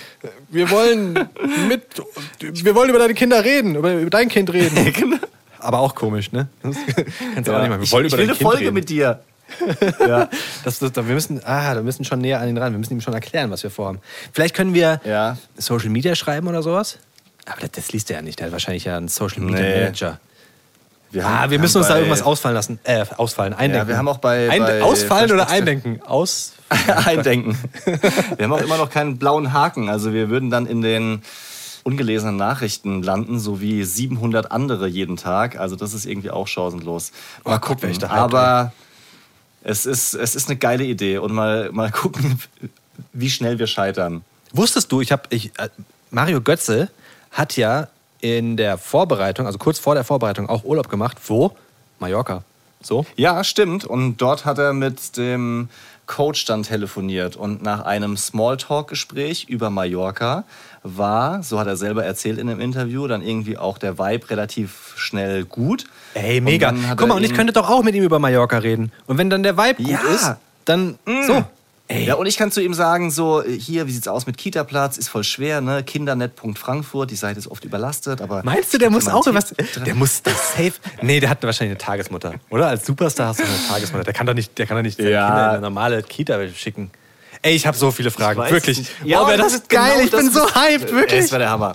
Wir 0.48 0.70
wollen 0.70 1.28
mit, 1.68 1.82
wir 2.40 2.74
wollen 2.74 2.88
über 2.88 2.98
deine 2.98 3.12
Kinder 3.12 3.44
reden, 3.44 3.74
über, 3.74 3.92
über 3.94 4.08
dein 4.08 4.28
Kind 4.30 4.50
reden. 4.52 5.20
Aber 5.58 5.80
auch 5.80 5.94
komisch, 5.94 6.32
ne? 6.32 6.48
Das 6.62 6.76
kannst 7.34 7.48
du 7.48 7.52
auch 7.54 7.60
nicht 7.60 7.68
machen. 7.68 7.80
Wir 7.80 7.82
Ich, 7.82 7.92
wollen 7.92 8.06
ich 8.06 8.12
über 8.14 8.18
will 8.22 8.26
dein 8.26 8.30
eine 8.30 8.38
Kind 8.38 8.48
Folge 8.48 8.60
reden. 8.64 8.74
mit 8.74 8.88
dir. 8.88 9.20
Ja. 10.00 10.30
Das, 10.64 10.78
das, 10.78 10.94
wir, 10.96 11.02
müssen, 11.02 11.42
ah, 11.44 11.74
wir 11.74 11.82
müssen 11.82 12.06
schon 12.06 12.20
näher 12.20 12.40
an 12.40 12.48
ihn 12.48 12.56
ran. 12.56 12.72
Wir 12.72 12.78
müssen 12.78 12.94
ihm 12.94 13.02
schon 13.02 13.12
erklären, 13.12 13.50
was 13.50 13.62
wir 13.62 13.70
vorhaben. 13.70 14.00
Vielleicht 14.32 14.54
können 14.54 14.72
wir 14.72 14.98
Ja. 15.04 15.36
Social 15.58 15.90
Media 15.90 16.14
schreiben 16.14 16.48
oder 16.48 16.62
sowas. 16.62 16.98
Aber 17.44 17.60
das, 17.60 17.72
das 17.72 17.92
liest 17.92 18.10
er 18.10 18.16
ja 18.16 18.22
nicht. 18.22 18.38
Der 18.38 18.46
hat 18.46 18.52
wahrscheinlich 18.52 18.84
ja 18.84 18.96
einen 18.96 19.08
Social 19.08 19.42
Media 19.42 19.60
Nee. 19.60 19.80
Manager. 19.82 20.20
Wir 21.12 21.26
Ah, 21.26 21.50
wir 21.50 21.58
müssen 21.58 21.78
uns 21.78 21.88
da 21.88 21.96
irgendwas 21.96 22.22
ausfallen 22.22 22.54
lassen. 22.56 22.78
Äh, 22.84 23.04
ausfallen, 23.16 23.52
eindenken. 23.54 23.86
wir 23.88 23.96
haben 23.98 24.08
auch 24.08 24.18
bei- 24.18 24.48
Ein, 24.50 24.62
bei 24.62 24.82
ausfallen 24.82 25.30
oder 25.30 25.48
eindenken? 25.48 26.00
Aus. 26.02 26.54
eindenken. 27.04 27.56
Wir 28.38 28.44
haben 28.46 28.52
auch 28.54 28.62
immer 28.62 28.78
noch 28.78 28.88
keinen 28.88 29.18
blauen 29.18 29.52
Haken. 29.52 29.90
Also 29.90 30.14
wir 30.14 30.30
würden 30.30 30.48
dann 30.48 30.64
in 30.64 30.80
den 30.80 31.20
ungelesenen 31.84 32.36
Nachrichten 32.36 33.02
landen, 33.02 33.38
so 33.38 33.60
wie 33.60 33.84
700 33.84 34.50
andere 34.50 34.88
jeden 34.88 35.18
Tag. 35.18 35.58
Also 35.60 35.76
das 35.76 35.92
ist 35.92 36.06
irgendwie 36.06 36.30
auch 36.30 36.46
chancenlos. 36.48 37.12
Mal 37.44 37.50
Oh 37.50 37.50
Gott, 37.58 37.60
gucken. 37.62 37.82
wär 37.82 37.90
ich 37.90 37.98
da 37.98 38.08
hyped, 38.08 38.18
Aber 38.20 38.72
es 39.62 39.84
ist, 39.84 40.14
es 40.14 40.34
ist 40.34 40.48
eine 40.48 40.56
geile 40.56 40.84
Idee. 40.84 41.18
Und 41.18 41.34
mal, 41.34 41.70
mal 41.72 41.90
gucken, 41.90 42.40
wie 43.12 43.28
schnell 43.28 43.58
wir 43.58 43.66
scheitern. 43.66 44.22
Wusstest 44.54 44.90
du, 44.92 45.02
ich 45.02 45.12
habe, 45.12 45.24
ich, 45.28 45.52
äh, 45.58 45.68
Mario 46.10 46.40
Götze 46.40 46.88
hat 47.32 47.58
ja 47.58 47.88
in 48.22 48.56
der 48.56 48.78
Vorbereitung, 48.78 49.44
also 49.46 49.58
kurz 49.58 49.78
vor 49.78 49.94
der 49.94 50.04
Vorbereitung, 50.04 50.48
auch 50.48 50.64
Urlaub 50.64 50.88
gemacht. 50.88 51.18
Wo? 51.26 51.52
Mallorca. 51.98 52.44
So? 52.80 53.04
Ja, 53.16 53.44
stimmt. 53.44 53.84
Und 53.84 54.16
dort 54.16 54.44
hat 54.44 54.58
er 54.58 54.72
mit 54.72 55.16
dem 55.16 55.68
Coach 56.06 56.44
dann 56.44 56.62
telefoniert. 56.62 57.36
Und 57.36 57.62
nach 57.62 57.84
einem 57.84 58.16
Smalltalk-Gespräch 58.16 59.46
über 59.48 59.70
Mallorca 59.70 60.44
war, 60.82 61.42
so 61.42 61.58
hat 61.58 61.66
er 61.66 61.76
selber 61.76 62.04
erzählt 62.04 62.38
in 62.38 62.48
einem 62.48 62.60
Interview, 62.60 63.06
dann 63.06 63.22
irgendwie 63.22 63.58
auch 63.58 63.78
der 63.78 63.98
Vibe 63.98 64.30
relativ 64.30 64.94
schnell 64.96 65.44
gut. 65.44 65.84
Ey, 66.14 66.40
mega. 66.40 66.74
Guck 66.96 67.08
mal, 67.08 67.16
und 67.16 67.24
ich 67.24 67.34
könnte 67.34 67.52
doch 67.52 67.68
auch 67.68 67.82
mit 67.82 67.94
ihm 67.94 68.04
über 68.04 68.18
Mallorca 68.18 68.58
reden. 68.58 68.92
Und 69.06 69.18
wenn 69.18 69.30
dann 69.30 69.42
der 69.42 69.56
Vibe 69.56 69.82
gut 69.82 69.92
Ja. 69.92 70.00
Mm. 70.02 70.14
ist, 70.14 70.34
dann 70.64 70.98
so. 71.26 71.44
Ey, 71.92 72.04
Ja, 72.06 72.14
und 72.14 72.26
ich 72.26 72.36
kann 72.36 72.50
zu 72.50 72.60
ihm 72.62 72.74
sagen, 72.74 73.10
so, 73.10 73.42
hier, 73.42 73.86
wie 73.86 73.92
sieht's 73.92 74.08
aus 74.08 74.26
mit 74.26 74.38
Kita-Platz? 74.38 74.96
Ist 74.98 75.08
voll 75.08 75.24
schwer, 75.24 75.60
ne? 75.60 75.82
Kindernet.frankfurt, 75.82 77.10
die 77.10 77.16
Seite 77.16 77.38
ist 77.38 77.48
oft 77.48 77.64
überlastet, 77.64 78.20
aber. 78.20 78.42
meinst 78.44 78.72
du, 78.74 78.78
der 78.78 78.90
muss 78.90 79.08
auch 79.08 79.26
was. 79.32 79.48
Tipp 79.50 79.72
dran. 79.72 79.84
Der 79.84 79.94
muss 79.94 80.22
das 80.22 80.52
safe. 80.52 80.72
Nee, 81.02 81.20
der 81.20 81.30
hat 81.30 81.42
wahrscheinlich 81.42 81.72
eine 81.76 81.84
Tagesmutter. 81.86 82.34
Oder? 82.50 82.68
Als 82.68 82.86
Superstar 82.86 83.28
hast 83.28 83.40
du 83.40 83.44
eine 83.44 83.52
Tagesmutter. 83.68 84.04
Der 84.04 84.12
kann 84.14 84.26
doch 84.26 84.34
nicht, 84.34 84.56
der 84.58 84.66
kann 84.66 84.76
doch 84.76 84.82
nicht 84.82 84.96
seine 84.98 85.10
Ja. 85.10 85.26
Kinder 85.26 85.42
in 85.44 85.50
eine 85.50 85.60
normale 85.60 86.02
Kita 86.02 86.38
schicken. 86.54 86.90
Ey, 87.42 87.54
ich 87.54 87.66
habe 87.66 87.76
so 87.76 87.90
viele 87.90 88.10
Fragen. 88.10 88.40
Wirklich. 88.50 88.78
nicht. 88.78 88.90
Ja, 89.04 89.20
Ja, 89.20 89.24
oh, 89.26 89.28
das 89.30 89.38
das 89.38 89.52
ist 89.54 89.68
geil. 89.68 89.92
genau 89.94 90.04
ich 90.04 90.10
bin 90.12 90.30
so 90.30 90.54
hyped. 90.54 90.92
Wirklich. 90.92 91.20
Das 91.22 91.32
war 91.32 91.38
der 91.40 91.50
Hammer. 91.50 91.74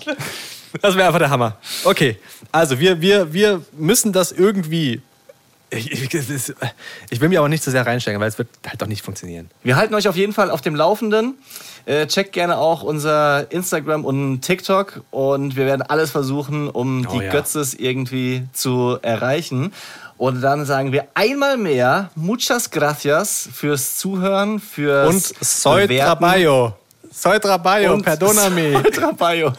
Das 0.81 0.95
wäre 0.95 1.07
einfach 1.07 1.19
der 1.19 1.29
Hammer. 1.29 1.57
Okay, 1.83 2.17
also 2.51 2.79
wir, 2.79 3.01
wir, 3.01 3.33
wir 3.33 3.61
müssen 3.77 4.11
das 4.13 4.31
irgendwie. 4.31 5.01
Ich, 5.69 5.91
ich, 5.91 6.13
ist- 6.13 6.55
ich 7.09 7.19
will 7.19 7.27
mich 7.29 7.37
aber 7.37 7.49
nicht 7.49 7.61
zu 7.63 7.71
sehr 7.71 7.85
reinsteigen, 7.85 8.21
weil 8.21 8.29
es 8.29 8.37
wird 8.37 8.47
halt 8.65 8.81
doch 8.81 8.87
nicht 8.87 9.03
funktionieren. 9.03 9.49
Wir 9.63 9.75
halten 9.75 9.93
euch 9.95 10.07
auf 10.07 10.15
jeden 10.15 10.31
Fall 10.33 10.49
auf 10.49 10.61
dem 10.61 10.75
Laufenden. 10.75 11.35
Äh, 11.85 12.07
checkt 12.07 12.33
gerne 12.33 12.57
auch 12.57 12.83
unser 12.83 13.51
Instagram 13.51 14.03
und 14.05 14.41
TikTok 14.41 15.01
und 15.11 15.55
wir 15.55 15.65
werden 15.65 15.81
alles 15.81 16.11
versuchen, 16.11 16.69
um 16.69 17.05
Oh 17.09 17.17
die 17.17 17.25
ja. 17.25 17.31
Götzes 17.31 17.73
irgendwie 17.73 18.43
zu 18.53 18.97
erreichen. 19.01 19.73
Und 20.17 20.41
dann 20.41 20.65
sagen 20.65 20.91
wir 20.91 21.07
einmal 21.13 21.57
mehr 21.57 22.11
muchas 22.15 22.71
gracias 22.71 23.47
fürs 23.53 23.97
Zuhören, 23.97 24.59
fürs 24.59 25.09
Und 25.09 25.45
soy 25.45 25.83
Bewerten. 25.87 26.07
traballo. 26.07 26.73
Soy 27.11 27.39
traballo, 27.39 27.93
Und 27.93 28.03
perdóname. 28.03 28.71
Soy 28.83 28.91
traballo. 28.91 29.53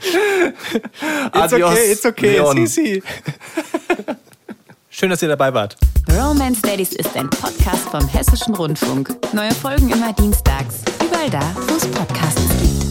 It's 0.00 1.34
Adios, 1.52 1.70
okay, 1.72 1.92
it's 1.92 2.06
okay. 2.06 2.32
Leon. 2.36 2.66
Sisi. 2.66 3.02
Schön, 4.98 5.10
dass 5.10 5.22
ihr 5.22 5.28
dabei 5.28 5.54
wart. 5.54 5.76
Romance 6.10 6.60
Daddies 6.60 6.92
ist 6.92 7.16
ein 7.16 7.30
Podcast 7.30 7.88
vom 7.88 8.08
Hessischen 8.08 8.52
Rundfunk. 8.56 9.14
Neue 9.32 9.52
Folgen 9.52 9.90
immer 9.90 10.12
dienstags. 10.12 10.82
Überall 11.06 11.30
da, 11.30 11.54
wo 11.68 11.76
es 11.76 11.86
Podcasts 11.86 12.48
gibt. 12.60 12.87